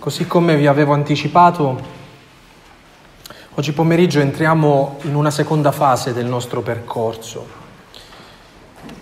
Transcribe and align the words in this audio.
Così 0.00 0.26
come 0.26 0.56
vi 0.56 0.66
avevo 0.66 0.94
anticipato, 0.94 1.78
oggi 3.52 3.72
pomeriggio 3.72 4.20
entriamo 4.20 4.96
in 5.02 5.14
una 5.14 5.30
seconda 5.30 5.72
fase 5.72 6.14
del 6.14 6.24
nostro 6.24 6.62
percorso. 6.62 7.46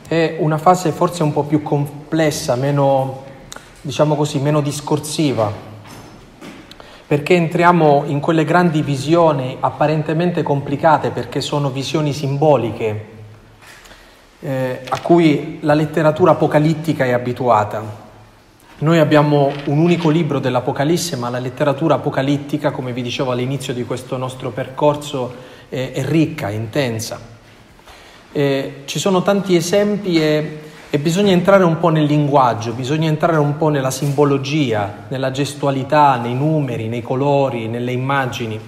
È 0.09 0.39
una 0.41 0.59
fase 0.59 0.91
forse 0.91 1.23
un 1.23 1.33
po' 1.33 1.45
più 1.45 1.63
complessa, 1.63 2.57
meno, 2.57 3.23
diciamo 3.81 4.17
così, 4.17 4.41
meno 4.41 4.61
discorsiva, 4.61 5.53
perché 7.07 7.37
entriamo 7.37 8.03
in 8.07 8.19
quelle 8.19 8.45
grandi 8.45 8.83
visioni 8.83 9.57
apparentemente 9.61 10.43
complicate 10.43 11.11
perché 11.11 11.41
sono 11.41 11.71
visioni 11.71 12.13
simboliche 12.13 13.07
eh, 14.41 14.81
a 14.89 15.01
cui 15.01 15.59
la 15.61 15.75
letteratura 15.75 16.33
apocalittica 16.33 17.05
è 17.05 17.13
abituata. 17.13 18.08
Noi 18.81 19.01
abbiamo 19.01 19.51
un 19.65 19.79
unico 19.79 20.09
libro 20.09 20.39
dell'Apocalisse, 20.39 21.17
ma 21.17 21.29
la 21.31 21.41
letteratura 21.41 21.97
apocalittica, 21.97 22.71
come 22.71 22.93
vi 22.93 23.03
dicevo 23.03 23.33
all'inizio 23.33 23.75
di 23.75 23.85
questo 23.85 24.17
nostro 24.17 24.51
percorso, 24.51 25.35
è, 25.69 25.91
è 25.93 26.05
ricca, 26.05 26.49
intensa. 26.51 27.19
E 28.31 28.83
ci 28.85 29.01
sono 29.01 29.23
tanti 29.23 29.57
esempi 29.57 30.23
e, 30.23 30.61
e 30.91 30.99
bisogna 31.01 31.33
entrare 31.33 31.65
un 31.65 31.81
po' 31.81 31.89
nel 31.89 32.05
linguaggio, 32.05 32.73
bisogna 32.73 33.09
entrare 33.09 33.39
un 33.39 33.57
po' 33.57 33.69
nella 33.69 33.91
simbologia, 33.91 35.07
nella 35.09 35.33
gestualità, 35.33 36.17
nei 36.17 36.35
numeri, 36.35 36.87
nei 36.87 37.03
colori, 37.03 37.67
nelle 37.67 37.91
immagini 37.91 38.61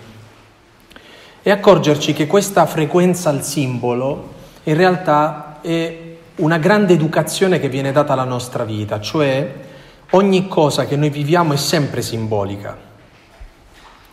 e 1.42 1.50
accorgerci 1.50 2.12
che 2.12 2.26
questa 2.26 2.66
frequenza 2.66 3.30
al 3.30 3.42
simbolo 3.42 4.28
in 4.64 4.76
realtà 4.76 5.60
è 5.62 5.98
una 6.36 6.58
grande 6.58 6.92
educazione 6.92 7.58
che 7.58 7.70
viene 7.70 7.92
data 7.92 8.12
alla 8.12 8.24
nostra 8.24 8.64
vita, 8.64 9.00
cioè 9.00 9.68
ogni 10.10 10.48
cosa 10.48 10.86
che 10.86 10.96
noi 10.96 11.10
viviamo 11.10 11.52
è 11.52 11.56
sempre 11.56 12.02
simbolica. 12.02 12.88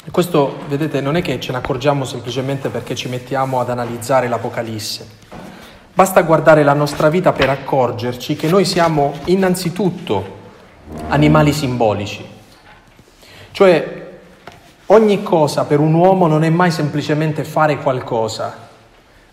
E 0.06 0.12
questo, 0.12 0.60
vedete, 0.68 1.02
non 1.02 1.16
è 1.16 1.22
che 1.22 1.40
ce 1.40 1.52
ne 1.52 1.58
accorgiamo 1.58 2.06
semplicemente 2.06 2.70
perché 2.70 2.96
ci 2.96 3.10
mettiamo 3.10 3.60
ad 3.60 3.70
analizzare 3.70 4.28
l'Apocalisse. 4.28 5.06
Basta 5.94 6.22
guardare 6.22 6.64
la 6.64 6.74
nostra 6.74 7.10
vita 7.10 7.34
per 7.34 7.50
accorgerci 7.50 8.36
che 8.36 8.48
noi 8.48 8.66
siamo 8.66 9.16
innanzitutto 9.26 10.36
animali 11.10 11.52
simbolici. 11.52 12.26
Cioè, 13.52 14.08
ogni 14.86 15.24
cosa 15.24 15.66
per 15.66 15.80
un 15.80 15.94
uomo 15.94 16.28
non 16.28 16.44
è 16.44 16.50
mai 16.50 16.72
semplicemente 16.72 17.44
fare 17.44 17.78
qualcosa, 17.80 18.70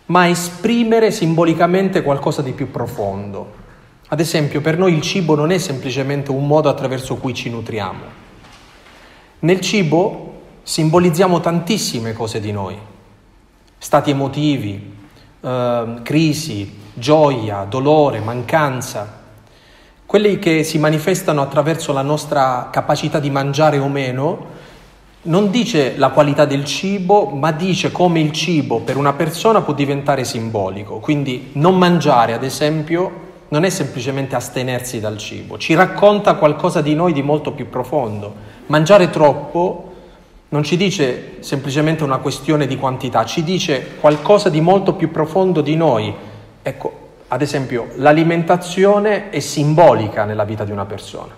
ma 0.07 0.27
esprimere 0.27 1.11
simbolicamente 1.11 2.01
qualcosa 2.01 2.41
di 2.41 2.51
più 2.51 2.69
profondo. 2.69 3.63
Ad 4.07 4.19
esempio, 4.19 4.61
per 4.61 4.77
noi 4.77 4.93
il 4.93 5.01
cibo 5.01 5.33
non 5.33 5.51
è 5.51 5.57
semplicemente 5.57 6.29
un 6.29 6.45
modo 6.45 6.69
attraverso 6.69 7.15
cui 7.15 7.33
ci 7.33 7.49
nutriamo. 7.49 8.03
Nel 9.39 9.59
cibo 9.61 10.41
simbolizziamo 10.61 11.39
tantissime 11.39 12.13
cose 12.13 12.39
di 12.39 12.51
noi, 12.51 12.77
stati 13.79 14.11
emotivi, 14.11 14.93
eh, 15.41 15.99
crisi, 16.03 16.77
gioia, 16.93 17.65
dolore, 17.67 18.19
mancanza, 18.19 19.23
quelli 20.05 20.37
che 20.37 20.63
si 20.63 20.77
manifestano 20.77 21.41
attraverso 21.41 21.91
la 21.91 22.03
nostra 22.03 22.69
capacità 22.71 23.19
di 23.19 23.31
mangiare 23.31 23.79
o 23.79 23.87
meno, 23.87 24.53
non 25.23 25.49
dice 25.49 25.97
la 25.97 26.09
qualità 26.09 26.45
del 26.45 26.63
cibo, 26.63 27.25
ma 27.29 27.51
dice 27.51 27.91
come 27.91 28.19
il 28.19 28.31
cibo 28.31 28.81
per 28.81 28.97
una 28.97 29.13
persona 29.13 29.61
può 29.61 29.73
diventare 29.73 30.23
simbolico. 30.23 30.99
Quindi 30.99 31.49
non 31.53 31.75
mangiare, 31.79 32.33
ad 32.33 32.43
esempio, 32.43 33.23
non 33.55 33.63
è 33.63 33.69
semplicemente 33.69 34.35
astenersi 34.35 34.99
dal 34.99 35.17
cibo, 35.17 35.57
ci 35.57 35.75
racconta 35.75 36.33
qualcosa 36.33 36.81
di 36.81 36.93
noi 36.93 37.13
di 37.13 37.21
molto 37.21 37.53
più 37.53 37.69
profondo. 37.69 38.35
Mangiare 38.65 39.09
troppo 39.09 39.93
non 40.49 40.61
ci 40.63 40.75
dice 40.75 41.37
semplicemente 41.39 42.03
una 42.03 42.17
questione 42.17 42.67
di 42.67 42.75
quantità, 42.75 43.23
ci 43.23 43.45
dice 43.45 43.95
qualcosa 44.01 44.49
di 44.49 44.59
molto 44.59 44.95
più 44.95 45.09
profondo 45.09 45.61
di 45.61 45.77
noi. 45.77 46.13
Ecco, 46.61 46.99
ad 47.29 47.41
esempio, 47.41 47.91
l'alimentazione 47.95 49.29
è 49.29 49.39
simbolica 49.39 50.25
nella 50.25 50.43
vita 50.43 50.65
di 50.65 50.71
una 50.71 50.85
persona, 50.85 51.33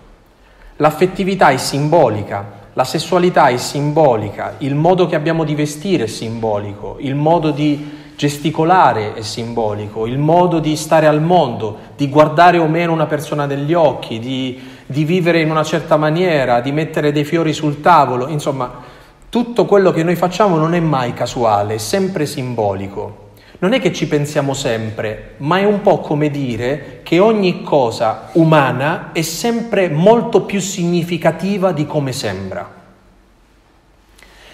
l'affettività 0.78 1.50
è 1.50 1.58
simbolica, 1.58 2.66
la 2.74 2.84
sessualità 2.84 3.50
è 3.50 3.58
simbolica, 3.58 4.56
il 4.58 4.74
modo 4.74 5.06
che 5.06 5.14
abbiamo 5.14 5.44
di 5.44 5.54
vestire 5.54 6.06
è 6.06 6.08
simbolico, 6.08 6.96
il 7.00 7.14
modo 7.14 7.52
di 7.52 8.06
Gesticolare 8.18 9.14
è 9.14 9.22
simbolico, 9.22 10.08
il 10.08 10.18
modo 10.18 10.58
di 10.58 10.76
stare 10.76 11.06
al 11.06 11.22
mondo, 11.22 11.78
di 11.96 12.10
guardare 12.10 12.58
o 12.58 12.68
meno 12.68 12.92
una 12.92 13.06
persona 13.06 13.46
negli 13.46 13.76
occhi, 13.76 14.18
di, 14.18 14.60
di 14.88 15.04
vivere 15.04 15.40
in 15.40 15.52
una 15.52 15.64
certa 15.64 15.98
maniera, 15.98 16.60
di 16.60 16.72
mettere 16.72 17.12
dei 17.12 17.24
fiori 17.24 17.54
sul 17.54 17.80
tavolo, 17.80 18.28
insomma, 18.28 18.82
tutto 19.30 19.66
quello 19.66 19.92
che 19.92 20.02
noi 20.02 20.16
facciamo 20.16 20.58
non 20.58 20.74
è 20.74 20.80
mai 20.80 21.14
casuale, 21.14 21.76
è 21.76 21.78
sempre 21.78 22.26
simbolico. 22.26 23.26
Non 23.60 23.74
è 23.74 23.80
che 23.80 23.94
ci 23.94 24.08
pensiamo 24.08 24.56
sempre, 24.56 25.36
ma 25.38 25.60
è 25.60 25.66
un 25.66 25.84
po' 25.84 26.00
come 26.00 26.32
dire 26.32 27.02
che 27.04 27.20
ogni 27.20 27.62
cosa 27.62 28.30
umana 28.32 29.12
è 29.12 29.22
sempre 29.22 29.90
molto 29.90 30.42
più 30.42 30.60
significativa 30.60 31.72
di 31.72 31.86
come 31.86 32.14
sembra. 32.14 32.74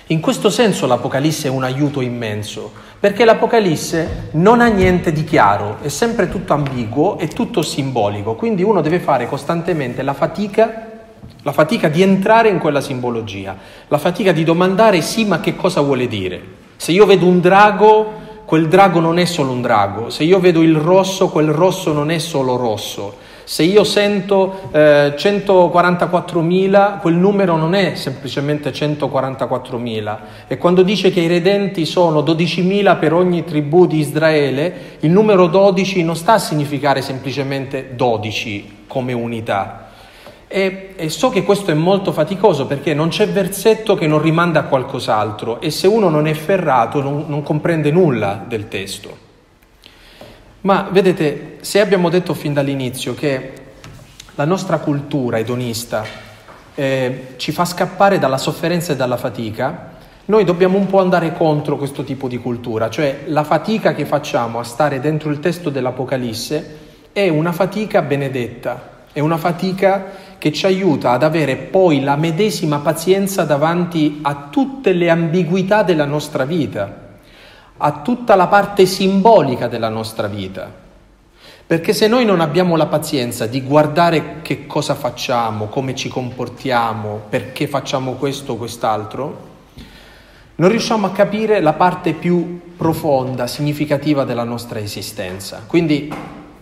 In 0.07 0.19
questo 0.19 0.50
senso 0.50 0.85
l'Apocalisse 0.85 1.47
è 1.47 1.50
un 1.50 1.63
aiuto 1.63 2.01
immenso, 2.01 2.91
perché 3.03 3.25
l'Apocalisse 3.25 4.29
non 4.31 4.61
ha 4.61 4.67
niente 4.67 5.11
di 5.11 5.25
chiaro, 5.25 5.79
è 5.81 5.89
sempre 5.89 6.29
tutto 6.29 6.53
ambiguo 6.53 7.17
e 7.17 7.27
tutto 7.27 7.61
simbolico, 7.61 8.35
quindi 8.35 8.63
uno 8.63 8.79
deve 8.79 8.99
fare 8.99 9.27
costantemente 9.27 10.03
la 10.03 10.13
fatica, 10.13 10.91
la 11.41 11.51
fatica 11.51 11.89
di 11.89 12.01
entrare 12.01 12.47
in 12.47 12.59
quella 12.59 12.79
simbologia, 12.79 13.57
la 13.89 13.97
fatica 13.97 14.31
di 14.31 14.45
domandare 14.45 15.01
sì 15.01 15.25
ma 15.25 15.41
che 15.41 15.53
cosa 15.57 15.81
vuole 15.81 16.07
dire. 16.07 16.41
Se 16.77 16.93
io 16.93 17.05
vedo 17.05 17.25
un 17.25 17.41
drago, 17.41 18.13
quel 18.45 18.69
drago 18.69 19.01
non 19.01 19.19
è 19.19 19.25
solo 19.25 19.51
un 19.51 19.61
drago, 19.61 20.09
se 20.09 20.23
io 20.23 20.39
vedo 20.39 20.61
il 20.61 20.77
rosso, 20.77 21.27
quel 21.27 21.49
rosso 21.49 21.91
non 21.91 22.09
è 22.09 22.19
solo 22.19 22.55
rosso. 22.55 23.17
Se 23.45 23.63
io 23.63 23.83
sento 23.83 24.69
eh, 24.71 25.13
144.000, 25.17 26.99
quel 26.99 27.15
numero 27.15 27.55
non 27.57 27.73
è 27.73 27.95
semplicemente 27.95 28.71
144.000. 28.71 30.17
E 30.47 30.57
quando 30.57 30.81
dice 30.81 31.11
che 31.11 31.19
i 31.19 31.27
redenti 31.27 31.85
sono 31.85 32.21
12.000 32.21 32.97
per 32.99 33.13
ogni 33.13 33.43
tribù 33.43 33.85
di 33.85 33.99
Israele, 33.99 34.97
il 35.01 35.11
numero 35.11 35.47
12 35.47 36.03
non 36.03 36.15
sta 36.15 36.33
a 36.33 36.39
significare 36.39 37.01
semplicemente 37.01 37.95
12 37.95 38.83
come 38.87 39.13
unità. 39.13 39.89
E, 40.47 40.93
e, 40.95 41.09
so 41.09 41.29
che 41.29 41.43
questo 41.43 41.71
è 41.71 41.73
molto 41.73 42.11
faticoso 42.11 42.67
perché 42.67 42.93
non 42.93 43.09
c'è 43.09 43.27
versetto 43.27 43.95
che 43.95 44.05
non 44.05 44.21
rimanda 44.21 44.59
a 44.59 44.63
qualcos'altro 44.65 45.59
e 45.59 45.71
se 45.71 45.87
uno 45.87 46.09
non 46.09 46.27
è 46.27 46.33
ferrato 46.33 47.01
non, 47.01 47.25
non 47.27 47.41
comprende 47.41 47.89
nulla 47.89 48.45
del 48.47 48.67
testo. 48.67 49.22
Ma 50.63 50.88
vedete, 50.90 51.57
se 51.59 51.81
abbiamo 51.81 52.07
detto 52.07 52.34
fin 52.34 52.53
dall'inizio 52.53 53.13
che 53.13 53.51
la 54.35 54.46
nostra 54.46 54.78
cultura 54.78 55.38
edonista 55.38 56.06
eh, 56.74 57.34
ci 57.35 57.51
fa 57.51 57.66
scappare 57.66 58.18
dalla 58.18 58.38
sofferenza 58.38 58.94
e 58.94 58.96
dalla 58.96 59.18
fatica, 59.18 59.91
noi 60.25 60.46
dobbiamo 60.46 60.78
un 60.78 60.85
po' 60.85 61.01
andare 61.01 61.34
contro 61.34 61.75
questo 61.75 62.06
tipo 62.06 62.29
di 62.29 62.38
cultura, 62.38 62.90
cioè 62.90 63.24
la 63.25 63.44
fatica 63.44 63.94
che 63.94 64.06
facciamo 64.06 64.57
a 64.57 64.63
stare 64.63 65.01
dentro 65.01 65.29
il 65.31 65.41
testo 65.41 65.69
dell'Apocalisse 65.69 66.78
è 67.12 67.28
una 67.28 67.51
fatica 67.51 68.01
benedetta, 68.01 69.03
è 69.12 69.19
una 69.19 69.38
fatica 69.38 70.12
che 70.38 70.53
ci 70.53 70.66
aiuta 70.66 71.12
ad 71.12 71.24
avere 71.24 71.57
poi 71.57 72.01
la 72.01 72.16
medesima 72.16 72.80
pazienza 72.80 73.44
davanti 73.44 74.19
a 74.22 74.47
tutte 74.50 74.94
le 74.94 75.09
ambiguità 75.09 75.84
della 75.84 76.06
nostra 76.06 76.45
vita 76.45 77.02
a 77.85 77.99
tutta 78.01 78.35
la 78.35 78.47
parte 78.47 78.85
simbolica 78.85 79.67
della 79.67 79.89
nostra 79.89 80.27
vita. 80.27 80.71
Perché 81.67 81.91
se 81.91 82.07
noi 82.07 82.23
non 82.23 82.39
abbiamo 82.39 82.77
la 82.77 82.85
pazienza 82.85 83.45
di 83.45 83.61
guardare 83.61 84.41
che 84.41 84.66
cosa 84.67 84.95
facciamo, 84.95 85.67
come 85.67 85.94
ci 85.94 86.07
comportiamo, 86.07 87.23
perché 87.27 87.67
facciamo 87.67 88.13
questo 88.13 88.53
o 88.53 88.55
quest'altro, 88.55 89.51
non 90.56 90.69
riusciamo 90.69 91.07
a 91.07 91.12
capire 91.12 91.59
la 91.59 91.74
parte 91.74 92.13
più 92.13 92.62
profonda, 92.77 93.47
significativa 93.47 94.24
della 94.24 94.45
nostra 94.45 94.80
esistenza. 94.80 95.63
Quindi 95.68 96.13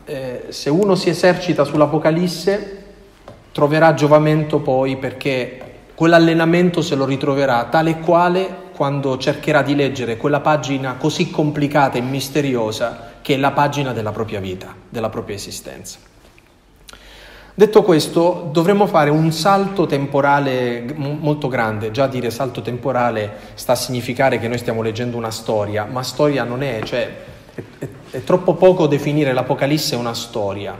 eh, 0.05 0.45
se 0.49 0.71
uno 0.71 0.95
si 0.95 1.09
esercita 1.09 1.63
sull'Apocalisse 1.65 2.83
troverà 3.51 3.93
giovamento 3.93 4.57
poi 4.57 4.97
perché 4.97 5.61
quell'allenamento 5.93 6.81
se 6.81 6.95
lo 6.95 7.05
ritroverà 7.05 7.65
tale 7.65 7.91
e 7.91 7.99
quale 7.99 8.60
quando 8.75 9.17
cercherà 9.17 9.61
di 9.61 9.75
leggere 9.75 10.17
quella 10.17 10.39
pagina 10.39 10.95
così 10.95 11.29
complicata 11.29 11.97
e 11.97 12.01
misteriosa 12.01 13.11
che 13.21 13.35
è 13.35 13.37
la 13.37 13.51
pagina 13.51 13.93
della 13.93 14.11
propria 14.11 14.39
vita, 14.39 14.73
della 14.89 15.09
propria 15.09 15.35
esistenza. 15.35 15.99
Detto 17.53 17.83
questo, 17.83 18.49
dovremmo 18.51 18.87
fare 18.87 19.09
un 19.09 19.31
salto 19.31 19.85
temporale 19.85 20.85
molto 20.95 21.47
grande. 21.47 21.91
Già 21.91 22.07
dire 22.07 22.31
salto 22.31 22.61
temporale 22.61 23.31
sta 23.55 23.73
a 23.73 23.75
significare 23.75 24.39
che 24.39 24.47
noi 24.47 24.57
stiamo 24.57 24.81
leggendo 24.81 25.17
una 25.17 25.31
storia, 25.31 25.85
ma 25.85 26.01
storia 26.01 26.43
non 26.43 26.63
è, 26.63 26.79
cioè 26.83 27.09
è, 27.53 27.61
è, 27.77 27.87
è 28.11 28.23
troppo 28.23 28.55
poco 28.55 28.87
definire 28.87 29.33
l'Apocalisse 29.33 29.95
una 29.95 30.13
storia. 30.13 30.75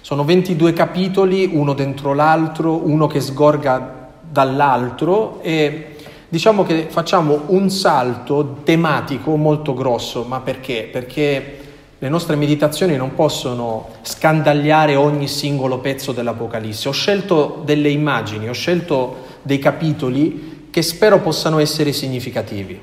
Sono 0.00 0.24
22 0.24 0.72
capitoli, 0.72 1.48
uno 1.50 1.72
dentro 1.72 2.12
l'altro, 2.12 2.86
uno 2.86 3.06
che 3.06 3.20
sgorga 3.20 4.10
dall'altro 4.20 5.40
e 5.42 5.93
diciamo 6.34 6.64
che 6.64 6.88
facciamo 6.90 7.42
un 7.46 7.70
salto 7.70 8.56
tematico 8.64 9.36
molto 9.36 9.72
grosso, 9.72 10.24
ma 10.24 10.40
perché? 10.40 10.88
Perché 10.90 11.58
le 11.96 12.08
nostre 12.08 12.34
meditazioni 12.34 12.96
non 12.96 13.14
possono 13.14 13.90
scandagliare 14.02 14.96
ogni 14.96 15.28
singolo 15.28 15.78
pezzo 15.78 16.10
dell'Apocalisse. 16.10 16.88
Ho 16.88 16.92
scelto 16.92 17.62
delle 17.64 17.88
immagini, 17.88 18.48
ho 18.48 18.52
scelto 18.52 19.26
dei 19.42 19.60
capitoli 19.60 20.70
che 20.70 20.82
spero 20.82 21.20
possano 21.20 21.60
essere 21.60 21.92
significativi. 21.92 22.80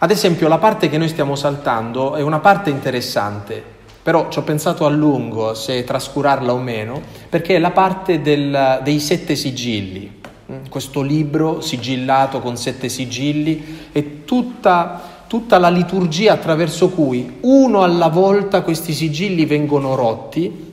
Ad 0.00 0.10
esempio, 0.10 0.46
la 0.46 0.58
parte 0.58 0.90
che 0.90 0.98
noi 0.98 1.08
stiamo 1.08 1.36
saltando 1.36 2.16
è 2.16 2.20
una 2.20 2.40
parte 2.40 2.68
interessante, 2.68 3.62
però 4.02 4.28
ci 4.28 4.40
ho 4.40 4.42
pensato 4.42 4.84
a 4.84 4.90
lungo 4.90 5.54
se 5.54 5.84
trascurarla 5.84 6.52
o 6.52 6.58
meno, 6.58 7.00
perché 7.30 7.56
è 7.56 7.58
la 7.58 7.70
parte 7.70 8.20
del, 8.20 8.80
dei 8.82 9.00
sette 9.00 9.36
sigilli. 9.36 10.20
Questo 10.68 11.00
libro 11.00 11.60
sigillato 11.60 12.40
con 12.40 12.56
sette 12.56 12.88
sigilli 12.88 13.88
è 13.92 14.24
tutta 14.24 15.12
tutta 15.26 15.58
la 15.58 15.68
liturgia 15.68 16.34
attraverso 16.34 16.90
cui 16.90 17.38
uno 17.40 17.82
alla 17.82 18.08
volta 18.08 18.62
questi 18.62 18.92
sigilli 18.92 19.46
vengono 19.46 19.96
rotti 19.96 20.72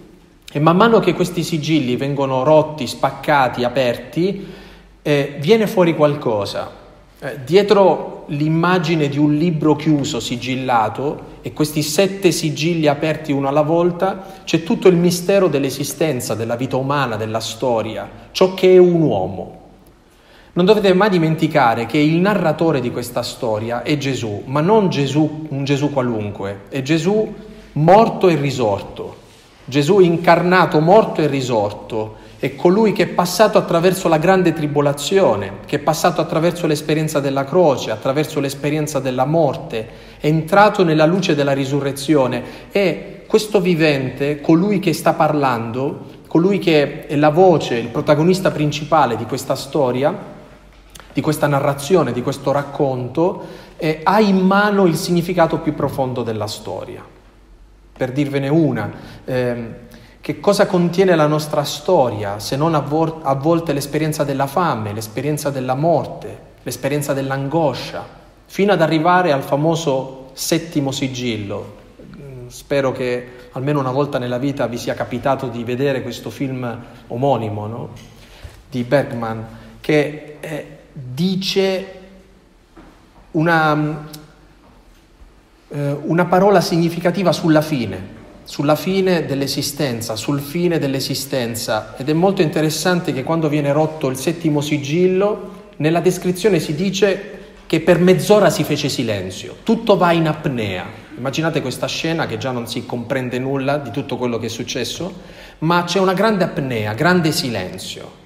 e 0.52 0.60
man 0.60 0.76
mano 0.76 1.00
che 1.00 1.14
questi 1.14 1.44
sigilli 1.44 1.96
vengono 1.96 2.44
rotti, 2.44 2.86
spaccati, 2.86 3.64
aperti, 3.64 4.46
eh, 5.02 5.38
viene 5.40 5.66
fuori 5.66 5.96
qualcosa. 5.96 6.70
Eh, 7.20 7.40
dietro 7.46 8.26
l'immagine 8.28 9.08
di 9.08 9.18
un 9.18 9.34
libro 9.34 9.76
chiuso, 9.78 10.20
sigillato, 10.20 11.30
e 11.42 11.54
questi 11.54 11.82
sette 11.82 12.32
sigilli 12.32 12.88
aperti 12.88 13.32
uno 13.32 13.48
alla 13.48 13.62
volta, 13.62 14.42
c'è 14.44 14.62
tutto 14.64 14.90
il 14.90 14.96
mistero 14.96 15.48
dell'esistenza, 15.48 16.36
della 16.36 16.58
vita 16.58 16.76
umana, 16.76 17.16
della 17.16 17.40
storia, 17.40 18.10
ciò 18.32 18.54
che 18.54 18.74
è 18.74 18.78
un 18.78 19.02
uomo. 19.02 19.61
Non 20.54 20.66
dovete 20.66 20.94
mai 20.94 21.10
dimenticare 21.10 21.86
che 21.86 21.98
il 21.98 22.18
narratore 22.18 22.82
di 22.82 22.92
questa 22.92 23.24
storia 23.24 23.84
è 23.84 23.98
Gesù, 23.98 24.44
ma 24.48 24.60
non 24.60 24.90
Gesù, 24.90 25.48
un 25.48 25.64
Gesù 25.64 25.94
qualunque, 25.94 26.64
è 26.68 26.82
Gesù 26.82 27.34
morto 27.74 28.28
e 28.28 28.36
risorto. 28.36 29.16
Gesù 29.64 30.00
incarnato, 30.00 30.82
morto 30.82 31.22
e 31.22 31.28
risorto, 31.28 32.16
è 32.38 32.54
colui 32.58 32.92
che 32.92 33.04
è 33.04 33.08
passato 33.08 33.58
attraverso 33.58 34.10
la 34.10 34.18
grande 34.18 34.52
tribolazione, 34.52 35.60
che 35.66 35.78
è 35.78 35.80
passato 35.80 36.20
attraverso 36.20 36.68
l'esperienza 36.68 37.22
della 37.22 37.46
croce, 37.46 37.92
attraverso 37.92 38.42
l'esperienza 38.42 39.00
della 39.00 39.24
morte, 39.24 39.88
è 40.20 40.28
entrato 40.28 40.84
nella 40.84 41.06
luce 41.06 41.34
della 41.34 41.54
risurrezione 41.54 42.44
e 42.74 43.24
questo 43.26 43.62
vivente, 43.62 44.42
colui 44.42 44.80
che 44.80 44.92
sta 44.92 45.14
parlando, 45.14 46.20
colui 46.28 46.60
che 46.60 47.08
è 47.08 47.16
la 47.16 47.30
voce, 47.30 47.76
il 47.76 47.88
protagonista 47.88 48.52
principale 48.52 49.16
di 49.16 49.24
questa 49.24 49.56
storia, 49.56 50.31
di 51.14 51.22
questa 51.22 51.48
narrazione, 51.48 52.12
di 52.12 52.22
questo 52.22 52.52
racconto, 52.52 53.44
eh, 53.78 54.02
ha 54.04 54.20
in 54.20 54.40
mano 54.40 54.86
il 54.86 54.96
significato 54.96 55.60
più 55.60 55.74
profondo 55.74 56.24
della 56.24 56.48
storia. 56.48 57.04
Per 57.94 58.12
dirvene 58.12 58.48
una, 58.48 58.92
eh, 59.26 59.90
che 60.22 60.40
cosa 60.40 60.68
contiene 60.68 61.16
la 61.16 61.26
nostra 61.26 61.64
storia 61.64 62.40
se 62.40 62.56
non 62.56 62.76
a, 62.76 62.80
vo- 62.80 63.22
a 63.24 63.34
volte 63.34 63.74
l'esperienza 63.74 64.24
della 64.24 64.46
fame, 64.48 64.94
l'esperienza 64.94 65.50
della 65.50 65.74
morte, 65.74 66.50
l'esperienza 66.62 67.14
dell'angoscia, 67.14 68.06
fino 68.46 68.72
ad 68.72 68.82
arrivare 68.82 69.32
al 69.32 69.42
famoso 69.42 70.30
settimo 70.34 70.92
sigillo. 70.92 71.78
Mm, 72.16 72.48
spero 72.48 72.92
che 72.92 73.28
almeno 73.54 73.80
una 73.80 73.92
volta 73.92 74.20
nella 74.20 74.38
vita 74.38 74.68
vi 74.68 74.78
sia 74.78 74.94
capitato 74.94 75.48
di 75.48 75.64
vedere 75.64 76.04
questo 76.04 76.30
film 76.30 76.80
omonimo 77.08 77.68
no? 77.68 77.90
di 78.70 78.84
Bergman, 78.84 79.46
che 79.82 80.38
è 80.40 80.66
dice 80.94 82.00
una, 83.32 84.08
eh, 85.70 85.98
una 86.04 86.26
parola 86.26 86.62
significativa 86.62 87.32
sulla 87.32 87.62
fine, 87.62 88.20
sulla 88.44 88.76
fine 88.76 89.26
dell'esistenza, 89.26 90.16
sul 90.16 90.42
fine 90.42 90.80
dell'esistenza. 90.80 91.96
Ed 91.98 92.10
è 92.10 92.14
molto 92.14 92.42
interessante 92.42 93.14
che 93.14 93.24
quando 93.24 93.48
viene 93.48 93.72
rotto 93.72 94.10
il 94.10 94.18
settimo 94.18 94.62
sigillo, 94.62 95.60
nella 95.78 96.02
descrizione 96.02 96.60
si 96.60 96.76
dice 96.76 97.40
che 97.66 97.80
per 97.80 98.00
mezz'ora 98.00 98.50
si 98.50 98.64
fece 98.66 98.90
silenzio, 98.90 99.58
tutto 99.64 99.96
va 99.96 100.12
in 100.12 100.28
apnea. 100.28 101.00
Immaginate 101.16 101.62
questa 101.62 101.88
scena 101.88 102.26
che 102.26 102.38
già 102.38 102.52
non 102.52 102.68
si 102.68 102.86
comprende 102.86 103.40
nulla 103.40 103.78
di 103.78 103.92
tutto 103.92 104.18
quello 104.18 104.38
che 104.40 104.48
è 104.48 104.50
successo, 104.50 105.14
ma 105.60 105.84
c'è 105.86 106.00
una 106.00 106.14
grande 106.14 106.44
apnea, 106.44 106.94
grande 106.94 107.32
silenzio 107.32 108.20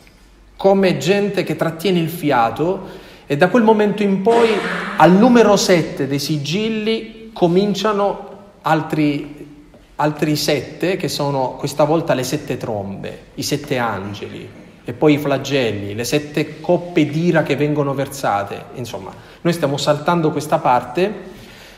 come 0.57 0.97
gente 0.97 1.43
che 1.43 1.55
trattiene 1.55 1.99
il 1.99 2.09
fiato 2.09 3.03
e 3.25 3.37
da 3.37 3.49
quel 3.49 3.63
momento 3.63 4.03
in 4.03 4.21
poi 4.21 4.49
al 4.97 5.11
numero 5.11 5.55
7 5.55 6.07
dei 6.07 6.19
sigilli 6.19 7.31
cominciano 7.33 8.33
altri, 8.61 9.63
altri 9.95 10.35
sette 10.35 10.95
che 10.95 11.07
sono 11.07 11.55
questa 11.57 11.83
volta 11.83 12.13
le 12.13 12.23
sette 12.23 12.57
trombe, 12.57 13.19
i 13.35 13.43
sette 13.43 13.77
angeli 13.77 14.47
e 14.83 14.93
poi 14.93 15.13
i 15.13 15.17
flagelli, 15.17 15.95
le 15.95 16.03
sette 16.03 16.61
coppe 16.61 17.07
d'ira 17.07 17.41
che 17.41 17.55
vengono 17.55 17.95
versate. 17.95 18.65
Insomma, 18.75 19.11
noi 19.41 19.53
stiamo 19.53 19.77
saltando 19.77 20.31
questa 20.31 20.59
parte, 20.59 21.13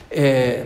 eh, 0.09 0.63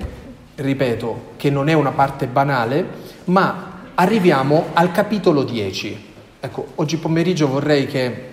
ripeto, 0.56 1.34
che 1.38 1.52
non 1.52 1.70
è 1.70 1.74
una 1.74 1.92
parte 1.92 2.26
banale, 2.26 2.86
ma 3.26 3.84
arriviamo 3.94 4.70
al 4.74 4.92
capitolo 4.92 5.44
10. 5.44 6.10
Ecco, 6.44 6.70
oggi 6.78 6.98
pomeriggio 6.98 7.48
vorrei 7.48 7.86
che 7.86 8.30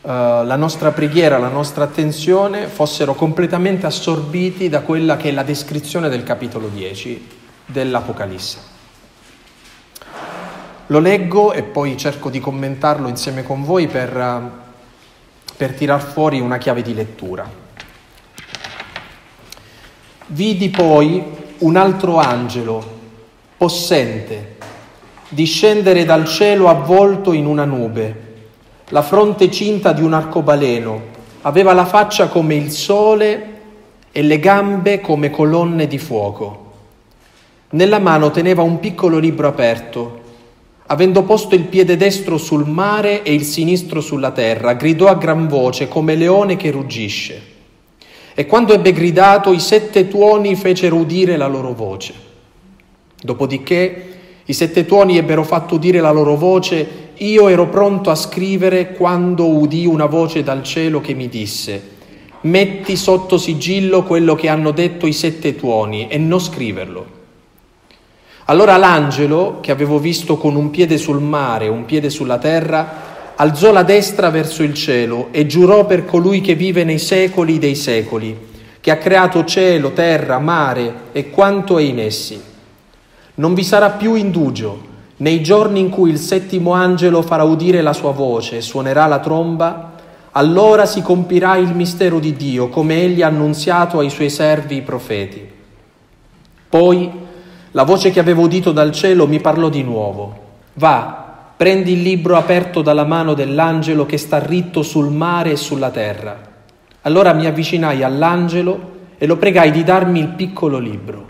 uh, 0.00 0.08
la 0.08 0.56
nostra 0.56 0.90
preghiera, 0.90 1.38
la 1.38 1.46
nostra 1.46 1.84
attenzione 1.84 2.66
fossero 2.66 3.14
completamente 3.14 3.86
assorbiti 3.86 4.68
da 4.68 4.80
quella 4.80 5.16
che 5.16 5.28
è 5.28 5.32
la 5.32 5.44
descrizione 5.44 6.08
del 6.08 6.24
capitolo 6.24 6.66
10 6.66 7.28
dell'Apocalisse. 7.66 8.58
Lo 10.88 10.98
leggo 10.98 11.52
e 11.52 11.62
poi 11.62 11.96
cerco 11.96 12.28
di 12.28 12.40
commentarlo 12.40 13.06
insieme 13.06 13.44
con 13.44 13.62
voi 13.62 13.86
per, 13.86 14.16
uh, 14.16 14.50
per 15.56 15.74
tirar 15.74 16.02
fuori 16.02 16.40
una 16.40 16.58
chiave 16.58 16.82
di 16.82 16.92
lettura. 16.92 17.48
Vidi 20.26 20.70
poi 20.70 21.22
un 21.58 21.76
altro 21.76 22.16
angelo, 22.16 22.98
possente, 23.56 24.58
discendere 25.30 26.04
dal 26.04 26.26
cielo 26.26 26.68
avvolto 26.68 27.32
in 27.32 27.46
una 27.46 27.64
nube, 27.64 28.28
la 28.88 29.02
fronte 29.02 29.48
cinta 29.50 29.92
di 29.92 30.02
un 30.02 30.12
arcobaleno, 30.12 31.00
aveva 31.42 31.72
la 31.72 31.84
faccia 31.84 32.26
come 32.26 32.56
il 32.56 32.70
sole 32.72 33.58
e 34.10 34.22
le 34.22 34.40
gambe 34.40 35.00
come 35.00 35.30
colonne 35.30 35.86
di 35.86 35.98
fuoco. 35.98 36.72
Nella 37.70 38.00
mano 38.00 38.32
teneva 38.32 38.62
un 38.62 38.80
piccolo 38.80 39.18
libro 39.18 39.46
aperto. 39.46 40.18
Avendo 40.86 41.22
posto 41.22 41.54
il 41.54 41.66
piede 41.66 41.96
destro 41.96 42.36
sul 42.36 42.68
mare 42.68 43.22
e 43.22 43.32
il 43.32 43.44
sinistro 43.44 44.00
sulla 44.00 44.32
terra, 44.32 44.72
gridò 44.72 45.06
a 45.06 45.14
gran 45.14 45.46
voce 45.46 45.86
come 45.86 46.16
leone 46.16 46.56
che 46.56 46.72
ruggisce. 46.72 47.40
E 48.34 48.46
quando 48.46 48.72
ebbe 48.72 48.90
gridato, 48.90 49.52
i 49.52 49.60
sette 49.60 50.08
tuoni 50.08 50.56
fecero 50.56 50.96
udire 50.96 51.36
la 51.36 51.46
loro 51.46 51.72
voce. 51.72 52.12
Dopodiché 53.22 54.09
i 54.50 54.52
sette 54.52 54.84
tuoni 54.84 55.16
ebbero 55.16 55.44
fatto 55.44 55.76
udire 55.76 56.00
la 56.00 56.10
loro 56.10 56.34
voce, 56.34 57.12
io 57.18 57.46
ero 57.46 57.68
pronto 57.68 58.10
a 58.10 58.16
scrivere 58.16 58.90
quando 58.94 59.46
udì 59.46 59.86
una 59.86 60.06
voce 60.06 60.42
dal 60.42 60.64
cielo 60.64 61.00
che 61.00 61.14
mi 61.14 61.28
disse, 61.28 61.80
metti 62.40 62.96
sotto 62.96 63.38
sigillo 63.38 64.02
quello 64.02 64.34
che 64.34 64.48
hanno 64.48 64.72
detto 64.72 65.06
i 65.06 65.12
sette 65.12 65.54
tuoni 65.54 66.08
e 66.08 66.18
non 66.18 66.40
scriverlo. 66.40 67.18
Allora 68.46 68.76
l'angelo, 68.76 69.58
che 69.60 69.70
avevo 69.70 70.00
visto 70.00 70.36
con 70.36 70.56
un 70.56 70.70
piede 70.70 70.98
sul 70.98 71.20
mare 71.20 71.66
e 71.66 71.68
un 71.68 71.84
piede 71.84 72.10
sulla 72.10 72.38
terra, 72.38 73.34
alzò 73.36 73.70
la 73.70 73.84
destra 73.84 74.30
verso 74.30 74.64
il 74.64 74.74
cielo 74.74 75.28
e 75.30 75.46
giurò 75.46 75.86
per 75.86 76.04
colui 76.04 76.40
che 76.40 76.56
vive 76.56 76.82
nei 76.82 76.98
secoli 76.98 77.60
dei 77.60 77.76
secoli, 77.76 78.36
che 78.80 78.90
ha 78.90 78.96
creato 78.96 79.44
cielo, 79.44 79.92
terra, 79.92 80.40
mare 80.40 80.92
e 81.12 81.30
quanto 81.30 81.78
è 81.78 81.82
in 81.82 82.00
essi 82.00 82.48
non 83.40 83.54
vi 83.54 83.64
sarà 83.64 83.90
più 83.90 84.14
indugio 84.14 84.88
nei 85.16 85.42
giorni 85.42 85.80
in 85.80 85.88
cui 85.88 86.10
il 86.10 86.18
settimo 86.18 86.72
angelo 86.72 87.22
farà 87.22 87.42
udire 87.42 87.80
la 87.80 87.94
sua 87.94 88.12
voce 88.12 88.58
e 88.58 88.60
suonerà 88.60 89.06
la 89.06 89.18
tromba, 89.18 89.92
allora 90.32 90.84
si 90.84 91.00
compirà 91.00 91.56
il 91.56 91.74
mistero 91.74 92.18
di 92.18 92.34
Dio, 92.36 92.68
come 92.68 93.02
egli 93.02 93.22
ha 93.22 93.28
annunziato 93.28 93.98
ai 93.98 94.10
suoi 94.10 94.28
servi 94.30 94.76
i 94.76 94.82
profeti. 94.82 95.46
Poi 96.68 97.10
la 97.70 97.82
voce 97.82 98.10
che 98.10 98.20
avevo 98.20 98.42
udito 98.42 98.72
dal 98.72 98.92
cielo 98.92 99.26
mi 99.26 99.40
parlò 99.40 99.70
di 99.70 99.82
nuovo. 99.82 100.38
Va, 100.74 101.52
prendi 101.56 101.92
il 101.92 102.02
libro 102.02 102.36
aperto 102.36 102.80
dalla 102.82 103.04
mano 103.04 103.34
dell'angelo 103.34 104.06
che 104.06 104.18
sta 104.18 104.38
ritto 104.38 104.82
sul 104.82 105.10
mare 105.10 105.52
e 105.52 105.56
sulla 105.56 105.90
terra. 105.90 106.38
Allora 107.02 107.32
mi 107.32 107.46
avvicinai 107.46 108.02
all'angelo 108.02 108.92
e 109.16 109.26
lo 109.26 109.36
pregai 109.36 109.70
di 109.70 109.82
darmi 109.82 110.18
il 110.18 110.28
piccolo 110.28 110.78
libro. 110.78 111.28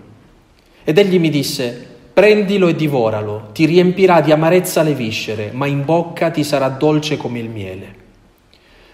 Ed 0.85 0.99
egli 0.99 1.19
mi 1.19 1.31
disse, 1.31 1.90
Prendilo 2.13 2.69
e 2.69 2.75
divoralo, 2.75 3.51
ti 3.53 3.65
riempirà 3.67 4.21
di 4.21 4.33
amarezza 4.33 4.83
le 4.83 4.95
viscere, 4.95 5.51
ma 5.53 5.67
in 5.67 5.85
bocca 5.85 6.31
ti 6.31 6.45
sarà 6.45 6.69
dolce 6.69 7.17
come 7.17 7.39
il 7.39 7.49
miele. 7.49 7.95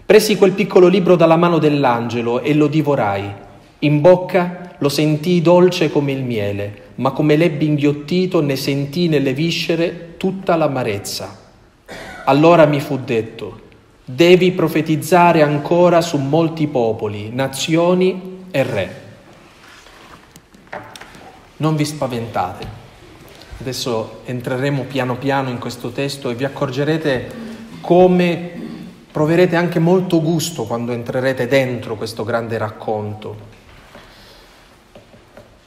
Presi 0.05 0.37
quel 0.37 0.53
piccolo 0.53 0.87
libro 0.87 1.17
dalla 1.17 1.37
mano 1.37 1.59
dell'angelo 1.59 2.41
e 2.41 2.55
lo 2.55 2.69
divorai. 2.69 3.29
In 3.81 4.01
bocca 4.01 4.75
lo 4.79 4.89
sentii 4.89 5.41
dolce 5.43 5.91
come 5.91 6.13
il 6.13 6.23
miele, 6.23 6.83
ma 6.97 7.11
come 7.11 7.37
l'ebbi 7.37 7.67
inghiottito 7.67 8.41
ne 8.41 8.55
sentii 8.55 9.09
nelle 9.09 9.33
viscere 9.33 10.15
tutta 10.17 10.55
l'amarezza. 10.55 11.37
Allora 12.27 12.67
mi 12.67 12.81
fu 12.81 12.99
detto, 12.99 13.61
devi 14.05 14.53
profetizzare 14.53 15.43
ancora 15.43 16.01
su 16.03 16.19
molti 16.19 16.67
popoli, 16.69 17.31
nazioni 17.33 18.45
e 18.51 18.63
re. 18.63 19.01
Non 21.57 21.75
vi 21.75 21.85
spaventate. 21.85 22.85
Adesso 23.59 24.21
entreremo 24.27 24.85
piano 24.85 25.17
piano 25.17 25.49
in 25.49 25.59
questo 25.59 25.91
testo 25.91 26.29
e 26.31 26.35
vi 26.35 26.45
accorgerete 26.45 27.45
come 27.81 28.53
proverete 29.11 29.57
anche 29.57 29.79
molto 29.79 30.21
gusto 30.21 30.65
quando 30.65 30.93
entrerete 30.93 31.47
dentro 31.47 31.97
questo 31.97 32.23
grande 32.23 32.59
racconto. 32.59 33.55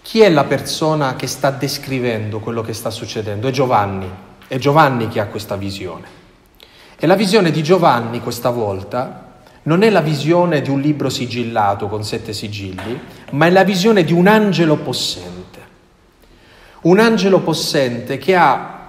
Chi 0.03 0.21
è 0.21 0.29
la 0.29 0.43
persona 0.43 1.15
che 1.15 1.25
sta 1.25 1.49
descrivendo 1.49 2.39
quello 2.39 2.61
che 2.61 2.73
sta 2.73 2.91
succedendo? 2.91 3.47
È 3.47 3.51
Giovanni, 3.51 4.09
è 4.47 4.57
Giovanni 4.57 5.07
che 5.07 5.19
ha 5.19 5.25
questa 5.25 5.55
visione. 5.55 6.07
E 6.95 7.07
la 7.07 7.15
visione 7.15 7.49
di 7.49 7.63
Giovanni 7.63 8.19
questa 8.19 8.51
volta 8.51 9.41
non 9.63 9.81
è 9.81 9.89
la 9.89 10.01
visione 10.01 10.61
di 10.61 10.69
un 10.69 10.79
libro 10.79 11.09
sigillato 11.09 11.87
con 11.87 12.03
sette 12.03 12.33
sigilli, 12.33 12.99
ma 13.31 13.47
è 13.47 13.49
la 13.49 13.63
visione 13.63 14.03
di 14.03 14.13
un 14.13 14.27
angelo 14.27 14.75
possente. 14.75 15.38
Un 16.81 16.97
angelo 16.99 17.41
possente 17.41 18.17
che 18.17 18.35
ha 18.37 18.87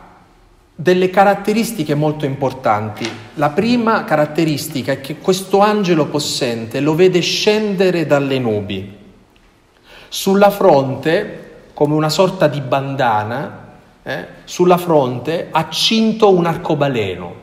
delle 0.76 1.11
caratteristiche 1.11 1.97
molto 1.97 2.25
importanti. 2.25 3.11
La 3.35 3.50
prima 3.50 4.04
caratteristica 4.04 4.92
è 4.92 5.00
che 5.00 5.18
questo 5.18 5.59
angelo 5.59 6.06
possente 6.06 6.78
lo 6.78 6.94
vede 6.94 7.18
scendere 7.18 8.06
dalle 8.06 8.38
nubi. 8.38 8.97
Sulla 10.09 10.50
fronte, 10.50 11.64
come 11.75 11.94
una 11.94 12.09
sorta 12.09 12.47
di 12.47 12.61
bandana, 12.61 13.68
eh, 14.04 14.26
sulla 14.44 14.78
fronte 14.78 15.49
ha 15.50 15.68
cinto 15.68 16.32
un 16.32 16.47
arcobaleno. 16.47 17.35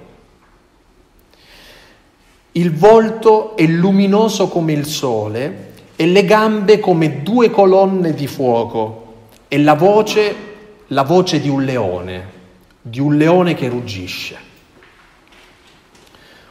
Il 2.53 2.73
volto 2.73 3.57
è 3.57 3.67
luminoso 3.67 4.47
come 4.47 4.71
il 4.71 4.85
sole 4.85 5.73
e 5.97 6.07
le 6.07 6.23
gambe 6.23 6.79
come 6.79 7.21
due 7.21 7.51
colonne 7.51 8.13
di 8.13 8.27
fuoco 8.27 9.06
e 9.47 9.59
la 9.59 9.75
voce, 9.75 10.35
la 10.87 11.03
voce 11.03 11.39
di 11.39 11.49
un 11.49 11.63
leone 11.63 12.35
di 12.89 12.99
un 12.99 13.17
leone 13.17 13.53
che 13.53 13.67
ruggisce. 13.67 14.37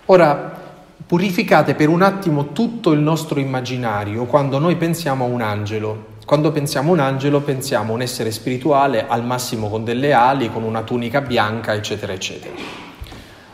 Ora, 0.06 0.64
purificate 1.06 1.74
per 1.74 1.88
un 1.88 2.02
attimo 2.02 2.52
tutto 2.52 2.92
il 2.92 3.00
nostro 3.00 3.40
immaginario 3.40 4.24
quando 4.24 4.58
noi 4.58 4.76
pensiamo 4.76 5.24
a 5.24 5.28
un 5.28 5.40
angelo. 5.40 6.14
Quando 6.26 6.50
pensiamo 6.50 6.90
a 6.90 6.92
un 6.94 7.00
angelo 7.00 7.40
pensiamo 7.40 7.92
a 7.92 7.94
un 7.94 8.02
essere 8.02 8.30
spirituale 8.32 9.06
al 9.06 9.24
massimo 9.24 9.68
con 9.68 9.84
delle 9.84 10.12
ali, 10.12 10.50
con 10.50 10.64
una 10.64 10.82
tunica 10.82 11.20
bianca, 11.20 11.72
eccetera, 11.72 12.12
eccetera. 12.12 12.54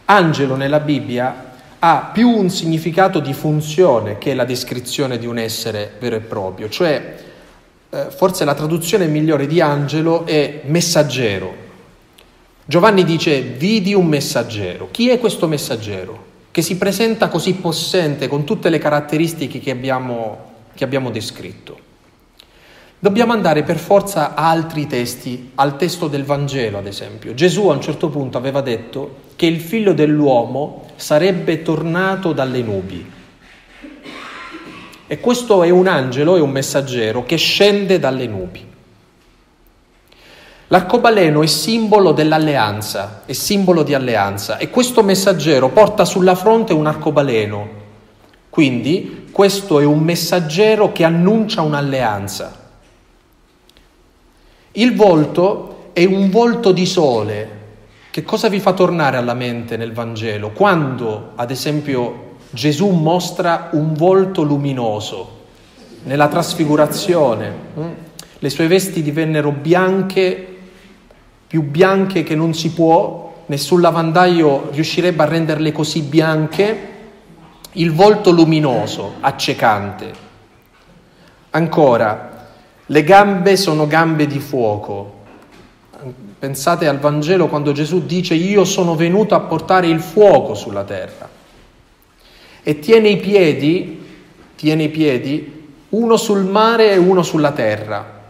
Angelo 0.07 0.57
nella 0.57 0.81
Bibbia 0.81 1.51
ha 1.79 2.11
più 2.13 2.29
un 2.29 2.49
significato 2.49 3.21
di 3.21 3.33
funzione 3.33 4.19
che 4.19 4.35
la 4.35 4.45
descrizione 4.45 5.19
di 5.19 5.27
un 5.27 5.39
essere 5.39 5.93
vero 6.01 6.17
e 6.17 6.21
proprio, 6.21 6.69
cioè 6.69 7.17
eh, 7.93 8.07
forse 8.11 8.45
la 8.45 8.55
traduzione 8.55 9.07
migliore 9.07 9.47
di 9.47 9.61
angelo 9.61 10.25
è 10.25 10.63
messaggero, 10.65 11.63
Giovanni 12.65 13.05
dice, 13.05 13.41
vidi 13.41 13.93
un 13.93 14.07
messaggero. 14.07 14.89
Chi 14.91 15.09
è 15.09 15.19
questo 15.19 15.49
messaggero? 15.49 16.31
Che 16.51 16.63
si 16.63 16.77
presenta 16.77 17.29
così 17.29 17.55
possente 17.55 18.29
con 18.29 18.45
tutte 18.45 18.71
le 18.71 18.79
caratteristiche 18.79 19.59
che 19.59 19.73
abbiamo, 19.73 20.53
che 20.75 20.85
abbiamo 20.85 21.11
descritto. 21.11 21.91
Dobbiamo 23.01 23.33
andare 23.33 23.65
per 23.65 23.79
forza 23.79 24.35
a 24.35 24.49
altri 24.49 24.87
testi, 24.87 25.51
al 25.57 25.77
testo 25.77 26.07
del 26.07 26.23
Vangelo 26.23 26.79
ad 26.79 26.87
esempio. 26.87 27.35
Gesù 27.35 27.69
a 27.69 27.75
un 27.75 27.81
certo 27.81 28.09
punto 28.11 28.39
aveva 28.39 28.61
detto 28.61 29.17
che 29.35 29.47
il 29.47 29.61
figlio 29.61 29.93
dell'uomo 29.93 30.87
sarebbe 30.95 31.63
tornato 31.63 32.33
dalle 32.33 32.63
nubi. 32.63 33.11
E 35.13 35.21
questo 35.21 35.63
è 35.63 35.69
un 35.69 35.89
angelo, 35.89 36.37
è 36.37 36.41
un 36.41 36.49
messaggero 36.49 37.23
che 37.23 37.37
scende 37.37 37.99
dalle 37.99 38.27
nubi. 38.27 38.67
L'arcobaleno 40.69 41.43
è 41.43 41.47
simbolo 41.47 42.13
dell'alleanza, 42.13 43.21
è 43.27 43.35
simbolo 43.35 43.83
di 43.83 43.93
alleanza 43.93 44.57
e 44.57 44.71
questo 44.71 45.03
messaggero 45.03 45.69
porta 45.69 46.07
sulla 46.07 46.35
fronte 46.35 46.73
un 46.73 46.87
arcobaleno. 46.87 47.69
Quindi 48.49 49.29
questo 49.31 49.81
è 49.81 49.85
un 49.85 49.99
messaggero 49.99 50.93
che 50.93 51.05
annuncia 51.05 51.61
un'alleanza. 51.61 52.71
Il 54.73 54.97
volto 54.97 55.91
è 55.93 56.07
un 56.07 56.31
volto 56.31 56.73
di 56.73 56.87
sole. 56.87 57.61
Che 58.11 58.23
cosa 58.23 58.49
vi 58.49 58.61
fa 58.61 58.73
tornare 58.73 59.19
alla 59.19 59.35
mente 59.35 59.77
nel 59.77 59.93
Vangelo? 59.93 60.53
Quando, 60.53 61.33
ad 61.35 61.51
esempio, 61.51 62.31
Gesù 62.53 62.89
mostra 62.91 63.71
un 63.73 63.95
volto 63.95 64.43
luminoso 64.43 65.41
nella 66.05 66.29
trasfigurazione, 66.29 67.55
hm? 67.75 67.89
le 68.39 68.51
sue 68.51 68.67
vesti 68.67 69.03
divennero 69.03 69.51
bianche 69.51 70.53
più 71.53 71.61
bianche 71.65 72.23
che 72.23 72.35
non 72.35 72.55
si 72.55 72.73
può, 72.73 73.45
nessun 73.45 73.83
lavandaio 73.83 74.71
riuscirebbe 74.71 75.23
a 75.23 75.27
renderle 75.27 75.71
così 75.71 76.01
bianche, 76.01 76.89
il 77.73 77.93
volto 77.93 78.31
luminoso, 78.31 79.17
accecante. 79.21 80.13
Ancora, 81.51 82.49
le 82.87 83.05
gambe 83.05 83.59
sono 83.59 83.87
gambe 83.87 84.27
di 84.27 84.39
fuoco. 84.39 85.21
Pensate 86.39 86.89
al 86.89 86.99
Vangelo 86.99 87.49
quando 87.49 87.73
Gesù 87.73 88.07
dice 88.07 88.33
io 88.33 88.65
sono 88.65 88.95
venuto 88.95 89.35
a 89.35 89.41
portare 89.41 89.89
il 89.89 90.01
fuoco 90.01 90.55
sulla 90.55 90.85
terra. 90.85 91.29
E 92.63 92.79
tiene 92.79 93.09
i 93.09 93.17
piedi, 93.17 94.01
tiene 94.57 94.85
i 94.85 94.89
piedi, 94.89 95.61
uno 95.91 96.17
sul 96.17 96.45
mare 96.45 96.93
e 96.93 96.97
uno 96.97 97.23
sulla 97.23 97.53
terra. 97.53 98.21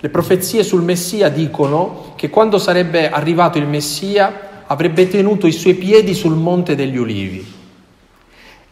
Le 0.00 0.08
profezie 0.10 0.62
sul 0.62 0.82
Messia 0.82 1.28
dicono 1.28 2.12
che 2.16 2.30
quando 2.30 2.58
sarebbe 2.58 3.10
arrivato 3.10 3.58
il 3.58 3.66
Messia 3.66 4.64
avrebbe 4.66 5.08
tenuto 5.08 5.46
i 5.46 5.52
suoi 5.52 5.74
piedi 5.74 6.14
sul 6.14 6.36
monte 6.36 6.74
degli 6.76 6.96
ulivi. 6.96 7.44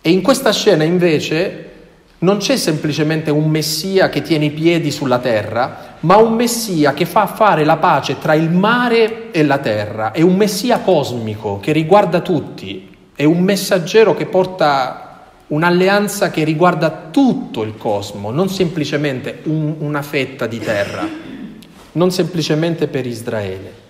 E 0.00 0.11
in 0.11 0.23
questa 0.23 0.52
scena 0.52 0.85
invece 0.85 1.71
non 2.19 2.38
c'è 2.38 2.57
semplicemente 2.57 3.31
un 3.31 3.50
Messia 3.50 4.09
che 4.09 4.23
tiene 4.23 4.47
i 4.47 4.50
piedi 4.50 4.90
sulla 4.90 5.19
terra, 5.19 5.97
ma 6.00 6.16
un 6.16 6.35
Messia 6.35 6.95
che 6.95 7.07
fa 7.07 7.26
fare 7.26 7.64
la 7.64 7.76
pace 7.76 8.19
tra 8.19 8.35
il 8.35 8.50
mare 8.50 9.33
e 9.33 9.45
la 9.45 9.59
terra. 9.59 10.12
È 10.12 10.23
un 10.23 10.37
Messia 10.37 10.78
cosmico 10.78 11.59
che 11.61 11.73
riguarda 11.73 12.21
tutti, 12.21 12.95
è 13.16 13.25
un 13.25 13.42
messaggero 13.42 14.14
che 14.14 14.26
porta 14.26 15.30
un'alleanza 15.49 16.30
che 16.30 16.44
riguarda 16.44 17.08
tutto 17.11 17.62
il 17.62 17.76
cosmo, 17.78 18.30
non 18.30 18.50
semplicemente 18.50 19.40
un, 19.44 19.76
una 19.78 20.02
fetta 20.02 20.46
di 20.46 20.58
terra, 20.58 21.08
non 21.92 22.11
semplicemente 22.11 22.88
per 22.88 23.06
Israele. 23.06 23.85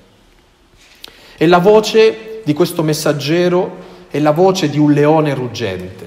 E 1.37 1.47
la 1.49 1.59
voce 1.59 2.40
di 2.45 2.52
questo 2.52 2.85
messaggero 2.85 3.85
è 4.09 4.21
la 4.21 4.30
voce 4.30 4.71
di 4.71 4.78
un 4.78 4.92
leone 4.92 5.35
ruggente, 5.35 6.06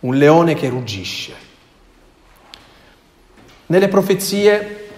un 0.00 0.14
leone 0.14 0.54
che 0.54 0.68
ruggisce. 0.68 1.32
Nelle 3.68 3.88
profezie 3.88 4.88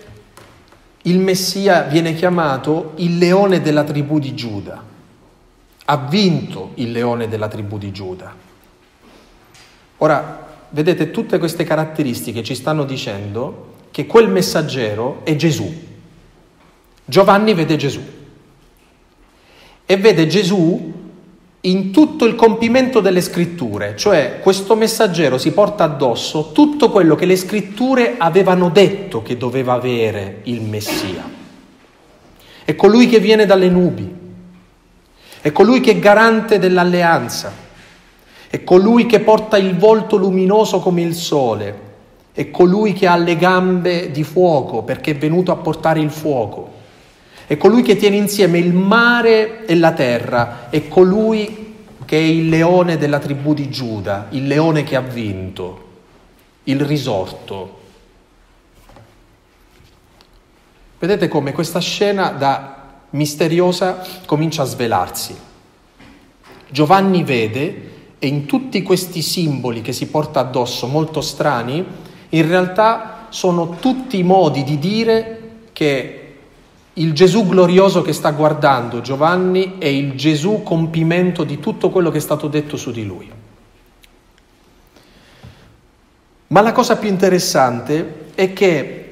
il 1.02 1.20
Messia 1.20 1.82
viene 1.82 2.14
chiamato 2.14 2.94
il 2.96 3.16
leone 3.16 3.60
della 3.60 3.84
tribù 3.84 4.18
di 4.18 4.34
Giuda. 4.34 4.87
Ha 5.90 5.96
vinto 5.96 6.72
il 6.74 6.90
leone 6.90 7.28
della 7.28 7.48
tribù 7.48 7.78
di 7.78 7.90
Giuda. 7.92 8.34
Ora, 9.96 10.46
vedete, 10.68 11.10
tutte 11.10 11.38
queste 11.38 11.64
caratteristiche 11.64 12.42
ci 12.42 12.54
stanno 12.54 12.84
dicendo 12.84 13.72
che 13.90 14.04
quel 14.04 14.28
messaggero 14.28 15.20
è 15.24 15.34
Gesù. 15.34 15.86
Giovanni 17.06 17.54
vede 17.54 17.76
Gesù 17.76 18.02
e 19.86 19.96
vede 19.96 20.26
Gesù 20.26 20.92
in 21.62 21.90
tutto 21.90 22.26
il 22.26 22.34
compimento 22.34 23.00
delle 23.00 23.22
scritture, 23.22 23.96
cioè 23.96 24.40
questo 24.42 24.76
messaggero 24.76 25.38
si 25.38 25.52
porta 25.52 25.84
addosso 25.84 26.52
tutto 26.52 26.90
quello 26.90 27.14
che 27.14 27.24
le 27.24 27.36
scritture 27.36 28.16
avevano 28.18 28.68
detto 28.68 29.22
che 29.22 29.38
doveva 29.38 29.72
avere 29.72 30.40
il 30.44 30.60
Messia. 30.60 31.24
È 32.62 32.76
colui 32.76 33.08
che 33.08 33.20
viene 33.20 33.46
dalle 33.46 33.70
nubi, 33.70 34.17
è 35.48 35.52
colui 35.52 35.80
che 35.80 35.92
è 35.92 35.98
garante 35.98 36.58
dell'alleanza, 36.58 37.50
è 38.50 38.62
colui 38.64 39.06
che 39.06 39.20
porta 39.20 39.56
il 39.56 39.78
volto 39.78 40.16
luminoso 40.16 40.78
come 40.80 41.00
il 41.00 41.14
sole, 41.14 41.86
è 42.32 42.50
colui 42.50 42.92
che 42.92 43.06
ha 43.06 43.16
le 43.16 43.34
gambe 43.36 44.10
di 44.10 44.24
fuoco 44.24 44.82
perché 44.82 45.12
è 45.12 45.16
venuto 45.16 45.50
a 45.50 45.56
portare 45.56 46.00
il 46.00 46.10
fuoco, 46.10 46.74
è 47.46 47.56
colui 47.56 47.80
che 47.80 47.96
tiene 47.96 48.16
insieme 48.16 48.58
il 48.58 48.74
mare 48.74 49.64
e 49.64 49.74
la 49.74 49.92
terra, 49.92 50.66
è 50.68 50.86
colui 50.86 51.76
che 52.04 52.18
è 52.18 52.22
il 52.22 52.50
leone 52.50 52.98
della 52.98 53.18
tribù 53.18 53.54
di 53.54 53.70
Giuda, 53.70 54.26
il 54.30 54.46
leone 54.46 54.84
che 54.84 54.96
ha 54.96 55.00
vinto, 55.00 55.86
il 56.64 56.80
risorto. 56.82 57.80
Vedete 60.98 61.26
come 61.28 61.52
questa 61.52 61.80
scena 61.80 62.32
da 62.32 62.77
misteriosa 63.10 64.04
comincia 64.26 64.62
a 64.62 64.66
svelarsi. 64.66 65.36
Giovanni 66.70 67.22
vede 67.24 67.90
e 68.18 68.26
in 68.26 68.46
tutti 68.46 68.82
questi 68.82 69.22
simboli 69.22 69.80
che 69.80 69.92
si 69.92 70.08
porta 70.08 70.40
addosso, 70.40 70.86
molto 70.86 71.20
strani, 71.20 71.84
in 72.30 72.46
realtà 72.46 73.26
sono 73.30 73.76
tutti 73.78 74.22
modi 74.22 74.64
di 74.64 74.78
dire 74.78 75.40
che 75.72 76.22
il 76.94 77.12
Gesù 77.12 77.46
glorioso 77.46 78.02
che 78.02 78.12
sta 78.12 78.32
guardando 78.32 79.00
Giovanni 79.00 79.76
è 79.78 79.86
il 79.86 80.14
Gesù 80.14 80.62
compimento 80.64 81.44
di 81.44 81.60
tutto 81.60 81.90
quello 81.90 82.10
che 82.10 82.18
è 82.18 82.20
stato 82.20 82.48
detto 82.48 82.76
su 82.76 82.90
di 82.90 83.04
lui. 83.04 83.30
Ma 86.48 86.60
la 86.60 86.72
cosa 86.72 86.96
più 86.96 87.08
interessante 87.08 88.30
è 88.34 88.52
che 88.52 89.07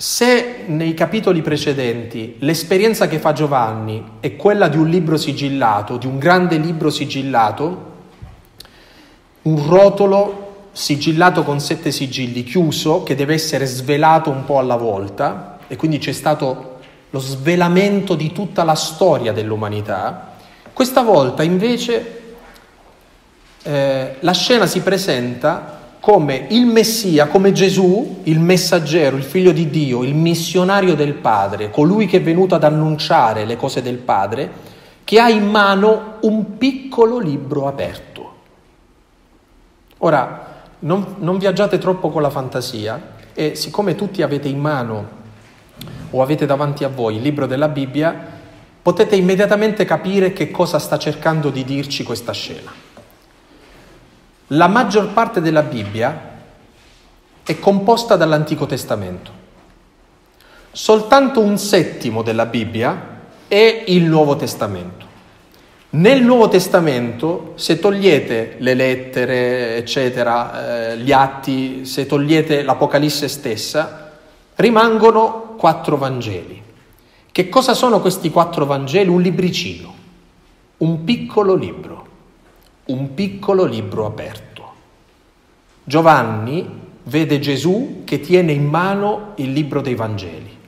se 0.00 0.64
nei 0.64 0.94
capitoli 0.94 1.42
precedenti 1.42 2.36
l'esperienza 2.38 3.06
che 3.06 3.18
fa 3.18 3.34
Giovanni 3.34 4.12
è 4.20 4.34
quella 4.34 4.68
di 4.68 4.78
un 4.78 4.88
libro 4.88 5.18
sigillato, 5.18 5.98
di 5.98 6.06
un 6.06 6.16
grande 6.16 6.56
libro 6.56 6.88
sigillato, 6.88 7.92
un 9.42 9.68
rotolo 9.68 10.68
sigillato 10.72 11.42
con 11.42 11.60
sette 11.60 11.90
sigilli, 11.90 12.44
chiuso, 12.44 13.02
che 13.02 13.14
deve 13.14 13.34
essere 13.34 13.66
svelato 13.66 14.30
un 14.30 14.46
po' 14.46 14.58
alla 14.58 14.76
volta, 14.76 15.58
e 15.68 15.76
quindi 15.76 15.98
c'è 15.98 16.12
stato 16.12 16.78
lo 17.10 17.18
svelamento 17.18 18.14
di 18.14 18.32
tutta 18.32 18.64
la 18.64 18.76
storia 18.76 19.34
dell'umanità, 19.34 20.34
questa 20.72 21.02
volta 21.02 21.42
invece 21.42 22.20
eh, 23.64 24.16
la 24.18 24.32
scena 24.32 24.64
si 24.64 24.80
presenta 24.80 25.79
come 26.00 26.46
il 26.48 26.64
Messia, 26.64 27.26
come 27.26 27.52
Gesù, 27.52 28.20
il 28.24 28.40
messaggero, 28.40 29.16
il 29.16 29.22
figlio 29.22 29.52
di 29.52 29.68
Dio, 29.68 30.02
il 30.02 30.14
missionario 30.14 30.94
del 30.94 31.12
Padre, 31.12 31.70
colui 31.70 32.06
che 32.06 32.16
è 32.16 32.22
venuto 32.22 32.54
ad 32.54 32.64
annunciare 32.64 33.44
le 33.44 33.56
cose 33.56 33.82
del 33.82 33.98
Padre, 33.98 34.68
che 35.04 35.20
ha 35.20 35.28
in 35.28 35.46
mano 35.46 36.16
un 36.20 36.56
piccolo 36.56 37.18
libro 37.18 37.66
aperto. 37.66 38.32
Ora, 39.98 40.62
non, 40.80 41.16
non 41.18 41.36
viaggiate 41.36 41.76
troppo 41.76 42.08
con 42.08 42.22
la 42.22 42.30
fantasia 42.30 43.18
e 43.34 43.54
siccome 43.54 43.94
tutti 43.94 44.22
avete 44.22 44.48
in 44.48 44.58
mano 44.58 45.18
o 46.10 46.22
avete 46.22 46.46
davanti 46.46 46.84
a 46.84 46.88
voi 46.88 47.16
il 47.16 47.22
libro 47.22 47.46
della 47.46 47.68
Bibbia, 47.68 48.38
potete 48.80 49.16
immediatamente 49.16 49.84
capire 49.84 50.32
che 50.32 50.50
cosa 50.50 50.78
sta 50.78 50.98
cercando 50.98 51.50
di 51.50 51.64
dirci 51.64 52.02
questa 52.02 52.32
scena. 52.32 52.79
La 54.52 54.66
maggior 54.66 55.12
parte 55.12 55.40
della 55.40 55.62
Bibbia 55.62 56.28
è 57.44 57.58
composta 57.60 58.16
dall'Antico 58.16 58.66
Testamento. 58.66 59.30
Soltanto 60.72 61.40
un 61.40 61.56
settimo 61.56 62.22
della 62.22 62.46
Bibbia 62.46 63.20
è 63.46 63.84
il 63.86 64.06
Nuovo 64.06 64.34
Testamento. 64.34 65.06
Nel 65.90 66.24
Nuovo 66.24 66.48
Testamento, 66.48 67.52
se 67.54 67.78
togliete 67.78 68.56
le 68.58 68.74
lettere, 68.74 69.76
eccetera, 69.76 70.90
eh, 70.90 70.98
gli 70.98 71.12
atti, 71.12 71.84
se 71.84 72.06
togliete 72.06 72.62
l'Apocalisse 72.62 73.28
stessa, 73.28 74.10
rimangono 74.56 75.54
quattro 75.56 75.96
Vangeli. 75.96 76.60
Che 77.30 77.48
cosa 77.48 77.74
sono 77.74 78.00
questi 78.00 78.30
quattro 78.30 78.66
Vangeli? 78.66 79.10
Un 79.10 79.22
libricino, 79.22 79.94
un 80.78 81.04
piccolo 81.04 81.54
libro, 81.54 82.06
un 82.90 83.14
piccolo 83.14 83.64
libro 83.64 84.06
aperto. 84.06 84.72
Giovanni 85.84 86.78
vede 87.04 87.38
Gesù 87.38 88.02
che 88.04 88.20
tiene 88.20 88.52
in 88.52 88.66
mano 88.66 89.32
il 89.36 89.52
libro 89.52 89.80
dei 89.80 89.94
Vangeli. 89.94 90.58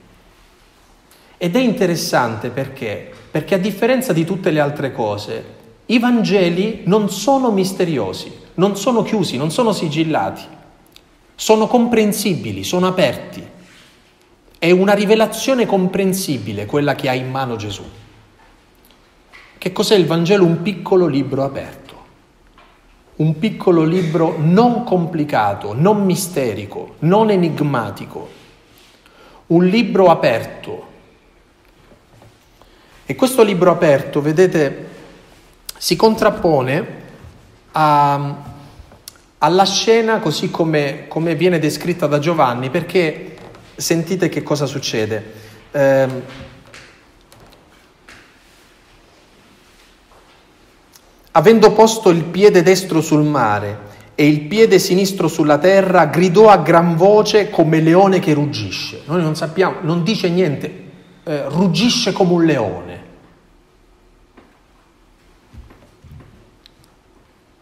Ed 1.37 1.57
è 1.57 1.61
interessante 1.61 2.51
perché 2.51 3.13
perché 3.33 3.55
a 3.55 3.59
differenza 3.59 4.13
di 4.13 4.27
tutte 4.27 4.51
le 4.51 4.61
altre 4.61 4.93
cose, 4.93 5.45
i 5.87 5.99
Vangeli 5.99 6.83
non 6.85 7.09
sono 7.09 7.51
misteriosi, 7.51 8.31
non 8.57 8.77
sono 8.77 9.03
chiusi, 9.03 9.39
non 9.39 9.51
sono 9.51 9.73
sigillati, 9.73 10.43
sono 11.35 11.67
comprensibili, 11.67 12.63
sono 12.63 12.87
aperti. 12.87 13.43
È 14.59 14.71
una 14.71 14.93
rivelazione 14.93 15.65
comprensibile 15.65 16.67
quella 16.67 16.95
che 16.95 17.09
ha 17.09 17.15
in 17.15 17.31
mano 17.31 17.57
Gesù. 17.57 17.83
Che 19.57 19.73
cos'è 19.73 19.95
il 19.95 20.05
Vangelo? 20.05 20.45
Un 20.45 20.61
piccolo 20.61 21.07
libro 21.07 21.45
aperto, 21.45 21.82
un 23.23 23.39
piccolo 23.39 23.85
libro 23.85 24.37
non 24.39 24.83
complicato, 24.83 25.75
non 25.75 26.05
misterico, 26.05 26.97
non 27.01 27.31
enigmatico, 27.31 28.29
un 29.47 29.65
libro 29.65 30.11
aperto 30.11 30.91
e 33.07 33.15
questo 33.15 33.43
libro 33.43 33.71
aperto, 33.71 34.21
vedete, 34.21 34.89
si 35.77 35.97
contrappone 35.97 36.87
a, 37.73 38.37
alla 39.39 39.65
scena 39.67 40.19
così 40.19 40.51
come, 40.51 41.05
come, 41.09 41.35
viene 41.35 41.59
descritta 41.59 42.07
da 42.07 42.19
Giovanni, 42.19 42.71
perché 42.71 43.37
sentite 43.77 44.29
che 44.29 44.43
cosa 44.43 44.67
succede. 44.67 45.33
Eh, 45.71 46.09
avendo 51.33 51.73
posto 51.73 52.11
il 52.11 52.25
piede 52.25 52.63
destro 52.63 53.01
sul 53.01 53.25
mare 53.25 53.91
e 54.15 54.27
il 54.27 54.43
piede 54.43 54.79
sinistro 54.79 55.29
sulla 55.29 55.59
terra, 55.59 56.07
gridò 56.07 56.49
a 56.49 56.59
gran 56.59 56.97
voce 56.97 57.51
come 57.51 57.81
leone 57.81 58.19
che 58.19 58.35
ruggisce. 58.35 59.03
Noi 59.07 59.23
non 59.23 59.35
sappiamo, 59.35 59.79
non 59.81 60.03
dice 60.03 60.29
niente, 60.29 60.91
eh, 61.25 61.49
ruggisce 61.49 62.13
come 62.13 62.33
un 62.33 62.45
leone. 62.45 63.01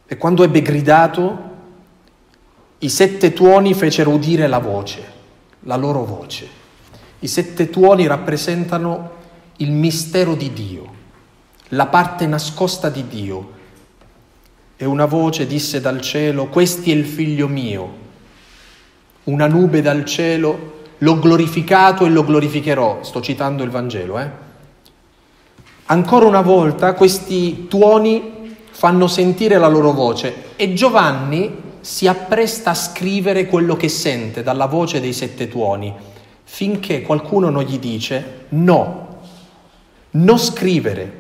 E 0.06 0.16
quando 0.16 0.42
ebbe 0.42 0.60
gridato, 0.60 1.48
i 2.78 2.88
sette 2.88 3.32
tuoni 3.32 3.74
fecero 3.74 4.10
udire 4.10 4.48
la 4.48 4.58
voce, 4.58 5.04
la 5.60 5.76
loro 5.76 6.04
voce. 6.04 6.48
I 7.20 7.28
sette 7.28 7.70
tuoni 7.70 8.08
rappresentano 8.08 9.18
il 9.58 9.70
mistero 9.70 10.34
di 10.34 10.52
Dio, 10.52 10.92
la 11.68 11.86
parte 11.86 12.26
nascosta 12.26 12.88
di 12.88 13.06
Dio. 13.06 13.58
E 14.82 14.86
una 14.86 15.04
voce 15.04 15.46
disse 15.46 15.78
dal 15.78 16.00
cielo, 16.00 16.46
questi 16.46 16.90
è 16.90 16.94
il 16.94 17.04
figlio 17.04 17.48
mio. 17.48 17.92
Una 19.24 19.46
nube 19.46 19.82
dal 19.82 20.06
cielo, 20.06 20.84
l'ho 20.96 21.18
glorificato 21.18 22.06
e 22.06 22.08
lo 22.08 22.24
glorificherò. 22.24 23.00
Sto 23.02 23.20
citando 23.20 23.62
il 23.62 23.68
Vangelo, 23.68 24.18
eh? 24.18 24.30
Ancora 25.84 26.24
una 26.24 26.40
volta 26.40 26.94
questi 26.94 27.66
tuoni 27.68 28.54
fanno 28.70 29.06
sentire 29.06 29.58
la 29.58 29.68
loro 29.68 29.92
voce 29.92 30.54
e 30.56 30.72
Giovanni 30.72 31.54
si 31.82 32.06
appresta 32.06 32.70
a 32.70 32.74
scrivere 32.74 33.44
quello 33.44 33.76
che 33.76 33.90
sente 33.90 34.42
dalla 34.42 34.64
voce 34.64 34.98
dei 34.98 35.12
sette 35.12 35.48
tuoni, 35.48 35.92
finché 36.44 37.02
qualcuno 37.02 37.50
non 37.50 37.64
gli 37.64 37.78
dice 37.78 38.46
no, 38.48 39.18
non 40.12 40.38
scrivere 40.38 41.18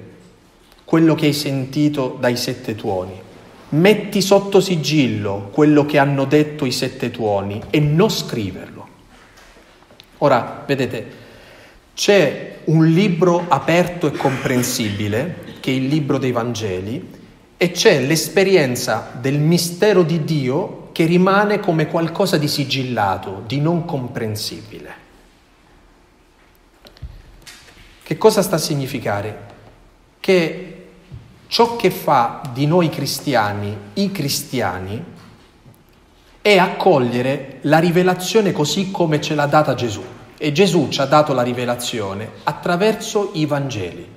quello 0.86 1.14
che 1.14 1.26
hai 1.26 1.34
sentito 1.34 2.16
dai 2.18 2.38
sette 2.38 2.74
tuoni, 2.74 3.28
metti 3.70 4.20
sotto 4.20 4.60
sigillo 4.60 5.50
quello 5.52 5.84
che 5.86 5.98
hanno 5.98 6.24
detto 6.24 6.64
i 6.64 6.72
sette 6.72 7.10
tuoni 7.10 7.60
e 7.70 7.80
non 7.80 8.10
scriverlo. 8.10 8.88
Ora, 10.18 10.64
vedete, 10.66 11.18
c'è 11.94 12.58
un 12.64 12.86
libro 12.86 13.46
aperto 13.48 14.06
e 14.06 14.12
comprensibile, 14.12 15.58
che 15.60 15.70
è 15.70 15.74
il 15.74 15.86
libro 15.86 16.18
dei 16.18 16.32
Vangeli, 16.32 17.18
e 17.56 17.70
c'è 17.70 18.00
l'esperienza 18.00 19.12
del 19.20 19.38
mistero 19.38 20.02
di 20.02 20.24
Dio 20.24 20.88
che 20.92 21.04
rimane 21.04 21.60
come 21.60 21.86
qualcosa 21.86 22.36
di 22.38 22.48
sigillato, 22.48 23.42
di 23.46 23.60
non 23.60 23.84
comprensibile. 23.84 24.94
Che 28.02 28.18
cosa 28.18 28.42
sta 28.42 28.56
a 28.56 28.58
significare? 28.58 29.48
Che 30.18 30.79
ciò 31.50 31.74
che 31.74 31.90
fa 31.90 32.42
di 32.52 32.64
noi 32.64 32.88
cristiani 32.90 33.76
i 33.94 34.12
cristiani 34.12 35.04
è 36.40 36.56
accogliere 36.56 37.58
la 37.62 37.80
rivelazione 37.80 38.52
così 38.52 38.92
come 38.92 39.20
ce 39.20 39.34
l'ha 39.34 39.46
data 39.46 39.74
Gesù. 39.74 40.00
E 40.38 40.52
Gesù 40.52 40.88
ci 40.90 41.00
ha 41.00 41.06
dato 41.06 41.32
la 41.32 41.42
rivelazione 41.42 42.30
attraverso 42.44 43.30
i 43.34 43.46
Vangeli. 43.46 44.08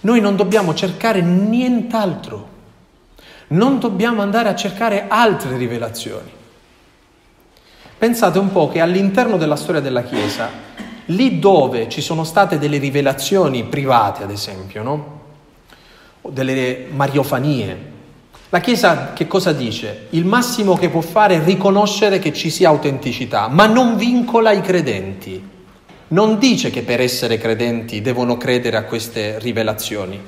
Noi 0.00 0.20
non 0.20 0.36
dobbiamo 0.36 0.74
cercare 0.74 1.22
nient'altro, 1.22 2.48
non 3.48 3.78
dobbiamo 3.78 4.20
andare 4.20 4.50
a 4.50 4.54
cercare 4.54 5.06
altre 5.08 5.56
rivelazioni. 5.56 6.30
Pensate 7.96 8.38
un 8.38 8.52
po' 8.52 8.68
che 8.68 8.80
all'interno 8.80 9.38
della 9.38 9.56
storia 9.56 9.80
della 9.80 10.02
Chiesa, 10.02 10.50
lì 11.06 11.38
dove 11.38 11.88
ci 11.88 12.02
sono 12.02 12.22
state 12.22 12.58
delle 12.58 12.76
rivelazioni 12.78 13.64
private, 13.64 14.24
ad 14.24 14.30
esempio, 14.30 14.82
no? 14.82 15.20
O 16.22 16.30
delle 16.30 16.86
mariofanie. 16.90 17.90
La 18.48 18.60
Chiesa 18.60 19.12
che 19.12 19.26
cosa 19.26 19.52
dice? 19.52 20.06
Il 20.10 20.24
massimo 20.24 20.76
che 20.76 20.90
può 20.90 21.00
fare 21.00 21.36
è 21.36 21.44
riconoscere 21.44 22.18
che 22.18 22.32
ci 22.32 22.50
sia 22.50 22.68
autenticità, 22.68 23.48
ma 23.48 23.66
non 23.66 23.96
vincola 23.96 24.52
i 24.52 24.60
credenti. 24.60 25.50
Non 26.08 26.38
dice 26.38 26.70
che 26.70 26.82
per 26.82 27.00
essere 27.00 27.38
credenti 27.38 28.02
devono 28.02 28.36
credere 28.36 28.76
a 28.76 28.84
queste 28.84 29.38
rivelazioni. 29.38 30.20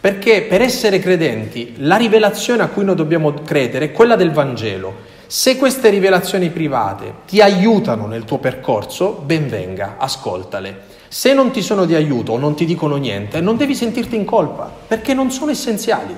Perché 0.00 0.42
per 0.42 0.60
essere 0.60 0.98
credenti 0.98 1.74
la 1.78 1.96
rivelazione 1.96 2.62
a 2.62 2.68
cui 2.68 2.84
noi 2.84 2.96
dobbiamo 2.96 3.32
credere 3.32 3.86
è 3.86 3.92
quella 3.92 4.16
del 4.16 4.32
Vangelo. 4.32 5.14
Se 5.26 5.56
queste 5.56 5.88
rivelazioni 5.90 6.50
private 6.50 7.14
ti 7.26 7.40
aiutano 7.40 8.06
nel 8.06 8.24
tuo 8.24 8.38
percorso, 8.38 9.22
ben 9.24 9.48
venga, 9.48 9.94
ascoltale. 9.98 10.94
Se 11.16 11.32
non 11.32 11.50
ti 11.50 11.62
sono 11.62 11.86
di 11.86 11.94
aiuto 11.94 12.32
o 12.32 12.38
non 12.38 12.54
ti 12.54 12.66
dicono 12.66 12.96
niente, 12.96 13.40
non 13.40 13.56
devi 13.56 13.74
sentirti 13.74 14.16
in 14.16 14.26
colpa, 14.26 14.70
perché 14.86 15.14
non 15.14 15.30
sono 15.30 15.50
essenziali. 15.50 16.14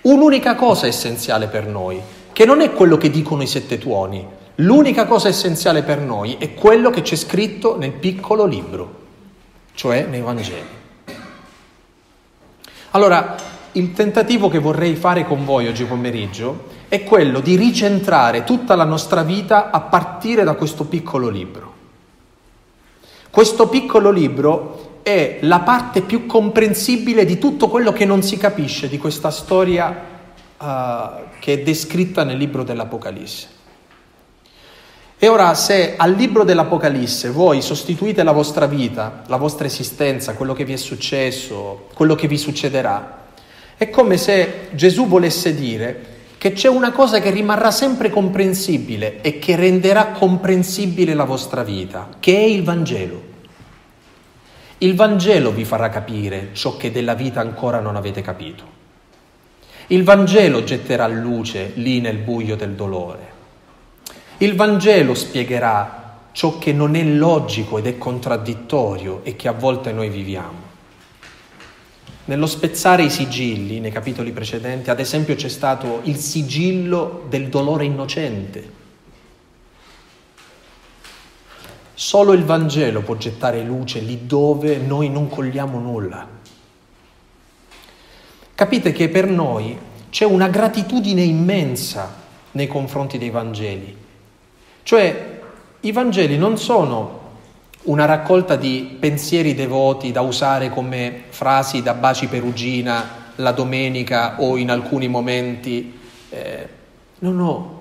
Un'unica 0.00 0.56
cosa 0.56 0.86
è 0.86 0.88
essenziale 0.88 1.46
per 1.46 1.68
noi, 1.68 2.00
che 2.32 2.44
non 2.44 2.60
è 2.60 2.72
quello 2.72 2.96
che 2.96 3.10
dicono 3.10 3.44
i 3.44 3.46
sette 3.46 3.78
tuoni. 3.78 4.26
L'unica 4.56 5.06
cosa 5.06 5.28
essenziale 5.28 5.84
per 5.84 6.00
noi 6.00 6.34
è 6.40 6.52
quello 6.54 6.90
che 6.90 7.02
c'è 7.02 7.14
scritto 7.14 7.78
nel 7.78 7.92
piccolo 7.92 8.44
libro, 8.44 8.94
cioè 9.74 10.04
nei 10.04 10.20
Vangeli. 10.20 10.66
Allora, 12.90 13.36
il 13.70 13.92
tentativo 13.92 14.48
che 14.48 14.58
vorrei 14.58 14.96
fare 14.96 15.24
con 15.24 15.44
voi 15.44 15.68
oggi 15.68 15.84
pomeriggio 15.84 16.64
è 16.88 17.04
quello 17.04 17.38
di 17.38 17.54
ricentrare 17.54 18.42
tutta 18.42 18.74
la 18.74 18.84
nostra 18.84 19.22
vita 19.22 19.70
a 19.70 19.80
partire 19.80 20.42
da 20.42 20.54
questo 20.54 20.86
piccolo 20.86 21.28
libro. 21.28 21.71
Questo 23.32 23.66
piccolo 23.68 24.10
libro 24.10 25.00
è 25.02 25.38
la 25.40 25.60
parte 25.60 26.02
più 26.02 26.26
comprensibile 26.26 27.24
di 27.24 27.38
tutto 27.38 27.68
quello 27.68 27.90
che 27.90 28.04
non 28.04 28.22
si 28.22 28.36
capisce 28.36 28.90
di 28.90 28.98
questa 28.98 29.30
storia 29.30 30.04
uh, 30.58 30.66
che 31.38 31.54
è 31.54 31.60
descritta 31.60 32.24
nel 32.24 32.36
libro 32.36 32.62
dell'Apocalisse. 32.62 33.46
E 35.16 35.28
ora 35.28 35.54
se 35.54 35.94
al 35.96 36.12
libro 36.12 36.44
dell'Apocalisse 36.44 37.30
voi 37.30 37.62
sostituite 37.62 38.22
la 38.22 38.32
vostra 38.32 38.66
vita, 38.66 39.22
la 39.28 39.38
vostra 39.38 39.64
esistenza, 39.64 40.34
quello 40.34 40.52
che 40.52 40.66
vi 40.66 40.74
è 40.74 40.76
successo, 40.76 41.86
quello 41.94 42.14
che 42.14 42.28
vi 42.28 42.36
succederà, 42.36 43.28
è 43.78 43.88
come 43.88 44.18
se 44.18 44.68
Gesù 44.72 45.06
volesse 45.06 45.54
dire 45.54 46.10
che 46.42 46.54
c'è 46.54 46.66
una 46.66 46.90
cosa 46.90 47.20
che 47.20 47.30
rimarrà 47.30 47.70
sempre 47.70 48.10
comprensibile 48.10 49.20
e 49.20 49.38
che 49.38 49.54
renderà 49.54 50.08
comprensibile 50.08 51.14
la 51.14 51.22
vostra 51.22 51.62
vita, 51.62 52.08
che 52.18 52.36
è 52.36 52.40
il 52.40 52.64
Vangelo. 52.64 53.21
Il 54.82 54.96
Vangelo 54.96 55.52
vi 55.52 55.64
farà 55.64 55.88
capire 55.90 56.48
ciò 56.54 56.76
che 56.76 56.90
della 56.90 57.14
vita 57.14 57.38
ancora 57.38 57.78
non 57.78 57.94
avete 57.94 58.20
capito. 58.20 58.64
Il 59.86 60.02
Vangelo 60.02 60.64
getterà 60.64 61.06
luce 61.06 61.70
lì 61.74 62.00
nel 62.00 62.16
buio 62.16 62.56
del 62.56 62.72
dolore. 62.72 63.30
Il 64.38 64.56
Vangelo 64.56 65.14
spiegherà 65.14 66.18
ciò 66.32 66.58
che 66.58 66.72
non 66.72 66.96
è 66.96 67.04
logico 67.04 67.78
ed 67.78 67.86
è 67.86 67.96
contraddittorio 67.96 69.20
e 69.22 69.36
che 69.36 69.46
a 69.46 69.52
volte 69.52 69.92
noi 69.92 70.08
viviamo. 70.08 70.70
Nello 72.24 72.46
spezzare 72.46 73.04
i 73.04 73.10
sigilli, 73.10 73.78
nei 73.78 73.92
capitoli 73.92 74.32
precedenti, 74.32 74.90
ad 74.90 74.98
esempio 74.98 75.36
c'è 75.36 75.48
stato 75.48 76.00
il 76.04 76.16
sigillo 76.16 77.24
del 77.28 77.46
dolore 77.46 77.84
innocente. 77.84 78.80
Solo 82.02 82.32
il 82.32 82.42
Vangelo 82.44 83.02
può 83.02 83.14
gettare 83.14 83.62
luce 83.62 84.00
lì 84.00 84.26
dove 84.26 84.76
noi 84.76 85.08
non 85.08 85.28
cogliamo 85.28 85.78
nulla. 85.78 86.26
Capite 88.56 88.90
che 88.90 89.08
per 89.08 89.28
noi 89.28 89.78
c'è 90.10 90.24
una 90.24 90.48
gratitudine 90.48 91.22
immensa 91.22 92.12
nei 92.50 92.66
confronti 92.66 93.18
dei 93.18 93.30
Vangeli. 93.30 93.96
Cioè, 94.82 95.40
i 95.78 95.92
Vangeli 95.92 96.36
non 96.36 96.58
sono 96.58 97.20
una 97.82 98.04
raccolta 98.04 98.56
di 98.56 98.96
pensieri 98.98 99.54
devoti 99.54 100.10
da 100.10 100.22
usare 100.22 100.70
come 100.70 101.22
frasi 101.28 101.82
da 101.82 101.94
baci 101.94 102.26
perugina 102.26 103.30
la 103.36 103.52
domenica 103.52 104.40
o 104.40 104.56
in 104.56 104.72
alcuni 104.72 105.06
momenti. 105.06 106.00
Eh, 106.30 106.68
no, 107.20 107.30
no, 107.30 107.80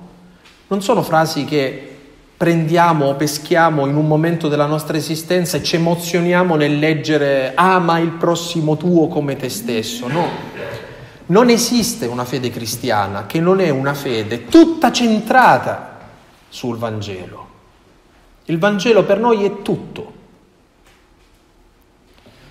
non 0.67 0.83
sono 0.83 1.01
frasi 1.01 1.43
che 1.43 1.90
prendiamo 2.41 3.05
o 3.05 3.13
peschiamo 3.13 3.85
in 3.85 3.95
un 3.95 4.07
momento 4.07 4.47
della 4.47 4.65
nostra 4.65 4.97
esistenza 4.97 5.57
e 5.57 5.63
ci 5.63 5.75
emozioniamo 5.75 6.55
nel 6.55 6.79
leggere 6.79 7.51
ama 7.53 7.99
il 7.99 8.13
prossimo 8.13 8.77
tuo 8.77 9.07
come 9.09 9.35
te 9.35 9.47
stesso. 9.47 10.07
No, 10.07 10.27
non 11.27 11.49
esiste 11.49 12.07
una 12.07 12.25
fede 12.25 12.49
cristiana 12.49 13.27
che 13.27 13.39
non 13.39 13.59
è 13.59 13.69
una 13.69 13.93
fede 13.93 14.45
tutta 14.45 14.91
centrata 14.91 15.99
sul 16.49 16.77
Vangelo. 16.79 17.49
Il 18.45 18.57
Vangelo 18.57 19.03
per 19.03 19.19
noi 19.19 19.45
è 19.45 19.61
tutto. 19.61 20.13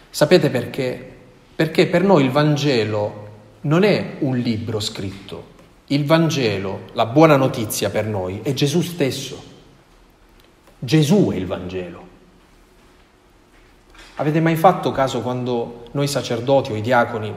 Sapete 0.09 0.51
perché? 0.51 1.17
Perché 1.57 1.89
per 1.89 2.05
noi 2.05 2.27
il 2.27 2.31
Vangelo 2.31 3.29
non 3.63 3.83
è 3.83 4.19
un 4.21 4.37
libro 4.37 4.79
scritto. 4.79 5.49
Il 5.89 6.05
Vangelo, 6.05 6.83
la 6.93 7.07
buona 7.07 7.35
notizia 7.35 7.91
per 7.91 8.07
noi, 8.07 8.39
è 8.45 8.53
Gesù 8.53 8.83
stesso. 8.83 9.50
Gesù 10.83 11.29
è 11.31 11.37
il 11.37 11.47
Vangelo. 11.47 12.09
Avete 14.17 14.41
mai 14.41 14.57
fatto 14.57 14.91
caso 14.93 15.21
quando 15.21 15.85
noi 15.91 16.07
sacerdoti 16.07 16.73
o 16.73 16.75
i 16.75 16.81
diaconi 16.81 17.35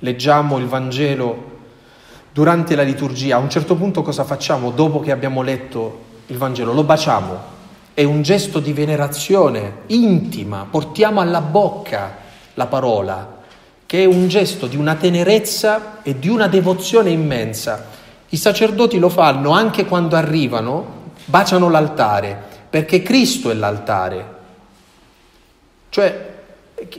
leggiamo 0.00 0.58
il 0.58 0.66
Vangelo 0.66 1.54
durante 2.32 2.76
la 2.76 2.82
liturgia? 2.82 3.36
A 3.36 3.38
un 3.38 3.48
certo 3.48 3.76
punto 3.76 4.02
cosa 4.02 4.24
facciamo 4.24 4.72
dopo 4.72 5.00
che 5.00 5.10
abbiamo 5.10 5.40
letto 5.40 6.00
il 6.26 6.36
Vangelo? 6.36 6.74
Lo 6.74 6.84
baciamo 6.84 7.54
è 7.94 8.04
un 8.04 8.20
gesto 8.20 8.60
di 8.60 8.74
venerazione 8.74 9.78
intima, 9.86 10.66
portiamo 10.70 11.22
alla 11.22 11.40
bocca 11.40 12.14
la 12.52 12.66
parola, 12.66 13.38
che 13.86 14.02
è 14.02 14.04
un 14.04 14.28
gesto 14.28 14.66
di 14.66 14.76
una 14.76 14.96
tenerezza 14.96 16.02
e 16.02 16.18
di 16.18 16.28
una 16.28 16.46
devozione 16.46 17.08
immensa. 17.08 17.86
I 18.28 18.36
sacerdoti 18.36 18.98
lo 18.98 19.08
fanno 19.08 19.52
anche 19.52 19.86
quando 19.86 20.14
arrivano, 20.14 21.04
baciano 21.24 21.70
l'altare, 21.70 22.55
perché 22.68 23.02
Cristo 23.02 23.50
è 23.50 23.54
l'altare. 23.54 24.34
Cioè, 25.88 26.34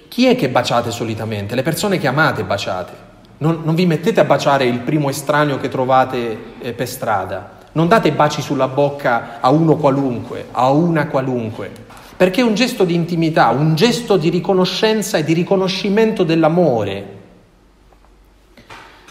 chi 0.08 0.26
è 0.26 0.36
che 0.36 0.50
baciate 0.50 0.92
solitamente? 0.92 1.56
Le 1.56 1.62
persone 1.62 1.98
che 1.98 2.08
amate 2.08 2.44
baciate. 2.44 3.06
Non, 3.40 3.62
non 3.64 3.76
vi 3.76 3.86
mettete 3.86 4.20
a 4.20 4.24
baciare 4.24 4.66
il 4.66 4.80
primo 4.80 5.10
estraneo 5.10 5.58
che 5.58 5.70
trovate 5.70 6.38
eh, 6.60 6.74
per 6.74 6.88
strada. 6.88 7.58
Non 7.74 7.88
date 7.88 8.12
baci 8.12 8.42
sulla 8.42 8.68
bocca 8.68 9.40
a 9.40 9.52
uno 9.52 9.76
qualunque, 9.76 10.48
a 10.52 10.72
una 10.72 11.06
qualunque, 11.06 11.72
perché 12.18 12.42
è 12.42 12.44
un 12.44 12.56
gesto 12.56 12.84
di 12.84 12.96
intimità, 12.96 13.50
un 13.50 13.76
gesto 13.76 14.18
di 14.18 14.30
riconoscenza 14.30 15.20
e 15.20 15.24
di 15.24 15.34
riconoscimento 15.34 16.24
dell'amore. 16.24 17.16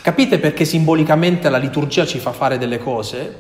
Capite 0.03 0.41
perché 0.41 0.65
simbolicamente 0.65 1.49
la 1.49 1.59
liturgia 1.59 2.05
ci 2.05 2.19
fa 2.19 2.33
fare 2.33 2.59
delle 2.59 2.79
cose? 2.79 3.37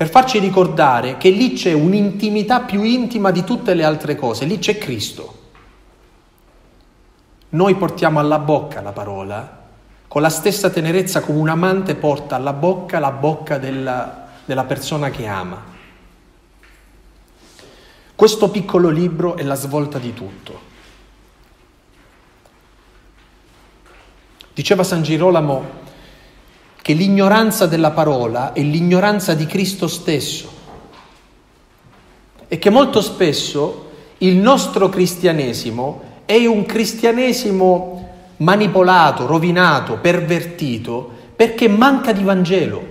Per 0.00 0.08
farci 0.08 0.38
ricordare 0.38 1.18
che 1.18 1.28
lì 1.28 1.52
c'è 1.52 1.74
un'intimità 1.74 2.60
più 2.60 2.82
intima 2.84 3.30
di 3.30 3.44
tutte 3.44 3.74
le 3.74 3.84
altre 3.84 4.16
cose, 4.16 4.46
lì 4.46 4.58
c'è 4.58 4.78
Cristo. 4.78 5.34
Noi 7.50 7.74
portiamo 7.74 8.18
alla 8.18 8.38
bocca 8.38 8.80
la 8.80 8.92
parola, 8.92 9.66
con 10.08 10.22
la 10.22 10.30
stessa 10.30 10.70
tenerezza 10.70 11.20
come 11.20 11.38
un 11.38 11.50
amante 11.50 11.96
porta 11.96 12.36
alla 12.36 12.54
bocca 12.54 12.98
la 12.98 13.10
bocca 13.10 13.58
della, 13.58 14.28
della 14.46 14.64
persona 14.64 15.10
che 15.10 15.26
ama. 15.26 15.62
Questo 18.14 18.48
piccolo 18.48 18.88
libro 18.88 19.36
è 19.36 19.42
la 19.42 19.54
svolta 19.54 19.98
di 19.98 20.14
tutto. 20.14 20.60
Diceva 24.54 24.82
San 24.82 25.02
Girolamo 25.02 25.79
che 26.90 26.96
l'ignoranza 26.96 27.66
della 27.66 27.92
parola 27.92 28.52
è 28.52 28.60
l'ignoranza 28.62 29.34
di 29.34 29.46
Cristo 29.46 29.86
stesso 29.86 30.50
e 32.48 32.58
che 32.58 32.68
molto 32.68 33.00
spesso 33.00 33.90
il 34.18 34.34
nostro 34.34 34.88
cristianesimo 34.88 36.02
è 36.24 36.44
un 36.46 36.66
cristianesimo 36.66 38.08
manipolato, 38.38 39.26
rovinato, 39.26 39.98
pervertito 40.00 41.12
perché 41.36 41.68
manca 41.68 42.10
di 42.10 42.24
Vangelo. 42.24 42.88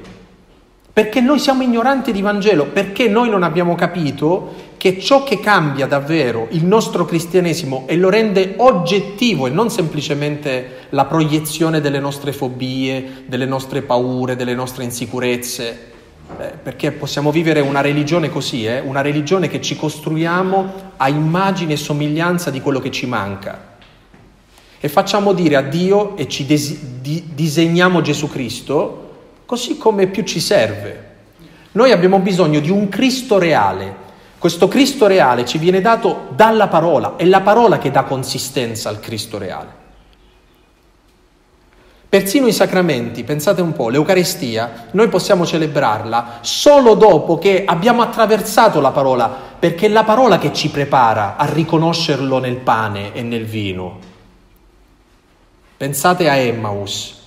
Perché 0.94 1.20
noi 1.20 1.40
siamo 1.40 1.64
ignoranti 1.64 2.14
di 2.14 2.22
Vangelo, 2.22 2.68
perché 2.68 3.10
noi 3.10 3.30
non 3.30 3.44
abbiamo 3.44 3.76
capito 3.76 4.54
che 4.80 4.98
ciò 4.98 5.24
che 5.24 5.42
cambia 5.42 5.88
davvero 5.88 6.48
il 6.52 6.64
nostro 6.64 7.04
cristianesimo 7.04 7.84
e 7.86 7.98
lo 7.98 8.10
rende 8.10 8.54
oggettivo 8.56 9.46
e 9.46 9.50
non 9.50 9.70
semplicemente 9.70 10.86
la 10.92 11.04
proiezione 11.04 11.82
delle 11.82 12.00
nostre 12.00 12.32
fobie, 12.32 13.26
delle 13.26 13.46
nostre 13.46 13.82
paure, 13.82 14.38
delle 14.38 14.56
nostre 14.56 14.86
insicurezze, 14.86 15.92
eh, 16.40 16.54
perché 16.64 16.94
possiamo 16.94 17.30
vivere 17.30 17.60
una 17.60 17.82
religione 17.82 18.30
così, 18.30 18.66
eh? 18.66 18.80
una 18.80 19.02
religione 19.02 19.50
che 19.50 19.60
ci 19.60 19.76
costruiamo 19.76 20.74
a 20.96 21.10
immagine 21.10 21.74
e 21.74 21.78
somiglianza 21.78 22.50
di 22.50 22.62
quello 22.62 22.80
che 22.80 22.90
ci 22.90 23.06
manca. 23.06 23.68
e 24.82 24.88
facciamo 24.88 25.34
dire 25.34 25.58
a 25.58 25.62
Dio 25.62 26.16
e 26.16 26.30
ci 26.30 26.46
des- 26.46 26.80
di- 27.02 27.32
disegniamo 27.34 28.00
Gesù 28.00 28.30
Cristo 28.30 29.10
così 29.46 29.78
come 29.78 30.08
più 30.08 30.24
ci 30.24 30.40
serve. 30.40 31.08
Noi 31.74 31.92
abbiamo 31.92 32.20
bisogno 32.20 32.62
di 32.62 32.70
un 32.70 32.88
Cristo 32.88 33.38
reale. 33.38 34.08
Questo 34.40 34.70
Cristo 34.70 35.06
reale 35.06 35.44
ci 35.44 35.58
viene 35.58 35.82
dato 35.82 36.30
dalla 36.30 36.70
parola, 36.70 37.18
è 37.18 37.26
la 37.26 37.42
parola 37.42 37.78
che 37.78 37.92
dà 37.92 38.04
consistenza 38.04 38.88
al 38.88 39.02
Cristo 39.02 39.38
reale. 39.38 39.78
Persino 42.08 42.48
i 42.48 42.54
sacramenti, 42.54 43.26
pensate 43.26 43.62
un 43.62 43.74
po', 43.74 43.90
l'Eucaristia, 43.90 44.88
noi 44.92 45.10
possiamo 45.10 45.46
celebrarla 45.46 46.40
solo 46.40 46.96
dopo 46.96 47.38
che 47.38 47.66
abbiamo 47.68 48.02
attraversato 48.02 48.80
la 48.80 48.92
parola, 48.92 49.30
perché 49.60 49.88
è 49.88 49.90
la 49.90 50.06
parola 50.06 50.38
che 50.38 50.54
ci 50.54 50.70
prepara 50.70 51.36
a 51.36 51.46
riconoscerlo 51.46 52.40
nel 52.40 52.56
pane 52.56 53.14
e 53.14 53.22
nel 53.22 53.46
vino. 53.46 54.00
Pensate 55.76 56.30
a 56.30 56.36
Emmaus. 56.36 57.18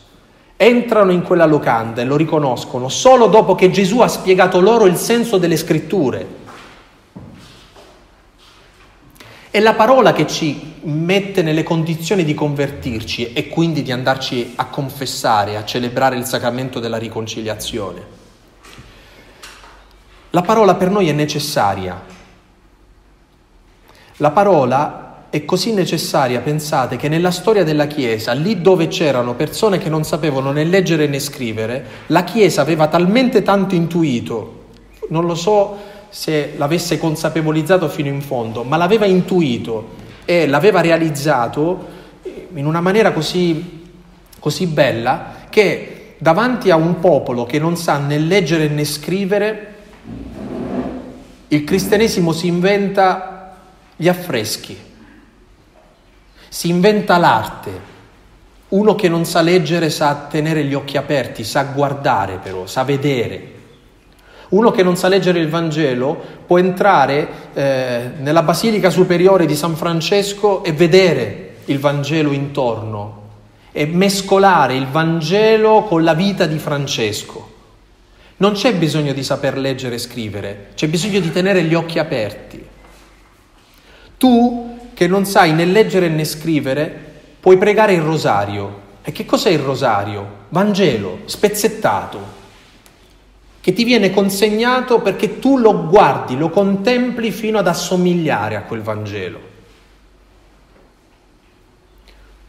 Entrano 0.57 1.13
in 1.13 1.23
quella 1.23 1.47
locanda 1.47 2.01
e 2.01 2.05
lo 2.05 2.17
riconoscono 2.17 2.89
solo 2.89 3.27
dopo 3.27 3.55
che 3.55 3.71
Gesù 3.71 4.01
ha 4.01 4.09
spiegato 4.09 4.61
loro 4.61 4.87
il 4.87 4.97
senso 4.97 5.37
delle 5.37 5.57
scritture. 5.57 6.41
È 9.53 9.61
la 9.61 9.75
parola 9.75 10.15
che 10.15 10.27
ci 10.27 10.77
mette 10.85 11.43
nelle 11.43 11.63
condizioni 11.63 12.25
di 12.25 12.33
convertirci 12.33 13.35
e 13.35 13.49
quindi 13.49 13.83
di 13.83 13.93
andarci 13.93 14.55
a 14.57 14.69
confessare, 14.69 15.59
a 15.59 15.65
celebrare 15.67 16.17
il 16.17 16.25
sacramento 16.25 16.81
della 16.81 16.97
riconciliazione. 16.97 18.03
La 20.31 20.41
parola 20.41 20.75
per 20.77 20.89
noi 20.89 21.11
è 21.11 21.13
necessaria. 21.13 22.01
La 24.17 24.31
parola 24.31 25.27
è 25.29 25.45
così 25.45 25.75
necessaria, 25.75 26.41
pensate, 26.41 26.97
che 26.97 27.09
nella 27.09 27.31
storia 27.31 27.63
della 27.63 27.87
Chiesa, 27.87 28.33
lì 28.33 28.63
dove 28.63 28.89
c'erano 28.89 29.35
persone 29.35 29.77
che 29.77 29.91
non 29.91 30.05
sapevano 30.05 30.51
né 30.51 30.65
leggere 30.65 31.07
né 31.07 31.19
scrivere, 31.19 31.87
la 32.07 32.25
Chiesa 32.25 32.63
aveva 32.63 32.87
talmente 32.87 33.43
tanto 33.43 33.75
intuito, 33.75 34.61
non 35.11 35.27
lo 35.27 35.35
so 35.35 35.91
se 36.13 36.53
l'avesse 36.59 36.99
consapevolizzato 36.99 37.89
fino 37.89 38.09
in 38.09 38.21
fondo, 38.21 38.65
ma 38.65 38.77
l'aveva 38.77 39.07
intuito 39.07 39.95
e 40.27 40.47
l'aveva 40.47 40.83
realizzato 40.83 41.89
in 42.53 42.67
una 42.67 42.83
maniera 42.83 43.13
così, 43.13 43.89
così 44.39 44.67
bella 44.67 45.47
che 45.49 46.17
davanti 46.19 46.71
a 46.71 46.77
un 46.77 47.01
popolo 47.01 47.47
che 47.47 47.59
non 47.59 47.79
sa 47.79 47.97
né 47.97 48.19
leggere 48.19 48.69
né 48.69 48.85
scrivere, 48.85 49.75
il 51.49 51.65
cristianesimo 51.65 52.33
si 52.33 52.47
inventa 52.47 53.57
gli 53.97 54.09
affreschi, 54.09 54.77
si 56.47 56.69
inventa 56.69 57.17
l'arte. 57.17 57.91
Uno 58.69 58.95
che 58.95 59.09
non 59.09 59.25
sa 59.25 59.41
leggere 59.41 59.89
sa 59.89 60.27
tenere 60.31 60.65
gli 60.65 60.75
occhi 60.75 60.99
aperti, 60.99 61.43
sa 61.43 61.63
guardare 61.65 62.37
però, 62.37 62.67
sa 62.67 62.85
vedere. 62.85 63.52
Uno 64.53 64.71
che 64.71 64.83
non 64.83 64.97
sa 64.97 65.09
leggere 65.09 65.39
il 65.39 65.49
Vangelo 65.49 66.21
può 66.47 66.59
entrare 66.59 67.29
eh, 67.55 68.11
nella 68.19 68.43
Basilica 68.43 68.91
Superiore 68.91 69.47
di 69.47 69.57
San 69.57 69.77
Francesco 69.77 70.63
e 70.63 70.73
vedere 70.73 71.55
il 71.67 71.79
Vangelo 71.79 72.33
intorno 72.33 73.21
e 73.73 73.87
mescolare 73.87 74.75
il 74.75 74.87
Vangelo 74.89 75.85
con 75.85 76.05
la 76.05 76.13
vita 76.13 76.45
di 76.45 76.59
Francesco. 76.59 77.51
Non 78.37 78.53
c'è 78.53 78.75
bisogno 78.75 79.15
di 79.15 79.23
saper 79.23 79.57
leggere 79.57 79.95
e 79.95 79.99
scrivere, 79.99 80.69
c'è 80.75 80.87
bisogno 80.87 81.21
di 81.21 81.33
tenere 81.33 81.63
gli 81.63 81.73
occhi 81.73 81.99
aperti. 81.99 82.63
Tu 84.19 84.91
che 84.93 85.07
non 85.07 85.25
sai 85.25 85.55
né 85.55 85.65
leggere 85.65 86.09
né 86.09 86.27
scrivere, 86.27 86.95
puoi 87.41 87.57
pregare 87.57 87.95
il 87.95 88.03
rosario. 88.03 88.81
E 89.03 89.13
che 89.13 89.25
cos'è 89.25 89.49
il 89.49 89.61
rosario? 89.61 90.41
Vangelo, 90.51 91.21
spezzettato, 91.25 92.41
che 93.63 93.73
ti 93.73 93.85
viene 93.85 94.11
consegnato 94.11 95.01
perché 95.01 95.39
tu 95.39 95.57
lo 95.57 95.87
guardi, 95.87 96.37
lo 96.37 96.51
contempli 96.51 97.31
fino 97.31 97.59
ad 97.59 97.69
assomigliare 97.69 98.57
a 98.57 98.63
quel 98.63 98.83
Vangelo. 98.83 99.39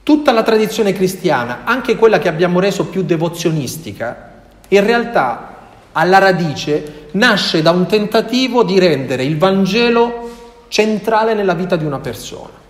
Tutta 0.02 0.32
la 0.32 0.41
tradizione 0.41 0.91
cristiana, 0.91 1.62
anche 1.65 1.97
quella 1.97 2.17
che 2.17 2.30
abbiamo 2.30 2.60
reso 2.60 2.88
più 2.88 3.04
devozionistica, 3.04 4.41
in 4.69 4.84
realtà 4.84 5.56
alla 5.91 6.17
radice 6.17 7.10
nasce 7.12 7.62
da 7.62 7.69
un 7.69 7.86
tentativo 7.86 8.63
di 8.63 8.80
rendere 8.80 9.23
il 9.23 9.38
Vangelo 9.38 10.32
centrale 10.67 11.36
nella 11.36 11.54
vita 11.54 11.76
di 11.76 11.86
una 11.86 11.99
persona. 11.99 12.62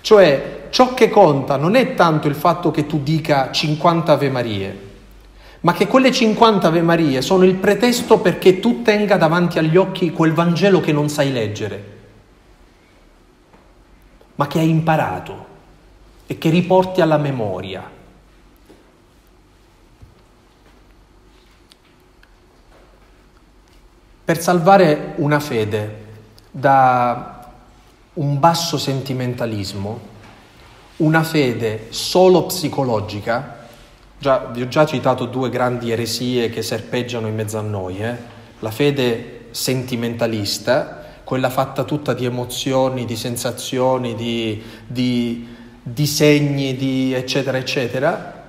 Cioè, 0.00 0.66
ciò 0.70 0.92
che 0.92 1.08
conta 1.08 1.56
non 1.56 1.76
è 1.76 1.94
tanto 1.94 2.26
il 2.26 2.34
fatto 2.34 2.72
che 2.72 2.84
tu 2.84 3.00
dica 3.00 3.52
50 3.52 4.10
Ave 4.12 4.28
Marie, 4.28 4.83
ma 5.64 5.72
che 5.72 5.86
quelle 5.86 6.12
50 6.12 6.66
Ave 6.66 6.82
Marie 6.82 7.22
sono 7.22 7.44
il 7.44 7.54
pretesto 7.54 8.18
perché 8.18 8.60
tu 8.60 8.82
tenga 8.82 9.16
davanti 9.16 9.58
agli 9.58 9.78
occhi 9.78 10.10
quel 10.10 10.34
Vangelo 10.34 10.80
che 10.80 10.92
non 10.92 11.08
sai 11.08 11.32
leggere, 11.32 11.92
ma 14.34 14.46
che 14.46 14.58
hai 14.58 14.68
imparato 14.68 15.46
e 16.26 16.36
che 16.36 16.50
riporti 16.50 17.00
alla 17.00 17.16
memoria. 17.16 17.90
Per 24.24 24.40
salvare 24.40 25.14
una 25.16 25.40
fede 25.40 26.04
da 26.50 27.50
un 28.14 28.38
basso 28.38 28.76
sentimentalismo, 28.76 30.00
una 30.96 31.22
fede 31.22 31.86
solo 31.88 32.44
psicologica, 32.44 33.63
Già, 34.24 34.38
vi 34.50 34.62
ho 34.62 34.68
già 34.68 34.86
citato 34.86 35.26
due 35.26 35.50
grandi 35.50 35.90
eresie 35.90 36.48
che 36.48 36.62
serpeggiano 36.62 37.26
in 37.26 37.34
mezzo 37.34 37.58
a 37.58 37.60
noi, 37.60 37.98
eh? 37.98 38.16
la 38.60 38.70
fede 38.70 39.48
sentimentalista, 39.50 41.04
quella 41.24 41.50
fatta 41.50 41.84
tutta 41.84 42.14
di 42.14 42.24
emozioni, 42.24 43.04
di 43.04 43.16
sensazioni, 43.16 44.14
di, 44.14 44.62
di, 44.86 45.46
di 45.82 46.06
segni, 46.06 46.74
di 46.74 47.12
eccetera, 47.12 47.58
eccetera, 47.58 48.46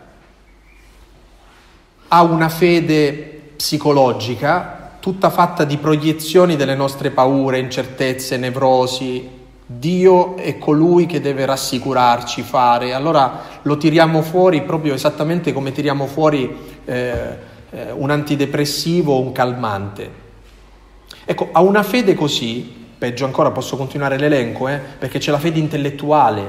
ha 2.08 2.22
una 2.22 2.48
fede 2.48 3.52
psicologica 3.58 4.92
tutta 5.02 5.30
fatta 5.30 5.66
di 5.66 5.76
proiezioni 5.76 6.56
delle 6.56 6.76
nostre 6.76 7.12
paure, 7.12 7.60
incertezze, 7.60 8.38
nevrosi, 8.38 9.35
Dio 9.68 10.38
è 10.38 10.60
colui 10.60 11.08
che 11.08 11.20
deve 11.20 11.44
rassicurarci, 11.44 12.44
fare, 12.44 12.94
allora 12.94 13.42
lo 13.64 13.78
tiriamo 13.78 14.22
fuori 14.22 14.62
proprio 14.62 14.94
esattamente 14.94 15.54
come 15.54 15.72
tiriamo 15.72 16.06
fuori 16.06 16.56
eh, 16.86 17.14
eh, 17.72 17.92
un 17.92 18.12
antidepressivo 18.12 19.16
o 19.16 19.22
un 19.22 19.32
calmante. 19.32 20.24
Ecco, 21.26 21.50
a 21.52 21.62
una 21.62 21.82
fede 21.82 22.14
così, 22.14 22.86
peggio 22.96 23.26
ancora 23.26 23.50
posso 23.50 23.76
continuare 23.76 24.20
l'elenco, 24.20 24.68
eh, 24.68 24.80
perché 25.00 25.18
c'è 25.18 25.32
la 25.32 25.40
fede 25.40 25.58
intellettuale, 25.58 26.44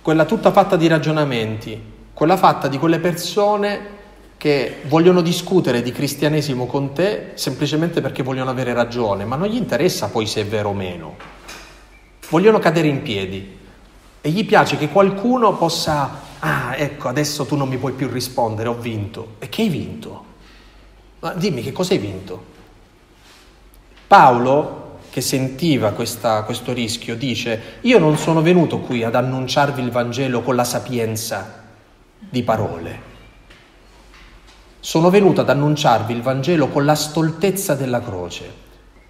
quella 0.00 0.24
tutta 0.24 0.50
fatta 0.50 0.76
di 0.76 0.86
ragionamenti, 0.86 1.78
quella 2.14 2.38
fatta 2.38 2.66
di 2.66 2.78
quelle 2.78 2.98
persone 2.98 3.96
che 4.38 4.76
vogliono 4.86 5.20
discutere 5.20 5.82
di 5.82 5.92
cristianesimo 5.92 6.64
con 6.64 6.94
te 6.94 7.32
semplicemente 7.34 8.00
perché 8.00 8.22
vogliono 8.22 8.48
avere 8.48 8.72
ragione, 8.72 9.26
ma 9.26 9.36
non 9.36 9.48
gli 9.48 9.56
interessa 9.56 10.08
poi 10.08 10.26
se 10.26 10.40
è 10.40 10.46
vero 10.46 10.70
o 10.70 10.74
meno 10.74 11.36
vogliono 12.28 12.58
cadere 12.58 12.88
in 12.88 13.02
piedi 13.02 13.56
e 14.20 14.30
gli 14.30 14.44
piace 14.44 14.76
che 14.76 14.88
qualcuno 14.88 15.56
possa, 15.56 16.20
ah 16.38 16.76
ecco 16.76 17.08
adesso 17.08 17.46
tu 17.46 17.56
non 17.56 17.68
mi 17.68 17.78
puoi 17.78 17.92
più 17.92 18.08
rispondere, 18.08 18.68
ho 18.68 18.74
vinto. 18.74 19.34
E 19.38 19.48
che 19.48 19.62
hai 19.62 19.68
vinto? 19.68 20.24
Ma 21.20 21.32
dimmi 21.32 21.62
che 21.62 21.72
cosa 21.72 21.94
hai 21.94 21.98
vinto? 21.98 22.56
Paolo, 24.06 24.98
che 25.10 25.20
sentiva 25.20 25.92
questa, 25.92 26.42
questo 26.42 26.72
rischio, 26.72 27.16
dice, 27.16 27.78
io 27.82 27.98
non 27.98 28.16
sono 28.16 28.42
venuto 28.42 28.78
qui 28.78 29.02
ad 29.02 29.14
annunciarvi 29.14 29.82
il 29.82 29.90
Vangelo 29.90 30.42
con 30.42 30.54
la 30.54 30.64
sapienza 30.64 31.64
di 32.18 32.42
parole, 32.42 33.00
sono 34.80 35.10
venuto 35.10 35.40
ad 35.40 35.50
annunciarvi 35.50 36.12
il 36.12 36.22
Vangelo 36.22 36.68
con 36.68 36.84
la 36.84 36.94
stoltezza 36.94 37.74
della 37.74 38.00
croce. 38.00 38.66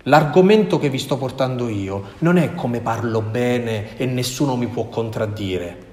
L'argomento 0.09 0.79
che 0.79 0.89
vi 0.89 0.99
sto 0.99 1.19
portando 1.19 1.69
io 1.69 2.13
non 2.21 2.39
è 2.39 2.55
come 2.55 2.81
parlo 2.81 3.21
bene 3.21 3.97
e 3.99 4.07
nessuno 4.07 4.57
mi 4.57 4.67
può 4.67 4.87
contraddire. 4.87 5.87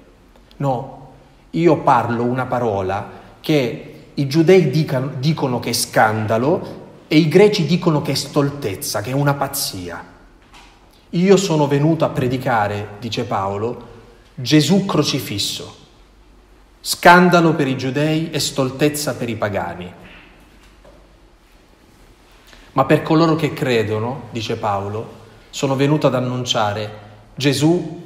No, 0.57 1.09
io 1.49 1.77
parlo 1.79 2.23
una 2.23 2.45
parola 2.45 3.09
che 3.41 3.91
i 4.13 4.27
giudei 4.27 4.69
dicano, 4.69 5.11
dicono 5.19 5.59
che 5.59 5.71
è 5.71 5.73
scandalo 5.73 6.83
e 7.09 7.17
i 7.17 7.27
greci 7.27 7.65
dicono 7.65 8.01
che 8.01 8.13
è 8.13 8.15
stoltezza, 8.15 9.01
che 9.01 9.11
è 9.11 9.13
una 9.13 9.33
pazzia. 9.33 10.13
Io 11.09 11.35
sono 11.35 11.67
venuto 11.67 12.05
a 12.05 12.09
predicare, 12.09 12.91
dice 12.99 13.25
Paolo, 13.25 13.93
Gesù 14.33 14.85
crocifisso, 14.85 15.75
scandalo 16.79 17.53
per 17.53 17.67
i 17.67 17.75
giudei 17.75 18.31
e 18.31 18.39
stoltezza 18.39 19.15
per 19.15 19.27
i 19.27 19.35
pagani. 19.35 19.93
Ma 22.75 22.83
per 22.83 23.03
coloro 23.03 23.35
che 23.35 23.53
credono, 23.53 24.23
dice 24.31 24.57
Paolo, 24.57 25.23
sono 25.49 25.77
venuto 25.77 26.07
ad 26.07 26.15
annunciare 26.15 27.03
Gesù 27.33 28.03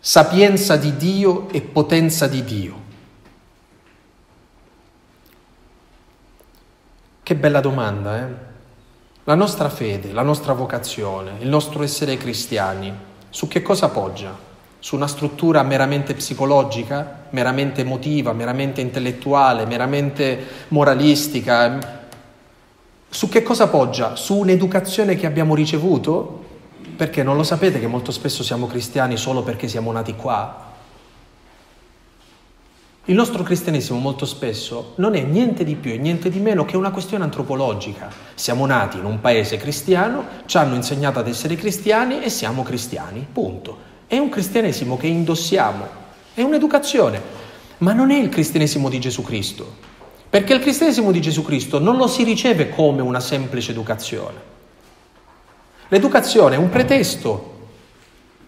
sapienza 0.00 0.76
di 0.76 0.96
Dio 0.96 1.48
e 1.50 1.60
potenza 1.60 2.26
di 2.26 2.42
Dio. 2.42 2.86
Che 7.22 7.34
bella 7.36 7.60
domanda, 7.60 8.18
eh? 8.18 8.46
La 9.22 9.36
nostra 9.36 9.68
fede, 9.68 10.10
la 10.12 10.22
nostra 10.22 10.54
vocazione, 10.54 11.34
il 11.38 11.48
nostro 11.48 11.84
essere 11.84 12.16
cristiani, 12.16 12.92
su 13.30 13.46
che 13.46 13.62
cosa 13.62 13.90
poggia? 13.90 14.36
Su 14.80 14.96
una 14.96 15.06
struttura 15.06 15.62
meramente 15.62 16.14
psicologica, 16.14 17.26
meramente 17.30 17.82
emotiva, 17.82 18.32
meramente 18.32 18.80
intellettuale, 18.80 19.66
meramente 19.66 20.66
moralistica? 20.68 21.97
Su 23.10 23.28
che 23.28 23.42
cosa 23.42 23.68
poggia? 23.68 24.16
Su 24.16 24.36
un'educazione 24.36 25.16
che 25.16 25.26
abbiamo 25.26 25.54
ricevuto? 25.54 26.44
Perché 26.94 27.22
non 27.22 27.36
lo 27.36 27.42
sapete 27.42 27.80
che 27.80 27.86
molto 27.86 28.12
spesso 28.12 28.42
siamo 28.42 28.66
cristiani 28.66 29.16
solo 29.16 29.42
perché 29.42 29.66
siamo 29.66 29.90
nati 29.92 30.14
qua? 30.14 30.66
Il 33.06 33.14
nostro 33.14 33.42
cristianesimo 33.42 33.98
molto 33.98 34.26
spesso 34.26 34.92
non 34.96 35.14
è 35.14 35.22
niente 35.22 35.64
di 35.64 35.76
più 35.76 35.92
e 35.92 35.96
niente 35.96 36.28
di 36.28 36.40
meno 36.40 36.66
che 36.66 36.76
una 36.76 36.90
questione 36.90 37.24
antropologica. 37.24 38.10
Siamo 38.34 38.66
nati 38.66 38.98
in 38.98 39.06
un 39.06 39.22
paese 39.22 39.56
cristiano, 39.56 40.24
ci 40.44 40.58
hanno 40.58 40.74
insegnato 40.74 41.18
ad 41.18 41.26
essere 41.26 41.56
cristiani 41.56 42.22
e 42.22 42.28
siamo 42.28 42.62
cristiani, 42.62 43.26
punto. 43.32 43.78
È 44.06 44.18
un 44.18 44.28
cristianesimo 44.28 44.98
che 44.98 45.06
indossiamo, 45.06 45.86
è 46.34 46.42
un'educazione, 46.42 47.18
ma 47.78 47.94
non 47.94 48.10
è 48.10 48.18
il 48.18 48.28
cristianesimo 48.28 48.90
di 48.90 49.00
Gesù 49.00 49.22
Cristo, 49.22 49.87
perché 50.30 50.52
il 50.52 50.60
cristianesimo 50.60 51.10
di 51.10 51.20
Gesù 51.20 51.42
Cristo 51.42 51.78
non 51.78 51.96
lo 51.96 52.06
si 52.06 52.22
riceve 52.22 52.68
come 52.68 53.00
una 53.00 53.20
semplice 53.20 53.70
educazione. 53.70 54.56
L'educazione 55.88 56.56
è 56.56 56.58
un 56.58 56.68
pretesto, 56.68 57.56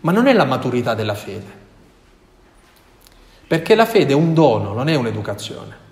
ma 0.01 0.13
non 0.13 0.27
è 0.27 0.33
la 0.35 0.45
maturità 0.45 0.95
della 0.95 1.15
fede. 1.15 1.59
Perché 3.47 3.75
la 3.75 3.87
fede 3.87 4.13
è 4.13 4.15
un 4.15 4.35
dono, 4.35 4.75
non 4.75 4.89
è 4.89 4.95
un'educazione. 4.95 5.89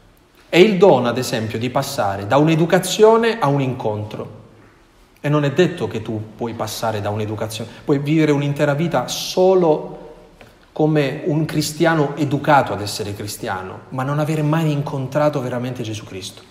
È 0.51 0.59
il 0.59 0.77
dono, 0.77 1.09
ad 1.09 1.19
esempio, 1.19 1.59
di 1.59 1.71
passare 1.71 2.27
da 2.27 2.37
un'educazione 2.37 3.39
a 3.39 3.49
un 3.49 3.61
incontro. 3.63 4.37
E 5.21 5.29
non 5.29 5.45
è 5.45 5.53
detto 5.53 5.89
che 5.89 6.03
tu 6.03 6.35
puoi 6.37 6.53
passare 6.53 7.01
da 7.01 7.11
un'educazione, 7.11 7.69
puoi 7.85 7.99
vivere 7.99 8.31
un'intera 8.31 8.75
vita 8.75 9.09
solo 9.09 9.98
come 10.73 11.23
un 11.25 11.45
cristiano 11.45 12.15
educato 12.17 12.73
ad 12.73 12.81
essere 12.81 13.15
cristiano, 13.15 13.81
ma 13.91 14.03
non 14.03 14.19
avere 14.19 14.43
mai 14.43 14.71
incontrato 14.71 15.41
veramente 15.41 15.83
Gesù 15.83 16.05
Cristo. 16.05 16.43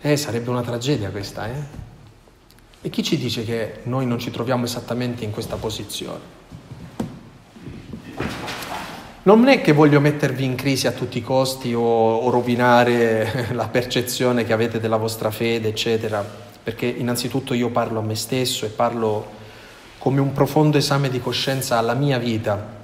Eh, 0.00 0.16
sarebbe 0.16 0.50
una 0.50 0.62
tragedia 0.62 1.10
questa, 1.10 1.46
eh? 1.46 1.80
E 2.84 2.90
chi 2.90 3.04
ci 3.04 3.16
dice 3.16 3.44
che 3.44 3.80
noi 3.84 4.06
non 4.06 4.18
ci 4.18 4.32
troviamo 4.32 4.64
esattamente 4.64 5.22
in 5.22 5.30
questa 5.30 5.54
posizione? 5.54 6.40
Non 9.24 9.46
è 9.46 9.60
che 9.60 9.70
voglio 9.70 10.00
mettervi 10.00 10.42
in 10.44 10.56
crisi 10.56 10.88
a 10.88 10.90
tutti 10.90 11.18
i 11.18 11.22
costi 11.22 11.72
o, 11.72 11.80
o 11.80 12.28
rovinare 12.30 13.50
la 13.54 13.68
percezione 13.68 14.44
che 14.44 14.52
avete 14.52 14.80
della 14.80 14.96
vostra 14.96 15.30
fede, 15.30 15.68
eccetera, 15.68 16.28
perché 16.60 16.86
innanzitutto 16.86 17.54
io 17.54 17.68
parlo 17.68 18.00
a 18.00 18.02
me 18.02 18.16
stesso 18.16 18.66
e 18.66 18.70
parlo 18.70 19.40
come 20.02 20.20
un 20.20 20.32
profondo 20.32 20.78
esame 20.78 21.08
di 21.08 21.20
coscienza 21.20 21.78
alla 21.78 21.94
mia 21.94 22.18
vita. 22.18 22.80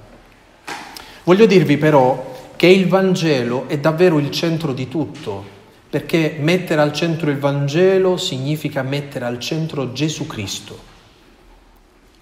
Voglio 1.25 1.45
dirvi 1.45 1.75
però 1.75 2.53
che 2.55 2.67
il 2.67 2.87
Vangelo 2.87 3.67
è 3.67 3.77
davvero 3.77 4.19
il 4.19 4.31
centro 4.31 4.71
di 4.71 4.87
tutto, 4.87 5.43
perché 5.89 6.37
mettere 6.39 6.79
al 6.79 6.93
centro 6.93 7.29
il 7.29 7.37
Vangelo 7.37 8.15
significa 8.15 8.83
mettere 8.83 9.25
al 9.25 9.37
centro 9.37 9.91
Gesù 9.91 10.27
Cristo, 10.27 10.79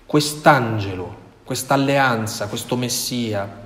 quest'angelo, 0.08 1.16
questa 1.44 1.76
alleanza, 1.76 2.48
questo 2.48 2.76
Messia 2.76 3.66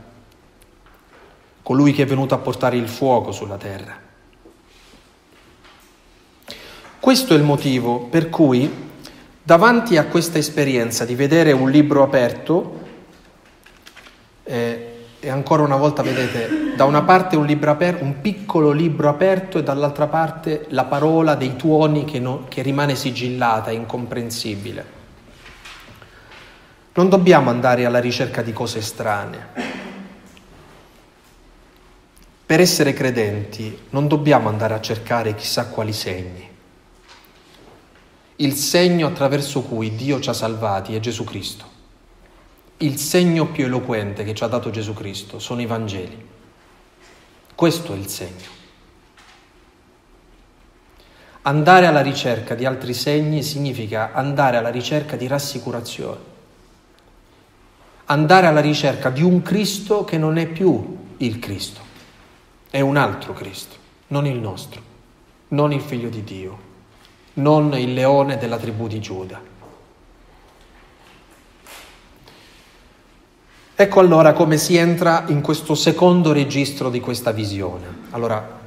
colui 1.61 1.93
che 1.93 2.03
è 2.03 2.05
venuto 2.05 2.35
a 2.35 2.39
portare 2.39 2.75
il 2.75 2.89
fuoco 2.89 3.31
sulla 3.31 3.55
terra. 3.55 3.97
Questo 6.99 7.33
è 7.33 7.37
il 7.37 7.43
motivo 7.43 7.99
per 7.99 8.29
cui 8.29 8.89
davanti 9.43 9.97
a 9.97 10.05
questa 10.05 10.37
esperienza 10.37 11.05
di 11.05 11.15
vedere 11.15 11.51
un 11.51 11.69
libro 11.69 12.03
aperto, 12.03 12.79
eh, 14.43 14.91
e 15.23 15.29
ancora 15.29 15.61
una 15.61 15.75
volta 15.75 16.01
vedete 16.01 16.73
da 16.75 16.85
una 16.85 17.03
parte 17.03 17.35
un, 17.35 17.45
libro 17.45 17.69
aperto, 17.69 18.03
un 18.03 18.21
piccolo 18.21 18.71
libro 18.71 19.07
aperto 19.07 19.59
e 19.59 19.63
dall'altra 19.63 20.07
parte 20.07 20.65
la 20.69 20.85
parola 20.85 21.35
dei 21.35 21.55
tuoni 21.55 22.05
che, 22.05 22.19
no, 22.19 22.45
che 22.47 22.63
rimane 22.63 22.95
sigillata, 22.95 23.69
incomprensibile. 23.69 24.99
Non 26.93 27.07
dobbiamo 27.07 27.51
andare 27.51 27.85
alla 27.85 27.99
ricerca 27.99 28.41
di 28.41 28.51
cose 28.51 28.81
strane. 28.81 29.69
Per 32.43 32.59
essere 32.59 32.91
credenti 32.93 33.77
non 33.91 34.07
dobbiamo 34.07 34.49
andare 34.49 34.73
a 34.73 34.81
cercare 34.81 35.35
chissà 35.35 35.67
quali 35.67 35.93
segni. 35.93 36.50
Il 38.41 38.55
segno 38.55 39.05
attraverso 39.05 39.61
cui 39.61 39.95
Dio 39.95 40.19
ci 40.19 40.29
ha 40.29 40.33
salvati 40.33 40.95
è 40.95 40.99
Gesù 40.99 41.23
Cristo. 41.23 41.63
Il 42.77 42.97
segno 42.97 43.45
più 43.51 43.65
eloquente 43.65 44.23
che 44.23 44.33
ci 44.33 44.43
ha 44.43 44.47
dato 44.47 44.71
Gesù 44.71 44.95
Cristo 44.95 45.37
sono 45.37 45.61
i 45.61 45.67
Vangeli. 45.67 46.27
Questo 47.53 47.93
è 47.93 47.95
il 47.95 48.07
segno. 48.07 48.59
Andare 51.43 51.85
alla 51.85 52.01
ricerca 52.01 52.55
di 52.55 52.65
altri 52.65 52.95
segni 52.95 53.43
significa 53.43 54.11
andare 54.11 54.57
alla 54.57 54.69
ricerca 54.69 55.15
di 55.15 55.27
rassicurazione, 55.27 56.19
andare 58.05 58.47
alla 58.47 58.59
ricerca 58.59 59.11
di 59.11 59.21
un 59.21 59.43
Cristo 59.43 60.03
che 60.03 60.17
non 60.17 60.39
è 60.39 60.47
più 60.47 60.97
il 61.17 61.37
Cristo. 61.37 61.81
È 62.71 62.79
un 62.79 62.97
altro 62.97 63.33
Cristo, 63.33 63.75
non 64.07 64.25
il 64.25 64.39
nostro, 64.39 64.81
non 65.49 65.71
il 65.71 65.81
figlio 65.81 66.09
di 66.09 66.23
Dio, 66.23 66.69
non 67.33 67.73
il 67.77 67.93
leone 67.93 68.37
della 68.37 68.57
tribù 68.57 68.87
di 68.87 68.99
Giuda. 68.99 69.49
Ecco 73.75 73.99
allora 73.99 74.33
come 74.33 74.57
si 74.57 74.75
entra 74.75 75.23
in 75.27 75.41
questo 75.41 75.73
secondo 75.73 76.33
registro 76.33 76.89
di 76.89 76.99
questa 76.99 77.31
visione. 77.31 77.87
Allora, 78.11 78.59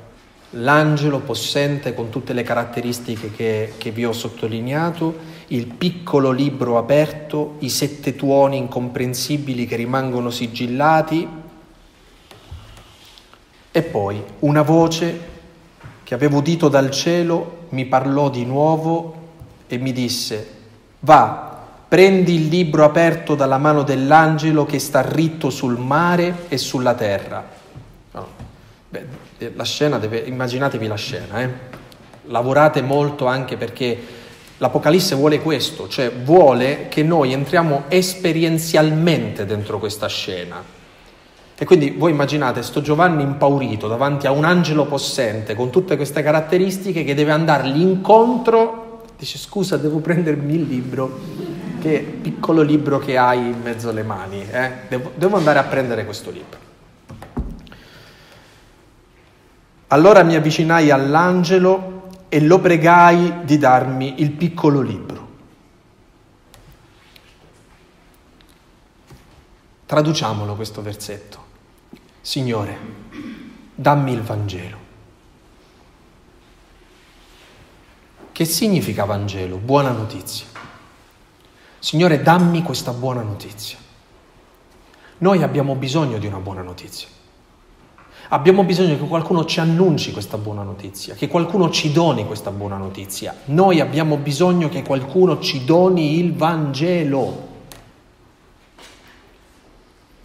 l'angelo 0.50 1.20
possente 1.20 1.94
con 1.94 2.10
tutte 2.10 2.32
le 2.32 2.42
caratteristiche 2.42 3.30
che, 3.30 3.74
che, 3.78 3.90
vi 3.92 4.04
ho 4.04 4.12
sottolineato, 4.12 5.16
il 5.48 5.66
piccolo 5.66 6.30
libro 6.30 6.78
aperto, 6.78 7.56
i 7.60 7.68
sette 7.68 8.16
tuoni 8.16 8.56
incomprensibili 8.56 9.66
che 9.66 9.76
rimangono 9.76 10.30
sigillati, 10.30 11.28
e 13.70 13.82
poi 13.82 14.22
una 14.40 14.62
voce 14.62 15.32
che 16.16 16.24
avevo 16.24 16.38
udito 16.38 16.68
dal 16.68 16.90
cielo 16.92 17.66
mi 17.70 17.86
parlò 17.86 18.30
di 18.30 18.44
nuovo 18.44 19.22
e 19.66 19.78
mi 19.78 19.92
disse, 19.92 20.46
va, 21.00 21.58
prendi 21.88 22.34
il 22.34 22.46
libro 22.46 22.84
aperto 22.84 23.34
dalla 23.34 23.58
mano 23.58 23.82
dell'angelo 23.82 24.64
che 24.64 24.78
sta 24.78 25.00
ritto 25.02 25.50
sul 25.50 25.76
mare 25.76 26.44
e 26.48 26.56
sulla 26.56 26.94
terra. 26.94 27.44
Beh, 28.88 29.06
la 29.56 29.64
scena 29.64 29.98
deve, 29.98 30.18
immaginatevi 30.18 30.86
la 30.86 30.94
scena, 30.94 31.42
eh? 31.42 31.50
lavorate 32.26 32.80
molto 32.80 33.26
anche 33.26 33.56
perché 33.56 33.98
l'Apocalisse 34.58 35.16
vuole 35.16 35.40
questo, 35.42 35.88
cioè 35.88 36.12
vuole 36.12 36.86
che 36.88 37.02
noi 37.02 37.32
entriamo 37.32 37.84
esperienzialmente 37.88 39.44
dentro 39.46 39.80
questa 39.80 40.06
scena 40.06 40.62
e 41.56 41.64
quindi 41.64 41.90
voi 41.90 42.10
immaginate 42.10 42.62
sto 42.62 42.80
Giovanni 42.80 43.22
impaurito 43.22 43.86
davanti 43.86 44.26
a 44.26 44.32
un 44.32 44.44
angelo 44.44 44.86
possente 44.86 45.54
con 45.54 45.70
tutte 45.70 45.94
queste 45.94 46.22
caratteristiche 46.22 47.04
che 47.04 47.14
deve 47.14 47.30
andargli 47.30 47.80
incontro, 47.80 49.04
dice 49.16 49.38
scusa 49.38 49.76
devo 49.76 49.98
prendermi 50.00 50.54
il 50.54 50.62
libro, 50.62 51.20
che 51.80 52.00
piccolo 52.00 52.62
libro 52.62 52.98
che 52.98 53.16
hai 53.16 53.38
in 53.38 53.60
mezzo 53.62 53.90
alle 53.90 54.02
mani, 54.02 54.44
eh? 54.50 54.70
devo, 54.88 55.12
devo 55.14 55.36
andare 55.36 55.60
a 55.60 55.64
prendere 55.64 56.04
questo 56.04 56.30
libro. 56.30 56.58
Allora 59.88 60.24
mi 60.24 60.34
avvicinai 60.34 60.90
all'angelo 60.90 62.08
e 62.28 62.40
lo 62.40 62.58
pregai 62.58 63.44
di 63.44 63.58
darmi 63.58 64.22
il 64.22 64.32
piccolo 64.32 64.80
libro. 64.80 65.28
Traduciamolo 69.86 70.56
questo 70.56 70.82
versetto. 70.82 71.43
Signore, 72.24 72.78
dammi 73.74 74.12
il 74.12 74.22
Vangelo. 74.22 74.78
Che 78.32 78.44
significa 78.46 79.04
Vangelo? 79.04 79.58
Buona 79.58 79.90
notizia. 79.90 80.46
Signore, 81.78 82.22
dammi 82.22 82.62
questa 82.62 82.92
buona 82.92 83.20
notizia. 83.20 83.76
Noi 85.18 85.42
abbiamo 85.42 85.74
bisogno 85.74 86.16
di 86.16 86.26
una 86.26 86.38
buona 86.38 86.62
notizia. 86.62 87.08
Abbiamo 88.28 88.64
bisogno 88.64 88.96
che 88.96 89.06
qualcuno 89.06 89.44
ci 89.44 89.60
annunci 89.60 90.10
questa 90.10 90.38
buona 90.38 90.62
notizia, 90.62 91.14
che 91.14 91.28
qualcuno 91.28 91.68
ci 91.68 91.92
doni 91.92 92.24
questa 92.24 92.50
buona 92.50 92.78
notizia. 92.78 93.36
Noi 93.46 93.80
abbiamo 93.80 94.16
bisogno 94.16 94.70
che 94.70 94.82
qualcuno 94.82 95.40
ci 95.40 95.66
doni 95.66 96.18
il 96.18 96.32
Vangelo. 96.32 97.43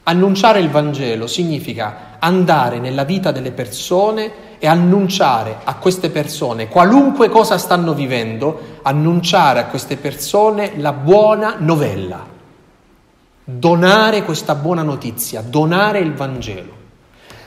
Annunciare 0.03 0.59
il 0.59 0.69
Vangelo 0.69 1.27
significa 1.27 2.17
andare 2.19 2.79
nella 2.79 3.03
vita 3.03 3.31
delle 3.31 3.51
persone 3.51 4.47
e 4.59 4.67
annunciare 4.67 5.57
a 5.63 5.75
queste 5.75 6.09
persone, 6.09 6.67
qualunque 6.67 7.29
cosa 7.29 7.57
stanno 7.57 7.93
vivendo, 7.93 8.79
annunciare 8.81 9.59
a 9.59 9.65
queste 9.65 9.95
persone 9.95 10.73
la 10.77 10.91
buona 10.91 11.55
novella, 11.59 12.25
donare 13.43 14.23
questa 14.23 14.55
buona 14.55 14.83
notizia, 14.83 15.41
donare 15.41 15.99
il 15.99 16.13
Vangelo. 16.13 16.77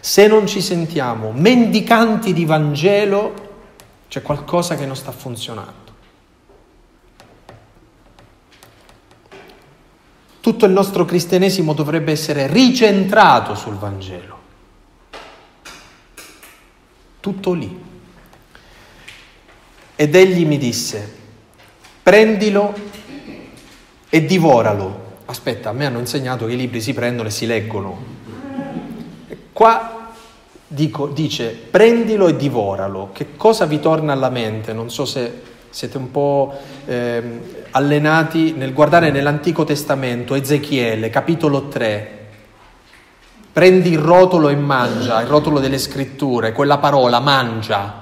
Se 0.01 0.27
non 0.27 0.47
ci 0.47 0.61
sentiamo 0.61 1.33
mendicanti 1.33 2.33
di 2.33 2.45
Vangelo, 2.45 3.51
c'è 4.09 4.23
qualcosa 4.23 4.75
che 4.75 4.87
non 4.87 4.97
sta 4.97 5.13
funzionando. 5.13 5.82
Tutto 10.53 10.67
il 10.67 10.73
nostro 10.73 11.07
cristianesimo 11.07 11.73
dovrebbe 11.73 12.13
essere 12.13 12.47
ricentrato 12.47 13.55
sul 13.55 13.77
Vangelo. 13.77 14.39
Tutto 17.21 17.53
lì. 17.55 17.83
Ed 19.97 20.15
egli 20.15 20.45
mi 20.45 20.59
disse, 20.59 21.11
prendilo 22.03 22.75
e 24.11 24.27
divoralo. 24.27 25.21
Aspetta, 25.25 25.71
a 25.71 25.73
me 25.73 25.87
hanno 25.87 26.01
insegnato 26.01 26.45
che 26.45 26.53
i 26.53 26.59
libri 26.59 26.83
si 26.83 26.93
prendono 26.93 27.29
e 27.29 27.33
si 27.33 27.47
leggono. 27.47 28.05
Qua 29.55 30.13
dico, 30.67 31.07
dice, 31.07 31.49
prendilo 31.49 32.29
e 32.29 32.37
divoralo. 32.37 33.09
Che 33.15 33.37
cosa 33.39 33.65
vi 33.65 33.81
torna 33.81 34.13
alla 34.13 34.29
mente? 34.29 34.75
Non 34.75 34.91
so 34.91 35.07
se 35.07 35.33
siete 35.73 35.97
un 35.97 36.11
po' 36.11 36.55
eh, 36.85 37.67
allenati 37.71 38.53
nel 38.53 38.75
guardare 38.75 39.11
nell'Antico 39.11 39.65
Testamento, 39.65 40.35
Ezechiele, 40.35 41.09
capitolo 41.09 41.69
3. 41.69 42.19
Prendi 43.51 43.91
il 43.91 43.99
rotolo 43.99 44.51
e 44.51 44.55
mangia, 44.55 45.23
il 45.23 45.29
rotolo 45.29 45.61
delle 45.61 45.79
scritture, 45.79 46.53
quella 46.53 46.77
parola, 46.77 47.21
mangia. 47.21 48.01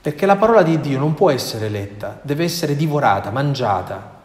Perché 0.00 0.24
la 0.24 0.36
parola 0.36 0.62
di 0.62 0.80
Dio 0.80 0.98
non 0.98 1.12
può 1.12 1.30
essere 1.30 1.68
letta, 1.68 2.20
deve 2.22 2.44
essere 2.44 2.74
divorata, 2.74 3.30
mangiata. 3.30 4.24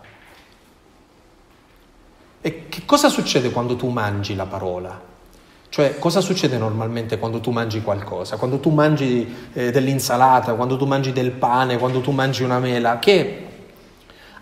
E 2.39 2.69
che 2.69 2.83
cosa 2.85 3.09
succede 3.09 3.51
quando 3.51 3.75
tu 3.75 3.89
mangi 3.89 4.35
la 4.35 4.45
parola? 4.45 5.10
Cioè, 5.71 5.99
cosa 5.99 6.19
succede 6.19 6.57
normalmente 6.57 7.17
quando 7.17 7.39
tu 7.39 7.51
mangi 7.51 7.81
qualcosa? 7.81 8.35
Quando 8.35 8.59
tu 8.59 8.71
mangi 8.71 9.33
eh, 9.53 9.71
dell'insalata, 9.71 10.53
quando 10.55 10.75
tu 10.75 10.85
mangi 10.85 11.13
del 11.13 11.31
pane, 11.31 11.77
quando 11.77 12.01
tu 12.01 12.11
mangi 12.11 12.43
una 12.43 12.59
mela, 12.59 12.99
che 12.99 13.45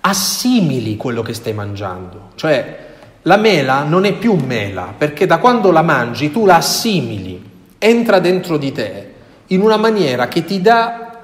assimili 0.01 0.97
quello 0.97 1.21
che 1.21 1.35
stai 1.35 1.53
mangiando. 1.53 2.29
Cioè, 2.33 2.87
la 3.21 3.37
mela 3.37 3.83
non 3.83 4.05
è 4.05 4.13
più 4.13 4.33
mela, 4.33 4.91
perché 4.97 5.27
da 5.27 5.37
quando 5.37 5.69
la 5.69 5.83
mangi 5.83 6.31
tu 6.31 6.47
la 6.47 6.55
assimili, 6.55 7.39
entra 7.77 8.17
dentro 8.17 8.57
di 8.57 8.71
te 8.71 9.13
in 9.49 9.61
una 9.61 9.77
maniera 9.77 10.27
che 10.27 10.43
ti 10.43 10.59
dà 10.61 11.15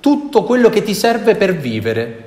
tutto 0.00 0.42
quello 0.42 0.68
che 0.68 0.82
ti 0.82 0.94
serve 0.94 1.36
per 1.36 1.54
vivere. 1.54 2.24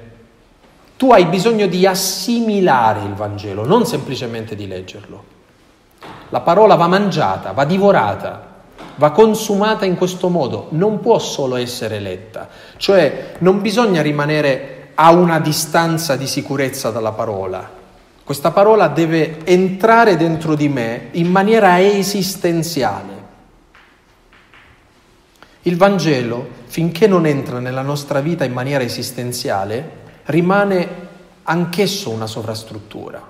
Tu 0.96 1.12
hai 1.12 1.26
bisogno 1.26 1.68
di 1.68 1.86
assimilare 1.86 3.02
il 3.02 3.16
Vangelo, 3.16 3.66
non 3.66 3.86
semplicemente 3.86 4.56
di 4.56 4.66
leggerlo. 4.66 5.31
La 6.30 6.42
parola 6.42 6.76
va 6.76 6.88
mangiata, 6.88 7.52
va 7.52 7.66
divorata, 7.66 8.50
va 8.96 9.12
consumata 9.12 9.86
in 9.86 9.98
questo 9.98 10.30
modo, 10.30 10.68
non 10.72 11.00
può 11.00 11.20
solo 11.20 11.56
essere 11.56 12.00
letta, 12.00 12.48
cioè 12.78 13.34
non 13.40 13.62
bisogna 13.62 14.02
rimanere 14.02 14.92
a 14.96 15.12
una 15.12 15.40
distanza 15.40 16.16
di 16.16 16.28
sicurezza 16.28 16.92
dalla 16.92 17.12
parola. 17.12 17.80
Questa 18.24 18.52
parola 18.52 18.88
deve 18.88 19.44
entrare 19.46 20.16
dentro 20.16 20.56
di 20.56 20.70
me 20.70 21.10
in 21.12 21.28
maniera 21.28 21.82
esistenziale. 21.82 23.20
Il 25.64 25.78
Vangelo, 25.78 26.48
finché 26.66 27.08
non 27.08 27.26
entra 27.26 27.60
nella 27.60 27.82
nostra 27.82 28.20
vita 28.20 28.46
in 28.46 28.54
maniera 28.54 28.84
esistenziale, 28.84 30.00
rimane 30.26 30.88
anch'esso 31.44 32.10
una 32.10 32.28
sovrastruttura. 32.28 33.22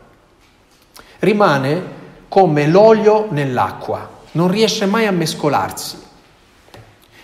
Rimane 1.19 1.99
come 2.32 2.65
l'olio 2.65 3.27
nell'acqua, 3.29 4.09
non 4.32 4.47
riesce 4.47 4.86
mai 4.86 5.05
a 5.05 5.11
mescolarsi, 5.11 6.01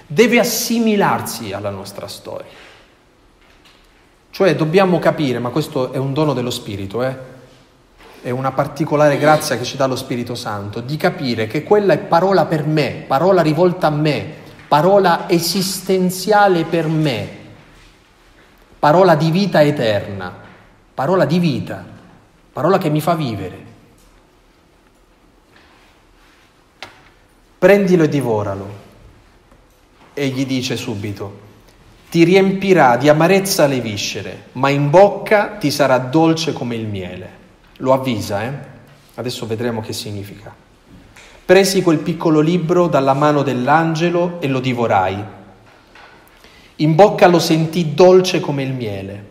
deve 0.06 0.38
assimilarsi 0.38 1.54
alla 1.54 1.70
nostra 1.70 2.10
storia. 2.10 2.52
Cioè 4.30 4.54
dobbiamo 4.58 5.00
capire, 5.00 5.40
ma 5.40 5.48
questo 5.48 5.94
è 5.94 5.98
un 5.98 6.12
dono 6.12 6.34
dello 6.34 6.50
Spirito, 6.50 7.04
eh? 7.04 7.18
è 8.22 8.32
una 8.32 8.52
particolare 8.52 9.18
grazia 9.18 9.58
che 9.58 9.64
ci 9.64 9.78
dà 9.78 9.86
lo 9.86 9.96
Spirito 9.96 10.36
Santo, 10.36 10.82
di 10.82 10.98
capire 10.98 11.48
che 11.48 11.64
quella 11.64 11.94
è 11.94 12.00
parola 12.00 12.46
per 12.46 12.66
me, 12.66 13.06
parola 13.08 13.42
rivolta 13.42 13.88
a 13.88 13.92
me, 13.92 14.30
parola 14.68 15.30
esistenziale 15.30 16.66
per 16.66 16.88
me, 16.88 17.30
parola 18.78 19.16
di 19.16 19.32
vita 19.32 19.64
eterna, 19.64 20.34
parola 20.94 21.24
di 21.24 21.40
vita, 21.40 21.82
parola 22.52 22.78
che 22.78 22.90
mi 22.90 23.00
fa 23.00 23.16
vivere. 23.16 23.67
Prendilo 27.58 28.04
e 28.04 28.10
divoralo. 28.10 28.86
E 30.14 30.28
gli 30.28 30.46
dice 30.46 30.76
subito, 30.76 31.46
ti 32.10 32.24
riempirà 32.24 32.98
di 32.98 33.10
amarezza 33.10 33.68
le 33.68 33.82
viscere, 33.82 34.46
ma 34.54 34.70
in 34.70 34.90
bocca 34.90 35.58
ti 35.60 35.72
sarà 35.72 35.98
dolce 35.98 36.54
come 36.54 36.76
il 36.76 36.88
miele. 36.88 37.30
Lo 37.78 37.94
avvisa, 37.94 38.44
eh? 38.44 38.54
Adesso 39.16 39.46
vedremo 39.46 39.82
che 39.82 39.94
significa. 39.94 40.54
Presi 41.46 41.82
quel 41.82 42.00
piccolo 42.00 42.40
libro 42.40 42.88
dalla 42.88 43.14
mano 43.14 43.42
dell'angelo 43.42 44.40
e 44.42 44.48
lo 44.48 44.60
divorai. 44.60 45.24
In 46.78 46.96
bocca 46.96 47.28
lo 47.28 47.40
sentì 47.40 47.94
dolce 47.94 48.40
come 48.40 48.64
il 48.64 48.74
miele, 48.74 49.26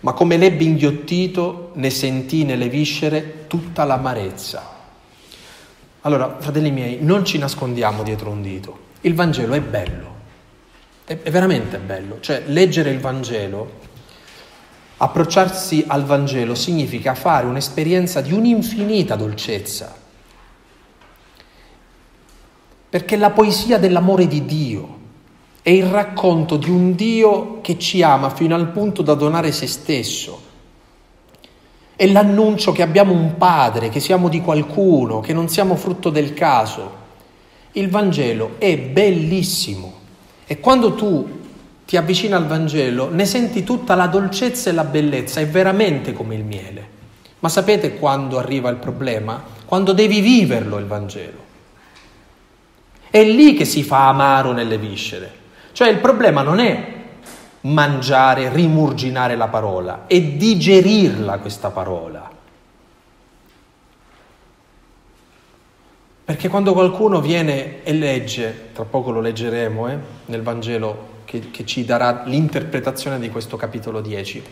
ma 0.00 0.12
come 0.12 0.36
l'ebbe 0.36 0.64
inghiottito 0.64 1.70
ne 1.74 1.90
sentì 1.90 2.44
nelle 2.44 2.68
viscere 2.68 3.46
tutta 3.46 3.84
l'amarezza. 3.84 4.75
Allora, 6.06 6.36
fratelli 6.38 6.70
miei, 6.70 6.98
non 7.00 7.24
ci 7.24 7.36
nascondiamo 7.36 8.04
dietro 8.04 8.30
un 8.30 8.40
dito. 8.40 8.78
Il 9.00 9.16
Vangelo 9.16 9.54
è 9.54 9.60
bello, 9.60 10.14
è, 11.04 11.16
veramente 11.16 11.78
bello. 11.78 12.20
Cioè, 12.20 12.44
leggere 12.46 12.90
il 12.90 13.00
Vangelo, 13.00 13.72
approcciarsi 14.98 15.84
al 15.88 16.04
Vangelo 16.04 16.54
significa 16.54 17.16
fare 17.16 17.46
un'esperienza 17.46 18.20
di 18.20 18.32
un'infinita 18.32 19.16
dolcezza. 19.16 19.96
Perché 22.88 23.16
la 23.16 23.30
poesia 23.30 23.76
dell'amore 23.76 24.28
di 24.28 24.44
Dio 24.44 24.98
è 25.60 25.70
il 25.70 25.86
racconto 25.86 26.56
di 26.56 26.70
un 26.70 26.94
Dio 26.94 27.60
che 27.60 27.80
ci 27.80 28.00
ama 28.02 28.30
fino 28.30 28.54
al 28.54 28.68
punto 28.68 29.02
da 29.02 29.14
donare 29.14 29.50
se 29.50 29.66
stesso 29.66 30.45
è 31.96 32.06
l'annuncio 32.06 32.72
che 32.72 32.82
abbiamo 32.82 33.14
un 33.14 33.38
padre, 33.38 33.88
che 33.88 34.00
siamo 34.00 34.28
di 34.28 34.42
qualcuno, 34.42 35.20
che 35.20 35.32
non 35.32 35.48
siamo 35.48 35.76
frutto 35.76 36.10
del 36.10 36.34
caso. 36.34 37.04
Il 37.72 37.88
Vangelo 37.88 38.56
è 38.58 38.76
bellissimo 38.76 39.94
e 40.46 40.60
quando 40.60 40.94
tu 40.94 41.44
ti 41.86 41.96
avvicini 41.96 42.34
al 42.34 42.46
Vangelo 42.46 43.10
ne 43.10 43.24
senti 43.24 43.64
tutta 43.64 43.94
la 43.94 44.06
dolcezza 44.06 44.68
e 44.68 44.72
la 44.74 44.84
bellezza, 44.84 45.40
è 45.40 45.46
veramente 45.46 46.12
come 46.12 46.34
il 46.34 46.44
miele. 46.44 46.94
Ma 47.38 47.48
sapete 47.48 47.96
quando 47.96 48.38
arriva 48.38 48.68
il 48.68 48.76
problema? 48.76 49.42
Quando 49.64 49.92
devi 49.92 50.20
viverlo 50.20 50.78
il 50.78 50.86
Vangelo. 50.86 51.44
È 53.08 53.22
lì 53.22 53.54
che 53.54 53.64
si 53.64 53.82
fa 53.82 54.08
amaro 54.08 54.52
nelle 54.52 54.78
viscere. 54.78 55.32
Cioè 55.72 55.88
il 55.88 55.98
problema 55.98 56.42
non 56.42 56.58
è 56.58 56.94
mangiare, 57.66 58.52
rimurginare 58.52 59.34
la 59.36 59.48
parola 59.48 60.04
e 60.06 60.36
digerirla 60.36 61.38
questa 61.38 61.70
parola. 61.70 62.30
Perché 66.24 66.48
quando 66.48 66.72
qualcuno 66.72 67.20
viene 67.20 67.84
e 67.84 67.92
legge, 67.92 68.70
tra 68.72 68.84
poco 68.84 69.10
lo 69.10 69.20
leggeremo 69.20 69.88
eh, 69.88 69.98
nel 70.26 70.42
Vangelo 70.42 71.14
che, 71.24 71.50
che 71.50 71.64
ci 71.64 71.84
darà 71.84 72.22
l'interpretazione 72.24 73.18
di 73.20 73.30
questo 73.30 73.56
capitolo 73.56 74.00
10, 74.00 74.42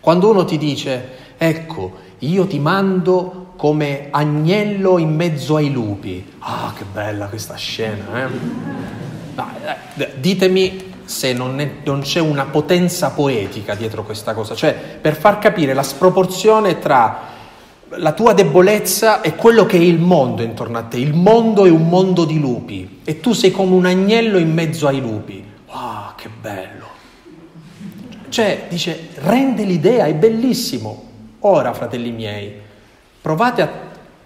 quando 0.00 0.30
uno 0.30 0.44
ti 0.44 0.58
dice, 0.58 1.34
ecco, 1.38 2.10
io 2.18 2.46
ti 2.46 2.58
mando 2.58 3.52
come 3.56 4.08
agnello 4.10 4.98
in 4.98 5.14
mezzo 5.14 5.56
ai 5.56 5.70
lupi, 5.70 6.32
ah 6.40 6.72
che 6.76 6.84
bella 6.84 7.28
questa 7.28 7.54
scena, 7.54 8.26
eh? 8.26 8.30
Dai, 9.34 10.08
ditemi 10.16 10.91
se 11.04 11.32
non, 11.32 11.60
è, 11.60 11.70
non, 11.84 12.00
c'è 12.00 12.20
una 12.20 12.44
potenza 12.44 13.10
poetica 13.10 13.74
dietro 13.74 14.04
questa 14.04 14.34
cosa, 14.34 14.54
cioè 14.54 14.74
per 14.74 15.16
far 15.16 15.38
capire 15.38 15.74
la 15.74 15.82
sproporzione 15.82 16.78
tra 16.78 17.30
la 17.96 18.12
tua 18.12 18.32
debolezza 18.32 19.20
e 19.20 19.34
quello 19.34 19.66
che 19.66 19.76
è 19.76 19.80
il 19.80 19.98
mondo 19.98 20.42
intorno 20.42 20.78
a 20.78 20.82
te. 20.82 20.98
Il 20.98 21.14
mondo 21.14 21.66
è 21.66 21.70
un 21.70 21.88
mondo 21.88 22.24
di 22.24 22.38
lupi 22.38 23.00
e 23.04 23.20
tu 23.20 23.32
sei 23.32 23.50
come 23.50 23.74
un 23.74 23.86
agnello 23.86 24.38
in 24.38 24.52
mezzo 24.52 24.86
ai 24.86 25.00
lupi. 25.00 25.44
Wow, 25.66 26.14
che 26.16 26.28
bello! 26.28 26.86
Cioè, 28.28 28.66
dice, 28.68 29.08
rende 29.16 29.64
l'idea, 29.64 30.06
è 30.06 30.14
bellissimo. 30.14 31.10
Ora, 31.40 31.74
fratelli 31.74 32.12
miei, 32.12 32.62
Provate 33.22 33.62
a, 33.62 33.70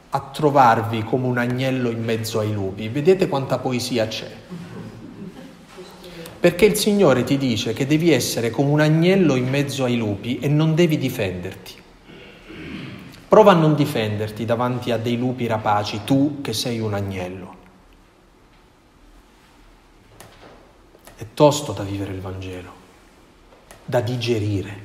a 0.09 0.31
trovarvi 0.33 1.05
come 1.05 1.27
un 1.27 1.37
agnello 1.37 1.91
in 1.91 2.03
mezzo 2.03 2.41
ai 2.41 2.51
lupi, 2.51 2.89
vedete 2.89 3.29
quanta 3.29 3.59
poesia 3.59 4.07
c'è. 4.07 4.31
Perché 6.47 6.67
il 6.67 6.77
Signore 6.77 7.25
ti 7.25 7.39
dice 7.39 7.73
che 7.73 7.89
devi 7.89 8.13
essere 8.13 8.51
come 8.51 8.71
un 8.71 8.79
agnello 8.79 9.35
in 9.35 9.49
mezzo 9.49 9.83
ai 9.83 9.97
lupi 9.97 10.39
e 10.39 10.47
non 10.47 10.77
devi 10.77 10.97
difenderti. 10.97 11.75
Prova 13.27 13.51
a 13.51 13.57
non 13.57 13.75
difenderti 13.75 14.45
davanti 14.45 14.93
a 14.93 14.97
dei 14.97 15.17
lupi 15.17 15.49
rapaci, 15.49 16.03
tu 16.05 16.41
che 16.43 16.53
sei 16.53 16.79
un 16.79 16.95
agnello. 16.95 17.57
È 21.17 21.27
tosto 21.35 21.73
da 21.73 21.83
vivere 21.83 22.13
il 22.13 22.21
Vangelo, 22.21 22.73
da 23.85 24.01
digerire. 24.01 24.81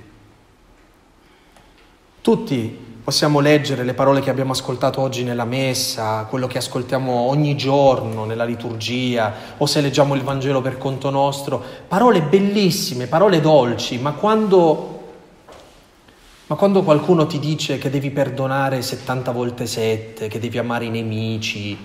Tutti 2.22 2.90
possiamo 3.04 3.39
leggere 3.39 3.84
le 3.84 3.95
parole 3.95 4.22
che 4.22 4.30
abbiamo 4.30 4.52
ascoltato 4.52 5.02
oggi 5.02 5.24
nella 5.24 5.45
messa, 5.45 6.26
quello 6.30 6.45
che 6.45 6.60
ascoltiamo 6.60 7.12
ogni 7.12 7.58
giorno 7.58 8.26
nella 8.26 8.43
liturgia, 8.43 9.34
o 9.58 9.66
se 9.66 9.82
leggiamo 9.82 10.14
il 10.14 10.22
Vangelo 10.22 10.62
per 10.62 10.78
conto 10.78 11.10
nostro, 11.10 11.64
parole 11.88 12.22
bellissime, 12.22 13.08
parole 13.08 13.41
dolci, 13.41 13.97
ma 13.97 14.12
quando, 14.12 15.14
ma 16.45 16.56
quando 16.56 16.84
qualcuno 16.84 17.26
ti 17.26 17.39
dice 17.39 17.80
che 17.80 17.89
devi 17.89 18.12
perdonare 18.12 18.82
70 18.82 19.32
volte 19.32 19.66
7, 19.66 20.28
che 20.28 20.39
devi 20.39 20.60
amare 20.60 20.86
i 20.86 20.89
nemici, 20.89 21.78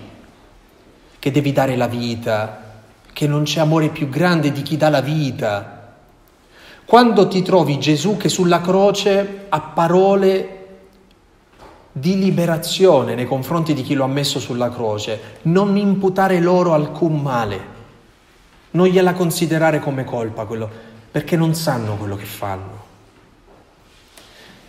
che 1.17 1.31
devi 1.31 1.51
dare 1.51 1.75
la 1.75 1.87
vita, 1.87 2.81
che 3.11 3.25
non 3.25 3.43
c'è 3.43 3.59
amore 3.59 3.89
più 3.89 4.07
grande 4.07 4.51
di 4.51 4.61
chi 4.61 4.77
dà 4.77 4.89
la 4.89 5.01
vita, 5.01 5.95
quando 6.85 7.27
ti 7.27 7.41
trovi 7.41 7.79
Gesù 7.79 8.17
che 8.17 8.29
sulla 8.29 8.61
croce 8.61 9.45
ha 9.49 9.59
parole 9.59 10.56
di 11.99 12.17
liberazione 12.19 13.15
nei 13.15 13.25
confronti 13.25 13.73
di 13.73 13.81
chi 13.81 13.95
lo 13.95 14.03
ha 14.03 14.07
messo 14.07 14.39
sulla 14.39 14.69
croce, 14.69 15.19
non 15.43 15.75
imputare 15.77 16.39
loro 16.39 16.73
alcun 16.73 17.21
male, 17.21 17.75
non 18.71 18.87
gliela 18.87 19.13
considerare 19.13 19.79
come 19.79 20.03
colpa 20.03 20.45
quello, 20.45 20.69
perché 21.11 21.35
non 21.35 21.55
sanno 21.55 21.95
quello 21.95 22.15
che 22.15 22.25
fanno. 22.25 22.85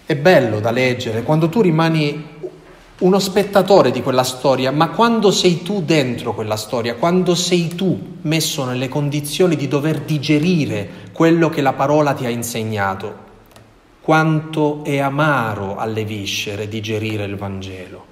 È 0.07 0.17
bello 0.17 0.61
da 0.61 0.71
leggere 0.71 1.23
quando 1.23 1.51
tu 1.51 1.61
rimani 1.61 2.37
uno 3.01 3.19
spettatore 3.19 3.91
di 3.91 4.03
quella 4.03 4.25
storia, 4.25 4.73
ma 4.73 4.89
quando 4.89 5.31
sei 5.31 5.63
tu 5.63 5.83
dentro 5.83 6.35
quella 6.35 6.57
storia, 6.57 6.95
quando 6.95 7.35
sei 7.35 7.69
tu 7.75 8.17
messo 8.23 8.65
nelle 8.65 8.89
condizioni 8.89 9.55
di 9.55 9.69
dover 9.69 10.01
digerire 10.01 10.89
quello 11.13 11.51
che 11.51 11.61
la 11.61 11.75
parola 11.75 12.15
ti 12.15 12.25
ha 12.25 12.31
insegnato 12.31 13.27
quanto 14.09 14.85
è 14.85 15.01
amaro 15.01 15.77
alle 15.77 16.03
viscere 16.03 16.67
digerire 16.67 17.25
il 17.25 17.37
Vangelo. 17.37 18.07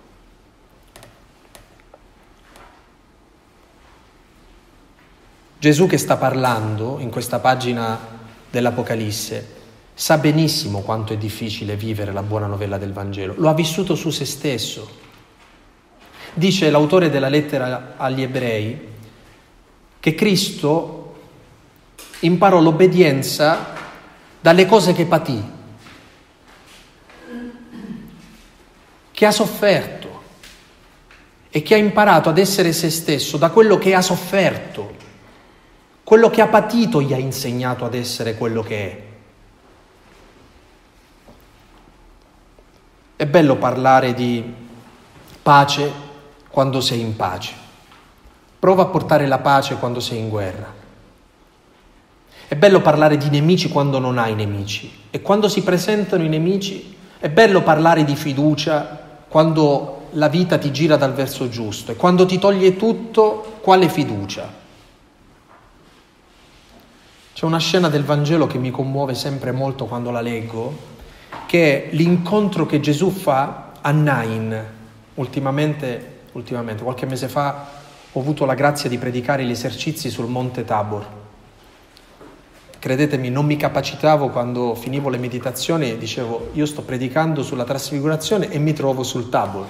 Gesù 5.58 5.86
che 5.86 5.96
sta 5.96 6.18
parlando 6.18 6.98
in 6.98 7.08
questa 7.08 7.38
pagina 7.38 7.98
dell'Apocalisse 8.50 9.54
sa 9.94 10.18
benissimo 10.18 10.82
quanto 10.82 11.14
è 11.14 11.16
difficile 11.16 11.76
vivere 11.76 12.12
la 12.12 12.22
buona 12.22 12.46
novella 12.46 12.76
del 12.76 12.92
Vangelo, 12.92 13.32
lo 13.38 13.48
ha 13.48 13.54
vissuto 13.54 13.94
su 13.94 14.10
se 14.10 14.26
stesso. 14.26 14.86
Dice 16.34 16.68
l'autore 16.68 17.08
della 17.08 17.30
lettera 17.30 17.94
agli 17.96 18.20
ebrei 18.20 18.88
che 19.98 20.14
Cristo 20.14 21.16
imparò 22.20 22.60
l'obbedienza 22.60 23.72
dalle 24.42 24.66
cose 24.66 24.92
che 24.92 25.06
patì, 25.06 25.54
che 29.16 29.24
ha 29.24 29.30
sofferto 29.30 30.22
e 31.48 31.62
che 31.62 31.72
ha 31.72 31.78
imparato 31.78 32.28
ad 32.28 32.36
essere 32.36 32.74
se 32.74 32.90
stesso 32.90 33.38
da 33.38 33.48
quello 33.48 33.78
che 33.78 33.94
ha 33.94 34.02
sofferto. 34.02 34.94
Quello 36.04 36.28
che 36.28 36.42
ha 36.42 36.48
patito 36.48 37.00
gli 37.00 37.14
ha 37.14 37.16
insegnato 37.16 37.86
ad 37.86 37.94
essere 37.94 38.36
quello 38.36 38.62
che 38.62 38.90
è. 38.90 39.02
È 43.16 43.24
bello 43.24 43.56
parlare 43.56 44.12
di 44.12 44.52
pace 45.42 45.90
quando 46.50 46.82
sei 46.82 47.00
in 47.00 47.16
pace. 47.16 47.54
Prova 48.58 48.82
a 48.82 48.86
portare 48.86 49.26
la 49.26 49.38
pace 49.38 49.76
quando 49.76 50.00
sei 50.00 50.18
in 50.18 50.28
guerra. 50.28 50.74
È 52.48 52.54
bello 52.54 52.82
parlare 52.82 53.16
di 53.16 53.30
nemici 53.30 53.70
quando 53.70 53.98
non 53.98 54.18
hai 54.18 54.34
nemici. 54.34 55.04
E 55.10 55.22
quando 55.22 55.48
si 55.48 55.62
presentano 55.62 56.22
i 56.22 56.28
nemici, 56.28 56.94
è 57.18 57.30
bello 57.30 57.62
parlare 57.62 58.04
di 58.04 58.14
fiducia 58.14 59.04
quando 59.36 60.06
la 60.12 60.28
vita 60.28 60.56
ti 60.56 60.72
gira 60.72 60.96
dal 60.96 61.12
verso 61.12 61.50
giusto 61.50 61.92
e 61.92 61.96
quando 61.96 62.24
ti 62.24 62.38
toglie 62.38 62.74
tutto, 62.74 63.58
quale 63.60 63.90
fiducia? 63.90 64.50
C'è 67.34 67.44
una 67.44 67.58
scena 67.58 67.90
del 67.90 68.02
Vangelo 68.02 68.46
che 68.46 68.56
mi 68.56 68.70
commuove 68.70 69.12
sempre 69.12 69.52
molto 69.52 69.84
quando 69.84 70.10
la 70.10 70.22
leggo, 70.22 70.74
che 71.44 71.90
è 71.90 71.94
l'incontro 71.94 72.64
che 72.64 72.80
Gesù 72.80 73.10
fa 73.10 73.72
a 73.78 73.90
Nain. 73.90 74.64
Ultimamente, 75.16 76.20
ultimamente, 76.32 76.82
qualche 76.82 77.04
mese 77.04 77.28
fa, 77.28 77.66
ho 78.12 78.18
avuto 78.18 78.46
la 78.46 78.54
grazia 78.54 78.88
di 78.88 78.96
predicare 78.96 79.44
gli 79.44 79.50
esercizi 79.50 80.08
sul 80.08 80.28
Monte 80.28 80.64
Tabor 80.64 81.25
Credetemi, 82.78 83.30
non 83.30 83.46
mi 83.46 83.56
capacitavo 83.56 84.28
quando 84.28 84.74
finivo 84.74 85.08
le 85.08 85.18
meditazioni 85.18 85.90
e 85.90 85.98
dicevo 85.98 86.50
io 86.52 86.66
sto 86.66 86.82
predicando 86.82 87.42
sulla 87.42 87.64
trasfigurazione 87.64 88.50
e 88.50 88.58
mi 88.58 88.72
trovo 88.72 89.02
sul 89.02 89.28
tavolo. 89.28 89.66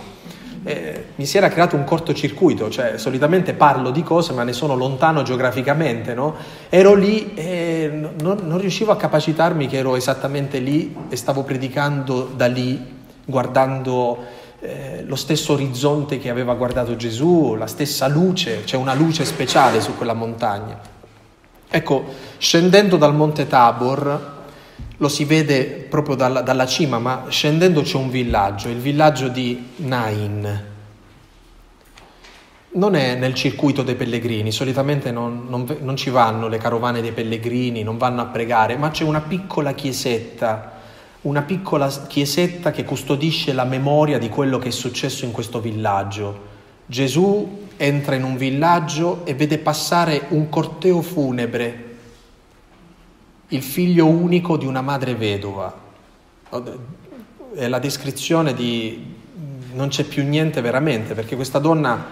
Eh, 0.64 1.04
mi 1.14 1.26
si 1.26 1.36
era 1.36 1.48
creato 1.48 1.76
un 1.76 1.84
cortocircuito, 1.84 2.68
cioè 2.68 2.98
solitamente 2.98 3.54
parlo 3.54 3.90
di 3.90 4.02
cose 4.02 4.32
ma 4.32 4.42
ne 4.42 4.52
sono 4.52 4.74
lontano 4.74 5.22
geograficamente, 5.22 6.12
no? 6.12 6.34
Ero 6.68 6.94
lì 6.94 7.34
e 7.34 7.88
non, 7.92 8.40
non 8.42 8.58
riuscivo 8.58 8.90
a 8.90 8.96
capacitarmi 8.96 9.68
che 9.68 9.76
ero 9.76 9.94
esattamente 9.94 10.58
lì 10.58 10.94
e 11.08 11.14
stavo 11.14 11.44
predicando 11.44 12.24
da 12.34 12.46
lì, 12.46 12.84
guardando 13.24 14.18
eh, 14.58 15.04
lo 15.06 15.16
stesso 15.16 15.52
orizzonte 15.52 16.18
che 16.18 16.30
aveva 16.30 16.54
guardato 16.54 16.96
Gesù, 16.96 17.54
la 17.54 17.68
stessa 17.68 18.08
luce, 18.08 18.64
c'è 18.64 18.76
una 18.76 18.94
luce 18.94 19.24
speciale 19.24 19.80
su 19.80 19.96
quella 19.96 20.14
montagna. 20.14 20.94
Ecco, 21.68 22.04
scendendo 22.38 22.96
dal 22.96 23.14
Monte 23.14 23.46
Tabor, 23.46 24.34
lo 24.98 25.08
si 25.08 25.24
vede 25.24 25.64
proprio 25.88 26.14
dalla, 26.14 26.40
dalla, 26.40 26.66
cima, 26.66 26.98
ma 26.98 27.24
scendendo 27.28 27.82
c'è 27.82 27.96
un 27.96 28.08
villaggio, 28.08 28.68
il 28.68 28.78
villaggio 28.78 29.28
di 29.28 29.70
Nain. 29.76 30.74
Non 32.70 32.94
è 32.94 33.14
nel 33.14 33.34
circuito 33.34 33.82
dei 33.82 33.94
pellegrini, 33.94 34.52
solitamente 34.52 35.10
non, 35.10 35.46
non, 35.48 35.66
non 35.80 35.96
ci 35.96 36.10
vanno 36.10 36.48
le 36.48 36.58
carovane 36.58 37.00
dei 37.00 37.12
pellegrini, 37.12 37.82
non 37.82 37.96
vanno 37.96 38.20
a 38.20 38.26
pregare, 38.26 38.76
ma 38.76 38.90
c'è 38.90 39.04
una 39.04 39.22
piccola 39.22 39.72
chiesetta, 39.72 40.72
una 41.22 41.42
piccola 41.42 41.88
chiesetta 41.88 42.70
che 42.70 42.84
custodisce 42.84 43.52
la 43.52 43.64
memoria 43.64 44.18
di 44.18 44.28
quello 44.28 44.58
che 44.58 44.68
è 44.68 44.72
successo 44.72 45.24
in 45.24 45.32
questo 45.32 45.60
villaggio. 45.60 46.54
Gesù 46.86 47.65
entra 47.76 48.14
in 48.14 48.24
un 48.24 48.36
villaggio 48.36 49.24
e 49.24 49.34
vede 49.34 49.58
passare 49.58 50.26
un 50.28 50.48
corteo 50.48 51.02
funebre, 51.02 51.84
il 53.48 53.62
figlio 53.62 54.06
unico 54.06 54.56
di 54.56 54.66
una 54.66 54.80
madre 54.80 55.14
vedova. 55.14 55.72
È 57.54 57.68
la 57.68 57.78
descrizione 57.78 58.54
di 58.54 59.14
non 59.72 59.88
c'è 59.88 60.04
più 60.04 60.24
niente 60.24 60.60
veramente, 60.60 61.14
perché 61.14 61.36
questa 61.36 61.58
donna 61.58 62.04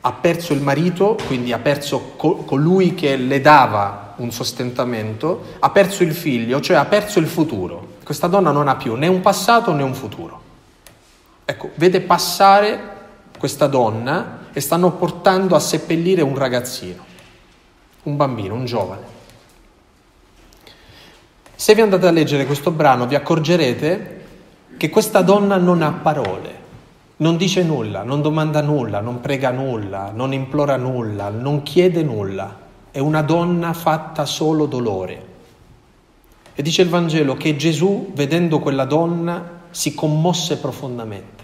ha 0.00 0.12
perso 0.12 0.52
il 0.52 0.60
marito, 0.60 1.16
quindi 1.26 1.52
ha 1.52 1.58
perso 1.58 2.12
colui 2.16 2.94
che 2.94 3.16
le 3.16 3.40
dava 3.40 4.14
un 4.16 4.30
sostentamento, 4.30 5.56
ha 5.58 5.70
perso 5.70 6.02
il 6.02 6.14
figlio, 6.14 6.60
cioè 6.60 6.76
ha 6.76 6.84
perso 6.84 7.18
il 7.18 7.26
futuro. 7.26 7.96
Questa 8.04 8.26
donna 8.26 8.50
non 8.50 8.68
ha 8.68 8.76
più 8.76 8.94
né 8.94 9.06
un 9.06 9.20
passato 9.20 9.72
né 9.72 9.82
un 9.82 9.94
futuro. 9.94 10.40
Ecco, 11.44 11.70
vede 11.74 12.00
passare 12.02 12.96
questa 13.38 13.66
donna 13.66 14.37
e 14.52 14.60
stanno 14.60 14.92
portando 14.92 15.54
a 15.54 15.60
seppellire 15.60 16.22
un 16.22 16.36
ragazzino, 16.36 17.04
un 18.04 18.16
bambino, 18.16 18.54
un 18.54 18.64
giovane. 18.64 19.16
Se 21.54 21.74
vi 21.74 21.80
andate 21.80 22.06
a 22.06 22.10
leggere 22.10 22.46
questo 22.46 22.70
brano 22.70 23.06
vi 23.06 23.14
accorgerete 23.14 24.24
che 24.76 24.90
questa 24.90 25.22
donna 25.22 25.56
non 25.56 25.82
ha 25.82 25.90
parole, 25.90 26.58
non 27.16 27.36
dice 27.36 27.64
nulla, 27.64 28.04
non 28.04 28.22
domanda 28.22 28.62
nulla, 28.62 29.00
non 29.00 29.20
prega 29.20 29.50
nulla, 29.50 30.12
non 30.14 30.32
implora 30.32 30.76
nulla, 30.76 31.30
non 31.30 31.64
chiede 31.64 32.04
nulla. 32.04 32.66
È 32.92 33.00
una 33.00 33.22
donna 33.22 33.72
fatta 33.72 34.24
solo 34.24 34.66
dolore. 34.66 35.26
E 36.54 36.62
dice 36.62 36.82
il 36.82 36.88
Vangelo 36.88 37.36
che 37.36 37.56
Gesù, 37.56 38.12
vedendo 38.14 38.60
quella 38.60 38.84
donna, 38.84 39.62
si 39.70 39.94
commosse 39.94 40.58
profondamente. 40.58 41.37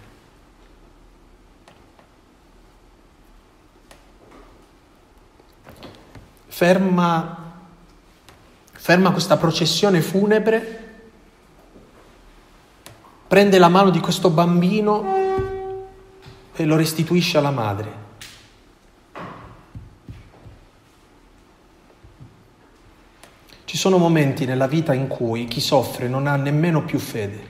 Ferma, 6.55 7.37
ferma 8.71 9.11
questa 9.11 9.37
processione 9.37 10.01
funebre, 10.01 10.93
prende 13.27 13.59
la 13.59 13.67
mano 13.67 13.91
di 13.91 13.99
questo 13.99 14.31
bambino 14.31 15.05
e 16.55 16.65
lo 16.65 16.77
restituisce 16.77 17.39
alla 17.39 17.51
madre. 17.51 18.03
Ci 23.65 23.77
sono 23.77 23.99
momenti 23.99 24.45
nella 24.45 24.69
vita 24.69 24.95
in 24.95 25.09
cui 25.09 25.47
chi 25.47 25.61
soffre 25.61 26.07
non 26.07 26.29
ha 26.29 26.37
nemmeno 26.37 26.85
più 26.85 27.01
fede, 27.01 27.47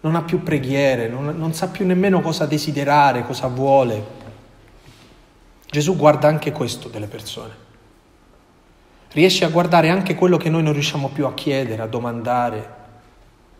non 0.00 0.14
ha 0.14 0.22
più 0.22 0.42
preghiere, 0.42 1.08
non, 1.08 1.36
non 1.36 1.52
sa 1.52 1.68
più 1.68 1.84
nemmeno 1.84 2.22
cosa 2.22 2.46
desiderare, 2.46 3.26
cosa 3.26 3.48
vuole. 3.48 4.06
Gesù 5.68 5.94
guarda 5.94 6.26
anche 6.26 6.52
questo 6.52 6.88
delle 6.88 7.06
persone. 7.06 7.66
Riesce 9.12 9.44
a 9.44 9.48
guardare 9.48 9.88
anche 9.88 10.14
quello 10.14 10.36
che 10.36 10.50
noi 10.50 10.62
non 10.62 10.72
riusciamo 10.72 11.08
più 11.08 11.26
a 11.26 11.34
chiedere, 11.34 11.82
a 11.82 11.86
domandare. 11.86 12.76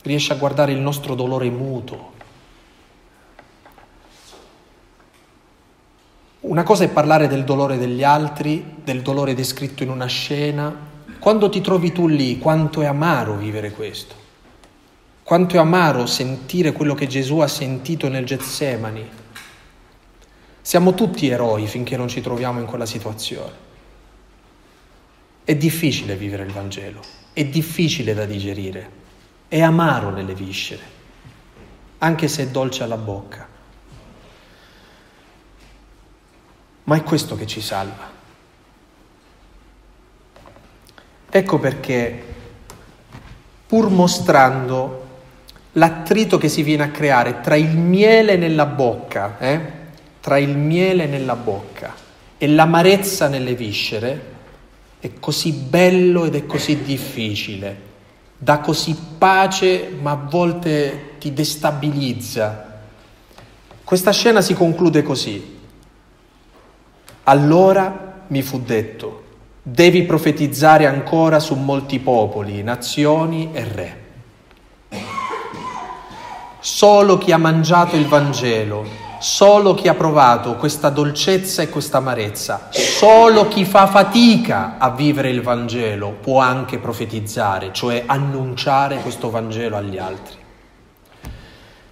Riesce 0.02 0.32
a 0.32 0.36
guardare 0.36 0.72
il 0.72 0.80
nostro 0.80 1.14
dolore 1.14 1.50
muto, 1.50 2.16
Una 6.40 6.62
cosa 6.62 6.84
è 6.84 6.88
parlare 6.88 7.26
del 7.26 7.44
dolore 7.44 7.76
degli 7.76 8.04
altri, 8.04 8.76
del 8.82 9.02
dolore 9.02 9.34
descritto 9.34 9.82
in 9.82 9.90
una 9.90 10.06
scena. 10.06 10.74
Quando 11.18 11.50
ti 11.50 11.60
trovi 11.60 11.92
tu 11.92 12.06
lì, 12.06 12.38
quanto 12.38 12.80
è 12.80 12.86
amaro 12.86 13.36
vivere 13.36 13.72
questo. 13.72 14.14
Quanto 15.24 15.56
è 15.56 15.58
amaro 15.58 16.06
sentire 16.06 16.72
quello 16.72 16.94
che 16.94 17.06
Gesù 17.06 17.40
ha 17.40 17.48
sentito 17.48 18.08
nel 18.08 18.24
Getsemani. 18.24 19.06
Siamo 20.62 20.94
tutti 20.94 21.28
eroi 21.28 21.66
finché 21.66 21.98
non 21.98 22.08
ci 22.08 22.22
troviamo 22.22 22.60
in 22.60 22.66
quella 22.66 22.86
situazione. 22.86 23.67
È 25.48 25.56
difficile 25.56 26.14
vivere 26.14 26.42
il 26.42 26.52
Vangelo, 26.52 27.00
è 27.32 27.42
difficile 27.44 28.12
da 28.12 28.26
digerire, 28.26 28.90
è 29.48 29.62
amaro 29.62 30.10
nelle 30.10 30.34
viscere, 30.34 30.82
anche 31.98 32.28
se 32.28 32.42
è 32.42 32.48
dolce 32.48 32.82
alla 32.82 32.98
bocca. 32.98 33.56
ma 36.88 36.96
è 36.96 37.02
questo 37.02 37.36
che 37.36 37.46
ci 37.46 37.60
salva. 37.60 38.16
Ecco 41.30 41.58
perché, 41.58 42.24
pur 43.66 43.90
mostrando 43.90 45.06
l'attrito 45.72 46.38
che 46.38 46.48
si 46.48 46.62
viene 46.62 46.84
a 46.84 46.90
creare 46.90 47.40
tra 47.42 47.56
il 47.56 47.76
miele 47.76 48.36
nella 48.36 48.64
bocca, 48.64 49.38
eh? 49.38 49.60
tra 50.20 50.38
il 50.38 50.56
miele 50.56 51.04
nella 51.06 51.36
bocca 51.36 51.94
e 52.38 52.48
l'amarezza 52.48 53.28
nelle 53.28 53.54
viscere, 53.54 54.36
è 55.00 55.12
così 55.20 55.52
bello 55.52 56.24
ed 56.24 56.34
è 56.34 56.46
così 56.46 56.82
difficile, 56.82 57.80
dà 58.36 58.58
così 58.58 58.96
pace 59.16 59.90
ma 60.00 60.12
a 60.12 60.26
volte 60.28 61.14
ti 61.18 61.32
destabilizza. 61.32 62.80
Questa 63.84 64.12
scena 64.12 64.40
si 64.40 64.54
conclude 64.54 65.02
così. 65.02 65.56
Allora 67.24 68.24
mi 68.26 68.42
fu 68.42 68.60
detto, 68.60 69.24
devi 69.62 70.02
profetizzare 70.04 70.86
ancora 70.86 71.38
su 71.40 71.54
molti 71.54 71.98
popoli, 71.98 72.62
nazioni 72.62 73.50
e 73.52 73.64
re. 73.64 74.06
Solo 76.60 77.18
chi 77.18 77.32
ha 77.32 77.38
mangiato 77.38 77.96
il 77.96 78.06
Vangelo, 78.06 79.07
solo 79.20 79.74
chi 79.74 79.88
ha 79.88 79.94
provato 79.94 80.54
questa 80.56 80.88
dolcezza 80.90 81.62
e 81.62 81.68
questa 81.68 81.98
amarezza, 81.98 82.68
solo 82.70 83.48
chi 83.48 83.64
fa 83.64 83.86
fatica 83.86 84.76
a 84.78 84.90
vivere 84.90 85.30
il 85.30 85.42
Vangelo 85.42 86.16
può 86.20 86.40
anche 86.40 86.78
profetizzare, 86.78 87.70
cioè 87.72 88.04
annunciare 88.06 88.98
questo 88.98 89.30
Vangelo 89.30 89.76
agli 89.76 89.98
altri. 89.98 90.36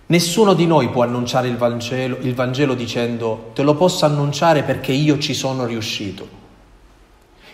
Nessuno 0.08 0.54
di 0.54 0.66
noi 0.66 0.88
può 0.88 1.02
annunciare 1.02 1.48
il 1.48 1.56
Vangelo, 1.56 2.18
il 2.20 2.34
Vangelo 2.34 2.74
dicendo 2.74 3.50
te 3.54 3.62
lo 3.62 3.74
posso 3.74 4.04
annunciare 4.04 4.62
perché 4.62 4.92
io 4.92 5.18
ci 5.18 5.34
sono 5.34 5.66
riuscito. 5.66 6.44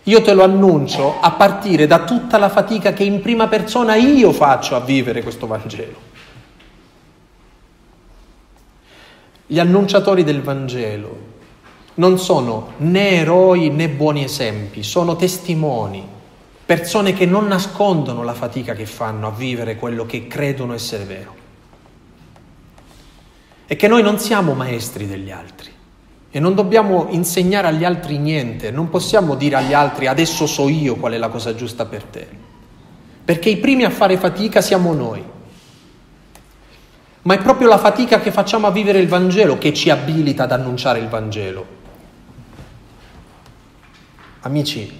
Io 0.04 0.20
te 0.20 0.34
lo 0.34 0.42
annuncio 0.42 1.20
a 1.20 1.30
partire 1.30 1.86
da 1.86 2.00
tutta 2.00 2.36
la 2.36 2.48
fatica 2.48 2.92
che 2.92 3.04
in 3.04 3.22
prima 3.22 3.46
persona 3.46 3.94
io 3.94 4.32
faccio 4.32 4.74
a 4.74 4.80
vivere 4.80 5.22
questo 5.22 5.46
Vangelo. 5.46 6.10
Gli 9.52 9.58
annunciatori 9.58 10.24
del 10.24 10.40
Vangelo 10.40 11.14
non 11.96 12.18
sono 12.18 12.72
né 12.78 13.10
eroi 13.10 13.68
né 13.68 13.90
buoni 13.90 14.24
esempi, 14.24 14.82
sono 14.82 15.14
testimoni, 15.14 16.02
persone 16.64 17.12
che 17.12 17.26
non 17.26 17.48
nascondono 17.48 18.22
la 18.22 18.32
fatica 18.32 18.72
che 18.72 18.86
fanno 18.86 19.26
a 19.26 19.30
vivere 19.30 19.76
quello 19.76 20.06
che 20.06 20.26
credono 20.26 20.72
essere 20.72 21.04
vero. 21.04 21.34
È 23.66 23.76
che 23.76 23.88
noi 23.88 24.02
non 24.02 24.18
siamo 24.18 24.54
maestri 24.54 25.06
degli 25.06 25.30
altri. 25.30 25.68
E 26.30 26.40
non 26.40 26.54
dobbiamo 26.54 27.08
insegnare 27.10 27.66
agli 27.66 27.84
altri 27.84 28.16
niente, 28.16 28.70
non 28.70 28.88
possiamo 28.88 29.34
dire 29.34 29.56
agli 29.56 29.74
altri 29.74 30.06
adesso 30.06 30.46
so 30.46 30.66
io 30.70 30.96
qual 30.96 31.12
è 31.12 31.18
la 31.18 31.28
cosa 31.28 31.54
giusta 31.54 31.84
per 31.84 32.04
te, 32.04 32.26
perché 33.22 33.50
i 33.50 33.58
primi 33.58 33.84
a 33.84 33.90
fare 33.90 34.16
fatica 34.16 34.62
siamo 34.62 34.94
noi. 34.94 35.22
Ma 37.22 37.34
è 37.34 37.38
proprio 37.38 37.68
la 37.68 37.78
fatica 37.78 38.18
che 38.18 38.32
facciamo 38.32 38.66
a 38.66 38.72
vivere 38.72 38.98
il 38.98 39.06
Vangelo 39.06 39.56
che 39.56 39.72
ci 39.72 39.90
abilita 39.90 40.42
ad 40.42 40.52
annunciare 40.52 40.98
il 40.98 41.08
Vangelo. 41.08 41.80
Amici, 44.40 44.90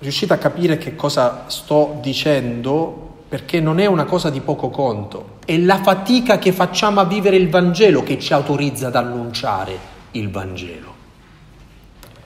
riuscite 0.00 0.32
a 0.32 0.38
capire 0.38 0.76
che 0.76 0.96
cosa 0.96 1.44
sto 1.46 1.98
dicendo? 2.02 3.22
Perché 3.28 3.60
non 3.60 3.78
è 3.78 3.86
una 3.86 4.04
cosa 4.04 4.28
di 4.28 4.40
poco 4.40 4.70
conto. 4.70 5.38
È 5.44 5.56
la 5.56 5.80
fatica 5.80 6.38
che 6.38 6.50
facciamo 6.50 6.98
a 6.98 7.04
vivere 7.04 7.36
il 7.36 7.48
Vangelo 7.48 8.02
che 8.02 8.18
ci 8.18 8.32
autorizza 8.32 8.88
ad 8.88 8.96
annunciare 8.96 9.78
il 10.12 10.28
Vangelo. 10.30 10.94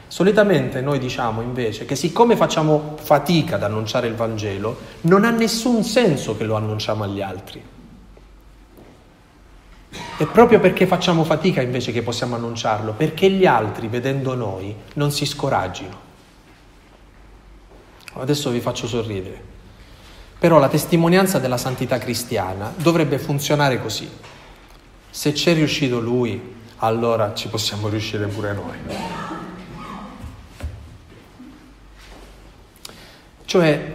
Solitamente 0.09 0.81
noi 0.81 0.99
diciamo 0.99 1.43
invece 1.43 1.85
che 1.85 1.95
siccome 1.95 2.37
facciamo 2.37 2.97
fatica 2.99 3.57
ad 3.57 3.65
annunciare 3.65 4.07
il 4.07 4.15
Vangelo, 4.15 4.79
non 5.03 5.25
ha 5.25 5.31
nessun 5.31 5.85
senso 5.85 6.39
che 6.39 6.45
lo 6.45 6.57
annunciamo 6.57 7.05
agli 7.05 7.21
altri. 7.21 7.63
È 9.91 10.27
proprio 10.27 10.61
perché 10.61 10.87
facciamo 10.87 11.25
fatica 11.25 11.61
invece 11.63 11.93
che 11.93 12.03
possiamo 12.03 12.37
annunciarlo, 12.37 12.93
perché 12.93 13.31
gli 13.31 13.47
altri, 13.47 13.89
vedendo 13.89 14.35
noi, 14.35 14.75
non 14.95 15.11
si 15.11 15.27
scoraggino. 15.27 16.09
Adesso 18.15 18.51
vi 18.51 18.61
faccio 18.61 18.87
sorridere. 18.87 19.49
Però 20.39 20.59
la 20.59 20.69
testimonianza 20.69 21.39
della 21.39 21.57
santità 21.57 21.99
cristiana 21.99 22.73
dovrebbe 22.77 23.19
funzionare 23.19 23.81
così. 23.81 24.09
Se 25.11 25.33
c'è 25.33 25.55
riuscito 25.55 26.01
lui, 26.01 26.57
allora 26.79 27.35
ci 27.35 27.49
possiamo 27.49 27.89
riuscire 27.89 28.27
pure 28.27 28.53
noi. 28.53 28.77
Cioè, 33.45 33.95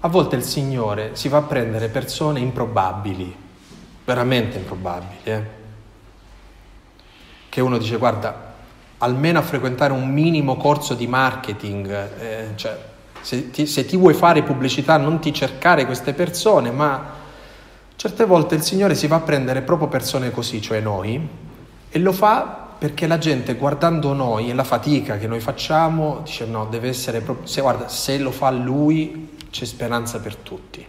a 0.00 0.08
volte 0.08 0.36
il 0.36 0.42
Signore 0.42 1.10
si 1.14 1.28
va 1.28 1.38
a 1.38 1.42
prendere 1.42 1.88
persone 1.88 2.40
improbabili, 2.40 3.44
veramente 4.06 4.56
improbabili, 4.56 5.18
eh? 5.24 5.42
che 7.48 7.60
uno 7.60 7.76
dice 7.76 7.96
guarda, 7.96 8.54
almeno 8.98 9.40
a 9.40 9.42
frequentare 9.42 9.92
un 9.92 10.08
minimo 10.08 10.56
corso 10.56 10.94
di 10.94 11.08
marketing, 11.08 11.90
eh, 12.20 12.48
cioè 12.54 12.78
se 13.20 13.50
ti, 13.50 13.66
se 13.66 13.84
ti 13.84 13.96
vuoi 13.96 14.14
fare 14.14 14.44
pubblicità 14.44 14.96
non 14.96 15.18
ti 15.18 15.32
cercare 15.34 15.84
queste 15.86 16.14
persone, 16.14 16.70
ma 16.70 17.14
certe 17.96 18.24
volte 18.24 18.54
il 18.54 18.62
Signore 18.62 18.94
si 18.94 19.08
va 19.08 19.16
a 19.16 19.20
prendere 19.20 19.62
proprio 19.62 19.88
persone 19.88 20.30
così, 20.30 20.62
cioè 20.62 20.80
noi, 20.80 21.28
e 21.88 21.98
lo 21.98 22.12
fa 22.12 22.64
perché 22.78 23.08
la 23.08 23.18
gente 23.18 23.54
guardando 23.54 24.12
noi 24.12 24.50
e 24.50 24.54
la 24.54 24.62
fatica 24.62 25.18
che 25.18 25.26
noi 25.26 25.40
facciamo 25.40 26.20
dice 26.22 26.44
no, 26.44 26.66
deve 26.66 26.88
essere 26.88 27.22
proprio, 27.22 27.46
se, 27.48 27.60
guarda, 27.60 27.88
se 27.88 28.18
lo 28.18 28.30
fa 28.30 28.50
lui 28.50 29.36
c'è 29.50 29.64
speranza 29.64 30.20
per 30.20 30.36
tutti, 30.36 30.86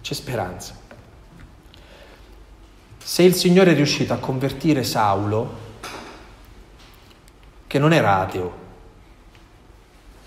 c'è 0.00 0.14
speranza. 0.14 0.82
Se 3.06 3.22
il 3.22 3.34
Signore 3.34 3.72
è 3.72 3.74
riuscito 3.74 4.14
a 4.14 4.16
convertire 4.16 4.82
Saulo, 4.82 5.62
che 7.66 7.78
non 7.78 7.92
era 7.92 8.20
ateo, 8.20 8.52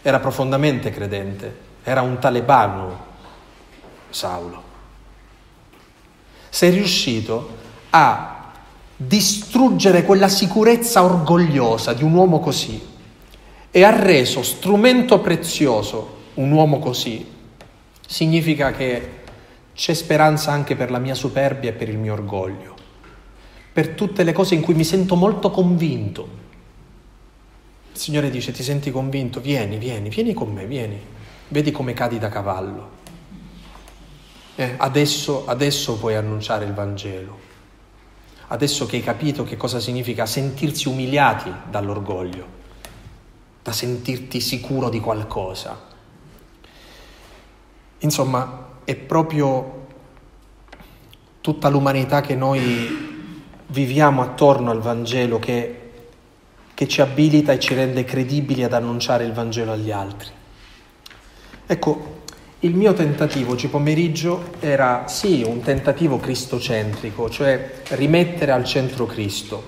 era 0.03 0.19
profondamente 0.19 0.91
credente, 0.91 1.57
era 1.83 2.03
un 2.03 2.19
talebano 2.19 3.05
Saulo. 4.11 4.61
Sei 6.49 6.69
riuscito 6.69 7.57
a 7.89 8.51
distruggere 8.95 10.03
quella 10.03 10.29
sicurezza 10.29 11.03
orgogliosa 11.03 11.93
di 11.93 12.03
un 12.03 12.13
uomo 12.13 12.39
così 12.39 12.79
e 13.71 13.83
ha 13.83 13.89
reso 13.89 14.43
strumento 14.43 15.19
prezioso 15.19 16.17
un 16.35 16.51
uomo 16.51 16.77
così, 16.77 17.27
significa 18.05 18.71
che 18.71 19.16
c'è 19.77 19.93
speranza 19.93 20.51
anche 20.51 20.75
per 20.75 20.91
la 20.91 20.99
mia 20.99 21.15
superbia 21.15 21.69
e 21.69 21.73
per 21.73 21.87
il 21.87 21.97
mio 21.97 22.13
orgoglio, 22.13 22.75
per 23.71 23.91
tutte 23.91 24.23
le 24.23 24.33
cose 24.33 24.55
in 24.55 24.61
cui 24.61 24.73
mi 24.73 24.83
sento 24.83 25.15
molto 25.15 25.51
convinto 25.51 26.45
il 27.97 28.03
Signore 28.03 28.29
dice, 28.29 28.51
ti 28.51 28.61
senti 28.61 28.91
convinto? 28.91 29.41
Vieni, 29.41 29.79
vieni, 29.79 30.09
vieni 30.09 30.35
con 30.35 30.53
me, 30.53 30.67
vieni. 30.67 31.01
Vedi 31.47 31.71
come 31.71 31.93
cadi 31.93 32.19
da 32.19 32.29
cavallo. 32.29 32.89
Eh, 34.53 34.75
adesso, 34.77 35.47
adesso 35.47 35.97
puoi 35.97 36.13
annunciare 36.13 36.65
il 36.65 36.73
Vangelo. 36.73 37.45
adesso 38.49 38.85
che 38.85 38.97
hai 38.97 39.03
capito 39.03 39.43
che 39.43 39.57
cosa 39.57 39.79
significa 39.79 40.27
sentirsi 40.27 40.87
umiliati 40.87 41.51
dall'orgoglio, 41.69 42.45
da 43.63 43.71
sentirti 43.71 44.39
sicuro 44.39 44.89
di 44.89 44.99
qualcosa. 44.99 45.85
Insomma, 47.99 48.66
è 48.87 48.95
proprio 48.95 49.85
tutta 51.41 51.67
l'umanità 51.67 52.21
che 52.21 52.35
noi 52.35 53.35
viviamo 53.65 54.21
attorno 54.21 54.71
al 54.71 54.79
Vangelo 54.79 55.39
che, 55.39 55.91
che 56.73 56.87
ci 56.87 57.01
abilita 57.01 57.51
e 57.51 57.59
ci 57.59 57.73
rende 57.73 58.05
credibili 58.05 58.63
ad 58.63 58.71
annunciare 58.71 59.25
il 59.25 59.33
Vangelo 59.33 59.73
agli 59.73 59.91
altri. 59.91 60.29
Ecco, 61.65 62.15
il 62.61 62.75
mio 62.75 62.93
tentativo 62.93 63.51
oggi 63.51 63.67
pomeriggio 63.67 64.51
era 64.61 65.03
sì 65.09 65.43
un 65.45 65.59
tentativo 65.59 66.17
cristocentrico, 66.17 67.29
cioè 67.29 67.81
rimettere 67.89 68.53
al 68.53 68.63
centro 68.63 69.05
Cristo, 69.05 69.67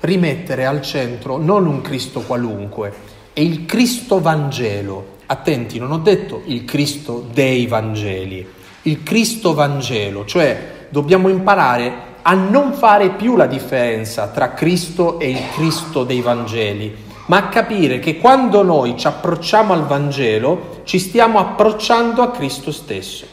rimettere 0.00 0.66
al 0.66 0.82
centro 0.82 1.38
non 1.38 1.66
un 1.66 1.80
Cristo 1.80 2.20
qualunque, 2.20 2.92
è 3.32 3.40
il 3.40 3.64
Cristo 3.64 4.20
Vangelo. 4.20 5.16
Attenti, 5.32 5.78
non 5.78 5.92
ho 5.92 5.98
detto 5.98 6.42
il 6.46 6.64
Cristo 6.64 7.24
dei 7.32 7.68
Vangeli, 7.68 8.44
il 8.82 9.04
Cristo 9.04 9.54
Vangelo, 9.54 10.24
cioè 10.24 10.88
dobbiamo 10.88 11.28
imparare 11.28 11.92
a 12.22 12.34
non 12.34 12.72
fare 12.72 13.10
più 13.10 13.36
la 13.36 13.46
differenza 13.46 14.26
tra 14.26 14.54
Cristo 14.54 15.20
e 15.20 15.30
il 15.30 15.40
Cristo 15.54 16.02
dei 16.02 16.20
Vangeli, 16.20 16.92
ma 17.26 17.36
a 17.36 17.48
capire 17.48 18.00
che 18.00 18.18
quando 18.18 18.64
noi 18.64 18.98
ci 18.98 19.06
approcciamo 19.06 19.72
al 19.72 19.86
Vangelo 19.86 20.80
ci 20.82 20.98
stiamo 20.98 21.38
approcciando 21.38 22.22
a 22.22 22.32
Cristo 22.32 22.72
stesso. 22.72 23.24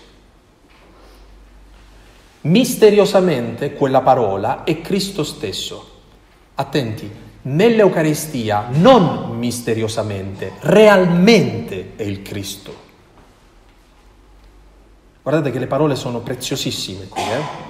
Misteriosamente 2.42 3.74
quella 3.74 4.02
parola 4.02 4.64
è 4.64 4.82
Cristo 4.82 5.24
stesso. 5.24 5.90
Attenti, 6.54 7.26
nell'Eucaristia 7.48 8.68
non 8.72 9.38
misteriosamente, 9.38 10.54
realmente 10.62 11.94
è 11.96 12.04
il 12.04 12.22
Cristo. 12.22 12.86
Guardate 15.22 15.52
che 15.52 15.60
le 15.60 15.68
parole 15.68 15.96
sono 15.96 16.20
preziosissime 16.20 17.08
qui. 17.08 17.22
Eh? 17.22 17.66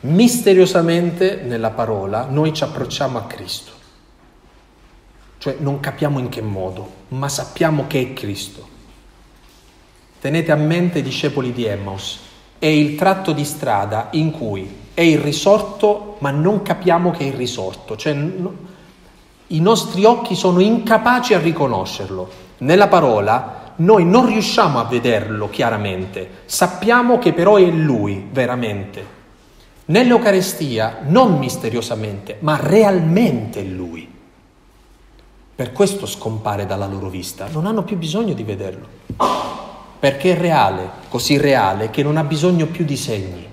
Misteriosamente 0.00 1.42
nella 1.42 1.70
parola 1.70 2.26
noi 2.30 2.54
ci 2.54 2.62
approcciamo 2.62 3.18
a 3.18 3.24
Cristo 3.24 3.76
cioè 5.38 5.56
non 5.60 5.80
capiamo 5.80 6.18
in 6.18 6.28
che 6.28 6.42
modo, 6.42 6.94
ma 7.08 7.28
sappiamo 7.28 7.86
che 7.86 8.00
è 8.00 8.12
Cristo. 8.12 8.76
Tenete 10.20 10.50
a 10.50 10.56
mente 10.56 10.98
i 10.98 11.02
discepoli 11.02 11.52
di 11.52 11.64
Emmaus, 11.64 12.18
è 12.58 12.66
il 12.66 12.96
tratto 12.96 13.32
di 13.32 13.44
strada 13.44 14.08
in 14.12 14.32
cui 14.32 14.68
è 14.98 15.02
il 15.02 15.20
risorto, 15.20 16.16
ma 16.18 16.32
non 16.32 16.60
capiamo 16.62 17.12
che 17.12 17.20
è 17.20 17.28
il 17.28 17.34
risorto, 17.34 17.94
cioè 17.94 18.14
no, 18.14 18.52
i 19.46 19.60
nostri 19.60 20.04
occhi 20.04 20.34
sono 20.34 20.58
incapaci 20.58 21.34
a 21.34 21.38
riconoscerlo. 21.38 22.28
Nella 22.58 22.88
parola 22.88 23.74
noi 23.76 24.04
non 24.04 24.26
riusciamo 24.26 24.80
a 24.80 24.86
vederlo 24.86 25.48
chiaramente, 25.50 26.42
sappiamo 26.46 27.20
che 27.20 27.32
però 27.32 27.58
è 27.58 27.66
Lui 27.66 28.26
veramente. 28.28 29.06
Nell'Eucarestia 29.84 31.02
non 31.04 31.38
misteriosamente, 31.38 32.38
ma 32.40 32.58
realmente 32.60 33.62
Lui. 33.62 34.12
Per 35.54 35.72
questo 35.72 36.06
scompare 36.06 36.66
dalla 36.66 36.86
loro 36.88 37.08
vista, 37.08 37.46
non 37.52 37.66
hanno 37.66 37.84
più 37.84 37.96
bisogno 37.96 38.34
di 38.34 38.42
vederlo, 38.42 38.86
perché 40.00 40.32
è 40.32 40.40
reale, 40.40 40.90
così 41.08 41.36
reale 41.36 41.88
che 41.90 42.02
non 42.02 42.16
ha 42.16 42.24
bisogno 42.24 42.66
più 42.66 42.84
di 42.84 42.96
segni. 42.96 43.46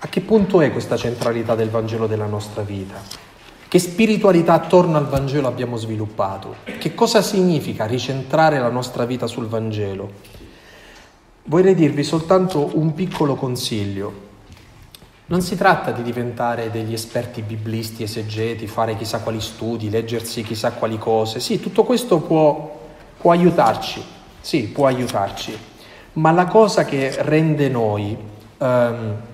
che 0.11 0.19
punto 0.19 0.59
è 0.59 0.73
questa 0.73 0.97
centralità 0.97 1.55
del 1.55 1.69
Vangelo 1.69 2.05
della 2.05 2.25
nostra 2.25 2.63
vita? 2.63 3.01
Che 3.65 3.79
spiritualità 3.79 4.51
attorno 4.51 4.97
al 4.97 5.07
Vangelo 5.07 5.47
abbiamo 5.47 5.77
sviluppato? 5.77 6.55
Che 6.65 6.93
cosa 6.93 7.21
significa 7.21 7.85
ricentrare 7.85 8.59
la 8.59 8.67
nostra 8.67 9.05
vita 9.05 9.25
sul 9.25 9.47
Vangelo? 9.47 10.11
Vorrei 11.43 11.73
dirvi 11.75 12.03
soltanto 12.03 12.71
un 12.73 12.93
piccolo 12.93 13.35
consiglio. 13.35 14.13
Non 15.27 15.41
si 15.41 15.55
tratta 15.55 15.91
di 15.91 16.03
diventare 16.03 16.69
degli 16.71 16.91
esperti 16.91 17.41
biblisti, 17.41 18.03
esegeti, 18.03 18.67
fare 18.67 18.97
chissà 18.97 19.21
quali 19.21 19.39
studi, 19.39 19.89
leggersi 19.89 20.43
chissà 20.43 20.73
quali 20.73 20.97
cose. 20.97 21.39
Sì, 21.39 21.61
tutto 21.61 21.85
questo 21.85 22.19
può, 22.19 22.81
può 23.17 23.31
aiutarci, 23.31 24.03
sì, 24.41 24.63
può 24.63 24.87
aiutarci. 24.87 25.57
Ma 26.13 26.31
la 26.31 26.47
cosa 26.47 26.83
che 26.83 27.15
rende 27.23 27.69
noi 27.69 28.17
ehm, 28.57 29.29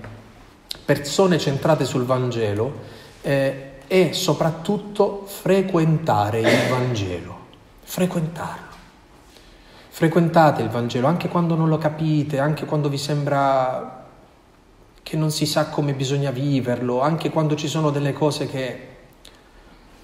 persone 0.88 1.38
centrate 1.38 1.84
sul 1.84 2.06
Vangelo 2.06 2.72
eh, 3.20 3.72
è 3.86 4.12
soprattutto 4.12 5.26
frequentare 5.26 6.40
il 6.40 6.70
Vangelo, 6.70 7.36
frequentarlo. 7.82 8.76
Frequentate 9.90 10.62
il 10.62 10.70
Vangelo 10.70 11.06
anche 11.06 11.28
quando 11.28 11.56
non 11.56 11.68
lo 11.68 11.76
capite, 11.76 12.38
anche 12.38 12.64
quando 12.64 12.88
vi 12.88 12.96
sembra 12.96 14.06
che 15.02 15.16
non 15.18 15.30
si 15.30 15.44
sa 15.44 15.66
come 15.66 15.92
bisogna 15.92 16.30
viverlo, 16.30 17.02
anche 17.02 17.28
quando 17.28 17.54
ci 17.54 17.68
sono 17.68 17.90
delle 17.90 18.14
cose 18.14 18.46
che 18.46 18.88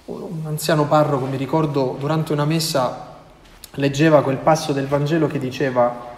un 0.05 0.43
anziano 0.45 0.87
parroco, 0.87 1.25
mi 1.25 1.39
ricordo, 1.39 1.97
durante 1.99 2.35
una 2.35 2.45
messa 2.45 3.21
leggeva 3.77 4.21
quel 4.21 4.37
passo 4.37 4.75
del 4.75 4.87
Vangelo 4.87 5.29
che 5.29 5.39
diceva 5.39 6.14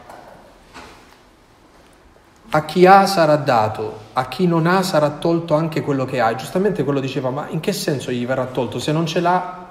a 2.57 2.65
chi 2.65 2.87
ha 2.87 3.05
sarà 3.05 3.37
dato, 3.37 3.99
a 4.15 4.29
chi 4.29 4.47
non 4.47 4.67
ha 4.67 4.83
sarà 4.83 5.11
tolto 5.11 5.55
anche 5.55 5.83
quello 5.83 6.07
che 6.07 6.21
ha. 6.21 6.35
Giustamente 6.35 6.85
quello 6.85 7.01
diceva, 7.01 7.29
ma 7.29 7.49
in 7.51 7.61
che 7.61 7.75
senso 7.75 8.11
gli 8.11 8.25
verrà 8.25 8.47
tolto? 8.47 8.79
Se 8.79 8.93
non 8.93 9.05
ce 9.05 9.21
l'ha 9.21 9.65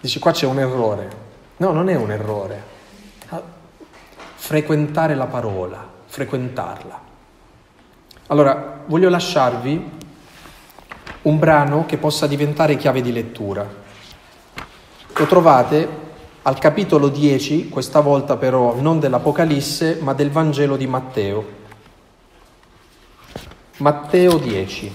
Dici 0.00 0.20
qua 0.20 0.30
c'è 0.30 0.46
un 0.46 0.58
errore. 0.58 1.10
No, 1.56 1.72
non 1.72 1.88
è 1.88 1.96
un 1.96 2.10
errore. 2.10 2.62
Frequentare 4.36 5.14
la 5.14 5.26
parola, 5.26 5.86
frequentarla. 6.06 7.00
Allora, 8.28 8.84
voglio 8.86 9.10
lasciarvi 9.10 9.90
un 11.22 11.38
brano 11.38 11.84
che 11.84 11.98
possa 11.98 12.26
diventare 12.26 12.76
chiave 12.76 13.02
di 13.02 13.12
lettura. 13.12 13.66
Lo 15.14 15.26
trovate 15.26 16.07
al 16.48 16.56
capitolo 16.56 17.10
10, 17.10 17.68
questa 17.68 18.00
volta 18.00 18.38
però 18.38 18.74
non 18.80 18.98
dell'Apocalisse, 18.98 19.98
ma 20.00 20.14
del 20.14 20.30
Vangelo 20.30 20.78
di 20.78 20.86
Matteo. 20.86 21.46
Matteo 23.76 24.38
10. 24.38 24.92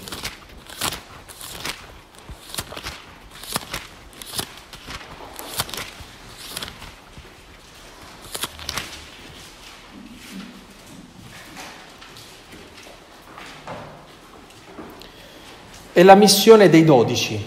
È 15.92 16.02
la 16.02 16.16
missione 16.16 16.68
dei 16.68 16.82
dodici, 16.82 17.40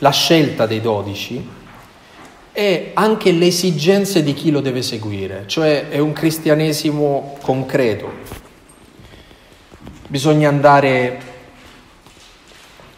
la 0.00 0.10
scelta 0.10 0.66
dei 0.66 0.82
dodici 0.82 1.58
e 2.52 2.90
anche 2.94 3.32
le 3.32 3.46
esigenze 3.46 4.22
di 4.22 4.34
chi 4.34 4.50
lo 4.50 4.60
deve 4.60 4.82
seguire, 4.82 5.44
cioè 5.46 5.88
è 5.88 5.98
un 5.98 6.12
cristianesimo 6.12 7.36
concreto. 7.40 8.10
Bisogna 10.06 10.48
andare 10.48 11.28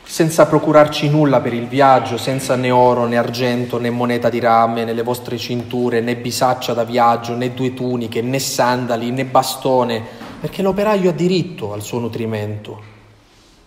senza 0.02 0.46
procurarci 0.46 1.08
nulla 1.08 1.40
per 1.40 1.54
il 1.54 1.68
viaggio, 1.68 2.18
senza 2.18 2.54
né 2.54 2.70
oro 2.70 3.06
né 3.06 3.16
argento 3.16 3.78
né 3.78 3.88
moneta 3.88 4.28
di 4.28 4.40
rame 4.40 4.84
nelle 4.84 5.02
vostre 5.02 5.38
cinture, 5.38 6.00
né 6.00 6.16
bisaccia 6.16 6.74
da 6.74 6.84
viaggio, 6.84 7.34
né 7.34 7.54
due 7.54 7.72
tuniche, 7.72 8.20
né 8.20 8.38
sandali, 8.38 9.10
né 9.10 9.24
bastone, 9.24 10.02
perché 10.40 10.60
l'operaio 10.60 11.10
ha 11.10 11.14
diritto 11.14 11.72
al 11.72 11.82
suo 11.82 11.98
nutrimento. 11.98 12.82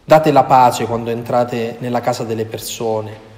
Date 0.04 0.32
la 0.32 0.44
pace 0.44 0.86
quando 0.86 1.10
entrate 1.10 1.78
nella 1.80 2.00
casa 2.00 2.24
delle 2.24 2.46
persone. 2.46 3.34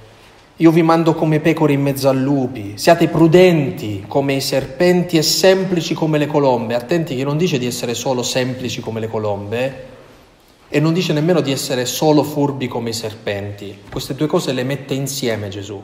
Io 0.60 0.72
vi 0.72 0.82
mando 0.82 1.14
come 1.14 1.40
pecore 1.40 1.74
in 1.74 1.82
mezzo 1.82 2.10
a 2.10 2.12
lupi. 2.12 2.74
Siate 2.78 3.08
prudenti 3.08 4.04
come 4.08 4.34
i 4.34 4.42
serpenti 4.42 5.18
e 5.18 5.22
semplici 5.22 5.94
come 5.94 6.18
le 6.18 6.26
colombe. 6.26 6.74
Attenti 6.74 7.16
che 7.16 7.24
non 7.24 7.38
dice 7.38 7.60
di 7.60 7.68
essere 7.68 7.94
solo 7.94 8.24
semplici 8.24 8.82
come 8.82 9.00
le 9.00 9.08
colombe 9.08 9.86
e 10.68 10.80
non 10.80 10.94
dice 10.94 11.14
nemmeno 11.14 11.42
di 11.42 11.52
essere 11.52 11.86
solo 11.86 12.24
furbi 12.24 12.68
come 12.68 12.90
i 12.90 12.94
serpenti. 12.94 13.78
Queste 13.92 14.16
due 14.16 14.26
cose 14.26 14.52
le 14.52 14.64
mette 14.64 14.96
insieme 14.96 15.48
Gesù. 15.50 15.82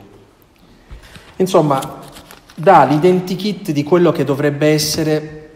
Insomma, 1.36 2.00
dà 2.54 2.84
l'identikit 2.84 3.70
di 3.70 3.82
quello 3.84 4.10
che 4.10 4.24
dovrebbe 4.24 4.66
essere 4.68 5.50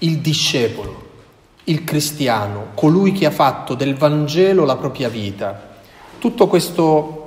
il 0.00 0.18
discepolo 0.18 1.06
il 1.68 1.84
cristiano, 1.84 2.68
colui 2.74 3.12
che 3.12 3.26
ha 3.26 3.30
fatto 3.30 3.74
del 3.74 3.94
Vangelo 3.94 4.64
la 4.64 4.76
propria 4.76 5.08
vita. 5.08 5.76
Tutto 6.18 6.46
questo 6.46 7.17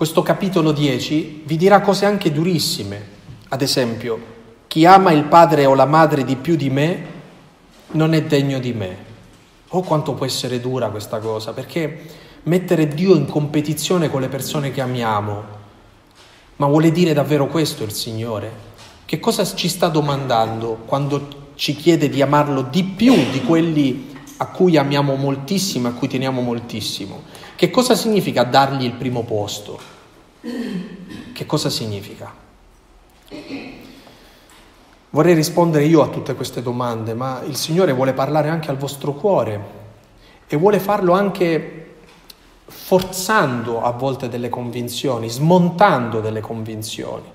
questo 0.00 0.22
capitolo 0.22 0.72
10 0.72 1.42
vi 1.44 1.58
dirà 1.58 1.82
cose 1.82 2.06
anche 2.06 2.32
durissime. 2.32 3.04
Ad 3.50 3.60
esempio, 3.60 4.18
chi 4.66 4.86
ama 4.86 5.12
il 5.12 5.24
padre 5.24 5.66
o 5.66 5.74
la 5.74 5.84
madre 5.84 6.24
di 6.24 6.36
più 6.36 6.56
di 6.56 6.70
me 6.70 7.04
non 7.88 8.14
è 8.14 8.22
degno 8.22 8.58
di 8.60 8.72
me. 8.72 8.96
Oh 9.68 9.82
quanto 9.82 10.14
può 10.14 10.24
essere 10.24 10.58
dura 10.58 10.88
questa 10.88 11.18
cosa, 11.18 11.52
perché 11.52 12.00
mettere 12.44 12.88
Dio 12.88 13.14
in 13.14 13.26
competizione 13.26 14.08
con 14.08 14.22
le 14.22 14.28
persone 14.28 14.70
che 14.70 14.80
amiamo, 14.80 15.44
ma 16.56 16.66
vuole 16.66 16.92
dire 16.92 17.12
davvero 17.12 17.46
questo 17.48 17.84
il 17.84 17.92
Signore? 17.92 18.50
Che 19.04 19.20
cosa 19.20 19.44
ci 19.44 19.68
sta 19.68 19.88
domandando 19.88 20.78
quando 20.86 21.50
ci 21.56 21.76
chiede 21.76 22.08
di 22.08 22.22
amarlo 22.22 22.62
di 22.62 22.84
più 22.84 23.14
di 23.30 23.42
quelli 23.42 24.16
a 24.38 24.46
cui 24.46 24.78
amiamo 24.78 25.14
moltissimo, 25.16 25.88
a 25.88 25.92
cui 25.92 26.08
teniamo 26.08 26.40
moltissimo? 26.40 27.24
Che 27.60 27.68
cosa 27.68 27.94
significa 27.94 28.42
dargli 28.44 28.84
il 28.84 28.94
primo 28.94 29.22
posto? 29.22 29.78
Che 31.30 31.44
cosa 31.44 31.68
significa? 31.68 32.32
Vorrei 35.10 35.34
rispondere 35.34 35.84
io 35.84 36.00
a 36.00 36.08
tutte 36.08 36.34
queste 36.34 36.62
domande, 36.62 37.12
ma 37.12 37.42
il 37.42 37.56
Signore 37.56 37.92
vuole 37.92 38.14
parlare 38.14 38.48
anche 38.48 38.70
al 38.70 38.78
vostro 38.78 39.12
cuore 39.12 39.62
e 40.46 40.56
vuole 40.56 40.80
farlo 40.80 41.12
anche 41.12 41.96
forzando 42.64 43.82
a 43.82 43.90
volte 43.90 44.30
delle 44.30 44.48
convinzioni, 44.48 45.28
smontando 45.28 46.22
delle 46.22 46.40
convinzioni. 46.40 47.30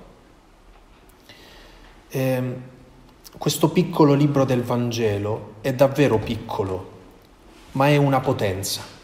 E 2.10 2.20
ehm, 2.20 2.62
questo 3.38 3.70
piccolo 3.70 4.16
libro 4.16 4.44
del 4.44 4.64
Vangelo 4.64 5.58
è 5.62 5.72
davvero 5.72 6.18
piccolo, 6.18 6.90
ma 7.74 7.90
è 7.90 7.98
una 7.98 8.22
potenza. 8.22 8.96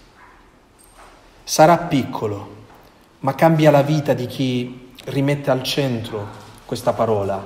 Sarà 1.51 1.79
piccolo, 1.79 2.49
ma 3.19 3.35
cambia 3.35 3.71
la 3.71 3.81
vita 3.81 4.13
di 4.13 4.25
chi 4.25 4.93
rimette 5.07 5.51
al 5.51 5.63
centro 5.63 6.25
questa 6.65 6.93
parola. 6.93 7.45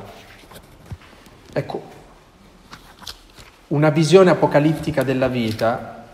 Ecco, 1.51 1.83
una 3.69 3.89
visione 3.89 4.29
apocalittica 4.29 5.01
della 5.01 5.27
vita 5.27 6.05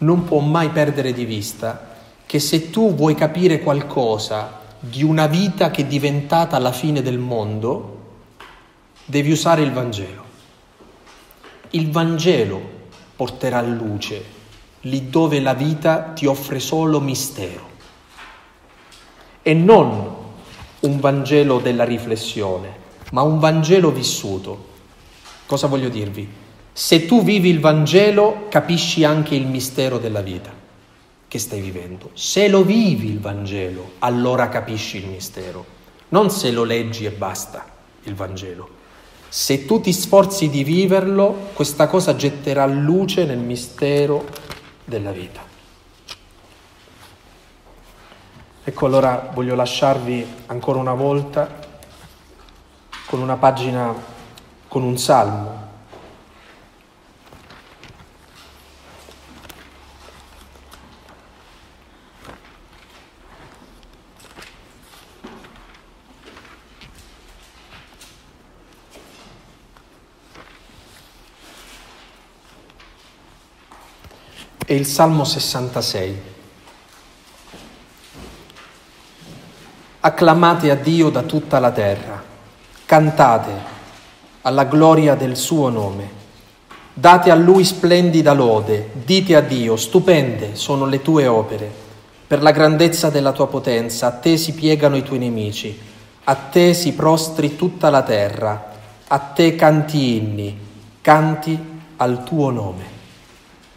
non 0.00 0.24
può 0.24 0.40
mai 0.40 0.68
perdere 0.68 1.14
di 1.14 1.24
vista 1.24 1.96
che 2.26 2.38
se 2.40 2.68
tu 2.68 2.94
vuoi 2.94 3.14
capire 3.14 3.60
qualcosa 3.60 4.60
di 4.78 5.02
una 5.02 5.26
vita 5.26 5.70
che 5.70 5.80
è 5.80 5.86
diventata 5.86 6.58
la 6.58 6.72
fine 6.72 7.00
del 7.00 7.18
mondo, 7.18 8.00
devi 9.06 9.30
usare 9.30 9.62
il 9.62 9.72
Vangelo. 9.72 10.24
Il 11.70 11.90
Vangelo 11.90 12.60
porterà 13.16 13.62
luce 13.62 14.39
lì 14.82 15.10
dove 15.10 15.40
la 15.40 15.54
vita 15.54 16.12
ti 16.14 16.26
offre 16.26 16.58
solo 16.58 17.00
mistero 17.00 17.68
e 19.42 19.54
non 19.54 20.16
un 20.80 21.00
Vangelo 21.00 21.58
della 21.58 21.84
riflessione, 21.84 22.72
ma 23.12 23.22
un 23.22 23.38
Vangelo 23.38 23.90
vissuto. 23.90 24.68
Cosa 25.46 25.66
voglio 25.66 25.88
dirvi? 25.88 26.28
Se 26.72 27.06
tu 27.06 27.22
vivi 27.22 27.50
il 27.50 27.60
Vangelo 27.60 28.46
capisci 28.48 29.04
anche 29.04 29.34
il 29.34 29.46
mistero 29.46 29.98
della 29.98 30.22
vita 30.22 30.50
che 31.28 31.38
stai 31.38 31.60
vivendo. 31.60 32.10
Se 32.14 32.48
lo 32.48 32.64
vivi 32.64 33.08
il 33.08 33.20
Vangelo, 33.20 33.92
allora 34.00 34.48
capisci 34.48 34.96
il 34.96 35.06
mistero, 35.06 35.64
non 36.08 36.30
se 36.30 36.50
lo 36.50 36.64
leggi 36.64 37.04
e 37.04 37.10
basta 37.10 37.64
il 38.04 38.14
Vangelo. 38.14 38.78
Se 39.28 39.64
tu 39.64 39.80
ti 39.80 39.92
sforzi 39.92 40.48
di 40.48 40.64
viverlo, 40.64 41.50
questa 41.52 41.86
cosa 41.86 42.16
getterà 42.16 42.66
luce 42.66 43.24
nel 43.24 43.38
mistero 43.38 44.26
della 44.90 45.12
vita. 45.12 45.40
Ecco 48.62 48.86
allora 48.86 49.30
voglio 49.32 49.54
lasciarvi 49.54 50.42
ancora 50.46 50.78
una 50.78 50.92
volta 50.92 51.48
con 53.06 53.22
una 53.22 53.36
pagina, 53.36 53.94
con 54.68 54.82
un 54.82 54.98
salmo. 54.98 55.68
È 74.70 74.74
il 74.74 74.86
Salmo 74.86 75.24
66. 75.24 76.20
Acclamate 79.98 80.70
a 80.70 80.76
Dio 80.76 81.10
da 81.10 81.22
tutta 81.22 81.58
la 81.58 81.72
terra, 81.72 82.22
cantate 82.84 83.50
alla 84.42 84.62
gloria 84.66 85.16
del 85.16 85.36
suo 85.36 85.70
nome, 85.70 86.08
date 86.94 87.32
a 87.32 87.34
Lui 87.34 87.64
splendida 87.64 88.32
lode, 88.32 88.90
dite 89.04 89.34
a 89.34 89.40
Dio, 89.40 89.74
stupende 89.74 90.54
sono 90.54 90.86
le 90.86 91.02
tue 91.02 91.26
opere, 91.26 91.68
per 92.28 92.40
la 92.40 92.52
grandezza 92.52 93.10
della 93.10 93.32
tua 93.32 93.48
potenza, 93.48 94.06
a 94.06 94.12
te 94.12 94.36
si 94.36 94.54
piegano 94.54 94.94
i 94.94 95.02
tuoi 95.02 95.18
nemici, 95.18 95.76
a 96.22 96.34
te 96.36 96.74
si 96.74 96.92
prostri 96.92 97.56
tutta 97.56 97.90
la 97.90 98.02
terra, 98.02 98.70
a 99.08 99.18
te 99.18 99.56
canti 99.56 100.14
inni, 100.16 100.56
canti 101.00 101.58
al 101.96 102.22
tuo 102.22 102.50
nome. 102.52 102.99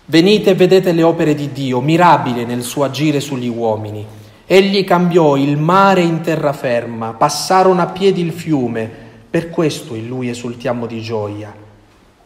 Venite 0.05 0.49
e 0.49 0.55
vedete 0.55 0.91
le 0.91 1.01
opere 1.01 1.33
di 1.33 1.53
Dio, 1.53 1.79
mirabile 1.79 2.43
nel 2.43 2.61
suo 2.61 2.83
agire 2.83 3.21
sugli 3.21 3.47
uomini. 3.47 4.05
Egli 4.45 4.83
cambiò 4.83 5.37
il 5.37 5.55
mare 5.55 6.01
in 6.01 6.19
terraferma, 6.19 7.13
passarono 7.13 7.81
a 7.81 7.85
piedi 7.85 8.19
il 8.19 8.33
fiume, 8.33 8.91
per 9.29 9.49
questo 9.49 9.95
in 9.95 10.07
lui 10.07 10.27
esultiamo 10.27 10.87
di 10.87 10.99
gioia. 10.99 11.55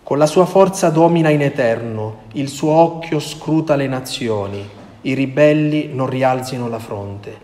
Con 0.01 0.17
la 0.17 0.25
sua 0.25 0.47
forza 0.47 0.89
domina 0.89 1.30
in 1.30 1.43
eterno, 1.43 2.21
il 2.34 2.49
suo 2.49 2.71
occhio 2.71 3.19
scruta 3.19 3.75
le 3.75 3.88
nazioni, 3.88 4.67
i 5.01 5.13
ribelli 5.13 5.91
non 5.93 6.09
rialzino 6.09 6.67
la 6.67 6.80
fronte. 6.80 7.38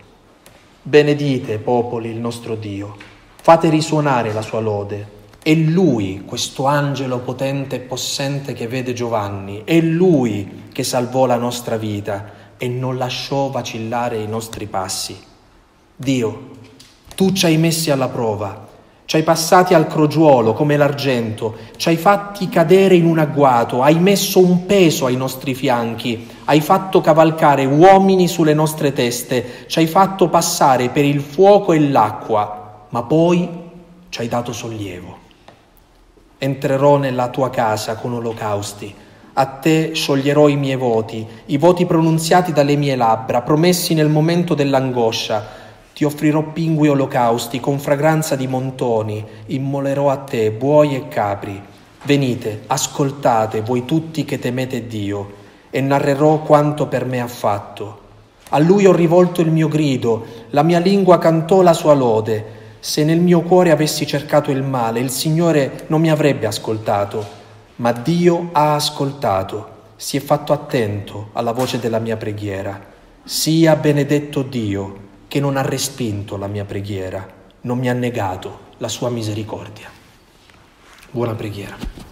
Benedite, 0.82 1.58
popoli, 1.58 2.10
il 2.10 2.18
nostro 2.18 2.56
Dio, 2.56 2.96
fate 3.40 3.68
risuonare 3.70 4.32
la 4.32 4.42
sua 4.42 4.58
lode 4.58 5.13
è 5.44 5.52
lui, 5.52 6.22
questo 6.24 6.64
angelo 6.64 7.18
potente 7.18 7.76
e 7.76 7.80
possente 7.80 8.54
che 8.54 8.66
vede 8.66 8.94
Giovanni, 8.94 9.60
è 9.66 9.78
lui 9.78 10.62
che 10.72 10.82
salvò 10.82 11.26
la 11.26 11.36
nostra 11.36 11.76
vita 11.76 12.54
e 12.56 12.66
non 12.66 12.96
lasciò 12.96 13.50
vacillare 13.50 14.16
i 14.16 14.26
nostri 14.26 14.64
passi. 14.64 15.14
Dio, 15.94 16.48
tu 17.14 17.32
ci 17.32 17.44
hai 17.44 17.58
messi 17.58 17.90
alla 17.90 18.08
prova, 18.08 18.68
ci 19.04 19.16
hai 19.16 19.22
passati 19.22 19.74
al 19.74 19.86
crogiuolo 19.86 20.54
come 20.54 20.78
l'argento, 20.78 21.56
ci 21.76 21.90
hai 21.90 21.98
fatti 21.98 22.48
cadere 22.48 22.94
in 22.94 23.04
un 23.04 23.18
agguato, 23.18 23.82
hai 23.82 23.98
messo 23.98 24.42
un 24.42 24.64
peso 24.64 25.04
ai 25.04 25.16
nostri 25.16 25.54
fianchi, 25.54 26.26
hai 26.46 26.62
fatto 26.62 27.02
cavalcare 27.02 27.66
uomini 27.66 28.28
sulle 28.28 28.54
nostre 28.54 28.94
teste, 28.94 29.66
ci 29.66 29.78
hai 29.78 29.86
fatto 29.88 30.30
passare 30.30 30.88
per 30.88 31.04
il 31.04 31.20
fuoco 31.20 31.74
e 31.74 31.90
l'acqua, 31.90 32.86
ma 32.88 33.02
poi 33.02 33.46
ci 34.08 34.20
hai 34.22 34.28
dato 34.28 34.54
sollievo 34.54 35.23
entrerò 36.38 36.96
nella 36.96 37.28
tua 37.28 37.50
casa 37.50 37.96
con 37.96 38.14
olocausti. 38.14 38.94
A 39.34 39.46
te 39.46 39.90
scioglierò 39.94 40.48
i 40.48 40.56
miei 40.56 40.76
voti, 40.76 41.26
i 41.46 41.58
voti 41.58 41.86
pronunziati 41.86 42.52
dalle 42.52 42.76
mie 42.76 42.94
labbra, 42.94 43.42
promessi 43.42 43.94
nel 43.94 44.08
momento 44.08 44.54
dell'angoscia. 44.54 45.44
Ti 45.92 46.04
offrirò 46.04 46.42
pingui 46.42 46.88
olocausti 46.88 47.58
con 47.58 47.78
fragranza 47.78 48.36
di 48.36 48.46
montoni, 48.46 49.24
immolerò 49.46 50.10
a 50.10 50.18
te 50.18 50.50
buoi 50.50 50.94
e 50.94 51.08
capri. 51.08 51.60
Venite, 52.04 52.62
ascoltate 52.66 53.62
voi 53.62 53.84
tutti 53.84 54.24
che 54.24 54.38
temete 54.38 54.86
Dio, 54.86 55.32
e 55.70 55.80
narrerò 55.80 56.38
quanto 56.38 56.86
per 56.86 57.04
me 57.04 57.20
ha 57.20 57.26
fatto. 57.26 58.02
A 58.50 58.58
lui 58.58 58.86
ho 58.86 58.92
rivolto 58.92 59.40
il 59.40 59.50
mio 59.50 59.66
grido, 59.66 60.26
la 60.50 60.62
mia 60.62 60.78
lingua 60.78 61.18
cantò 61.18 61.62
la 61.62 61.72
sua 61.72 61.94
lode. 61.94 62.62
Se 62.84 63.02
nel 63.02 63.18
mio 63.18 63.40
cuore 63.40 63.70
avessi 63.70 64.06
cercato 64.06 64.50
il 64.50 64.62
male, 64.62 65.00
il 65.00 65.08
Signore 65.08 65.86
non 65.86 66.02
mi 66.02 66.10
avrebbe 66.10 66.44
ascoltato, 66.44 67.26
ma 67.76 67.92
Dio 67.92 68.50
ha 68.52 68.74
ascoltato, 68.74 69.92
si 69.96 70.18
è 70.18 70.20
fatto 70.20 70.52
attento 70.52 71.30
alla 71.32 71.52
voce 71.52 71.78
della 71.78 71.98
mia 71.98 72.18
preghiera. 72.18 72.78
Sia 73.24 73.74
benedetto 73.76 74.42
Dio 74.42 74.98
che 75.28 75.40
non 75.40 75.56
ha 75.56 75.62
respinto 75.62 76.36
la 76.36 76.46
mia 76.46 76.66
preghiera, 76.66 77.26
non 77.62 77.78
mi 77.78 77.88
ha 77.88 77.94
negato 77.94 78.72
la 78.76 78.88
sua 78.88 79.08
misericordia. 79.08 79.88
Buona 81.10 81.32
preghiera. 81.32 82.03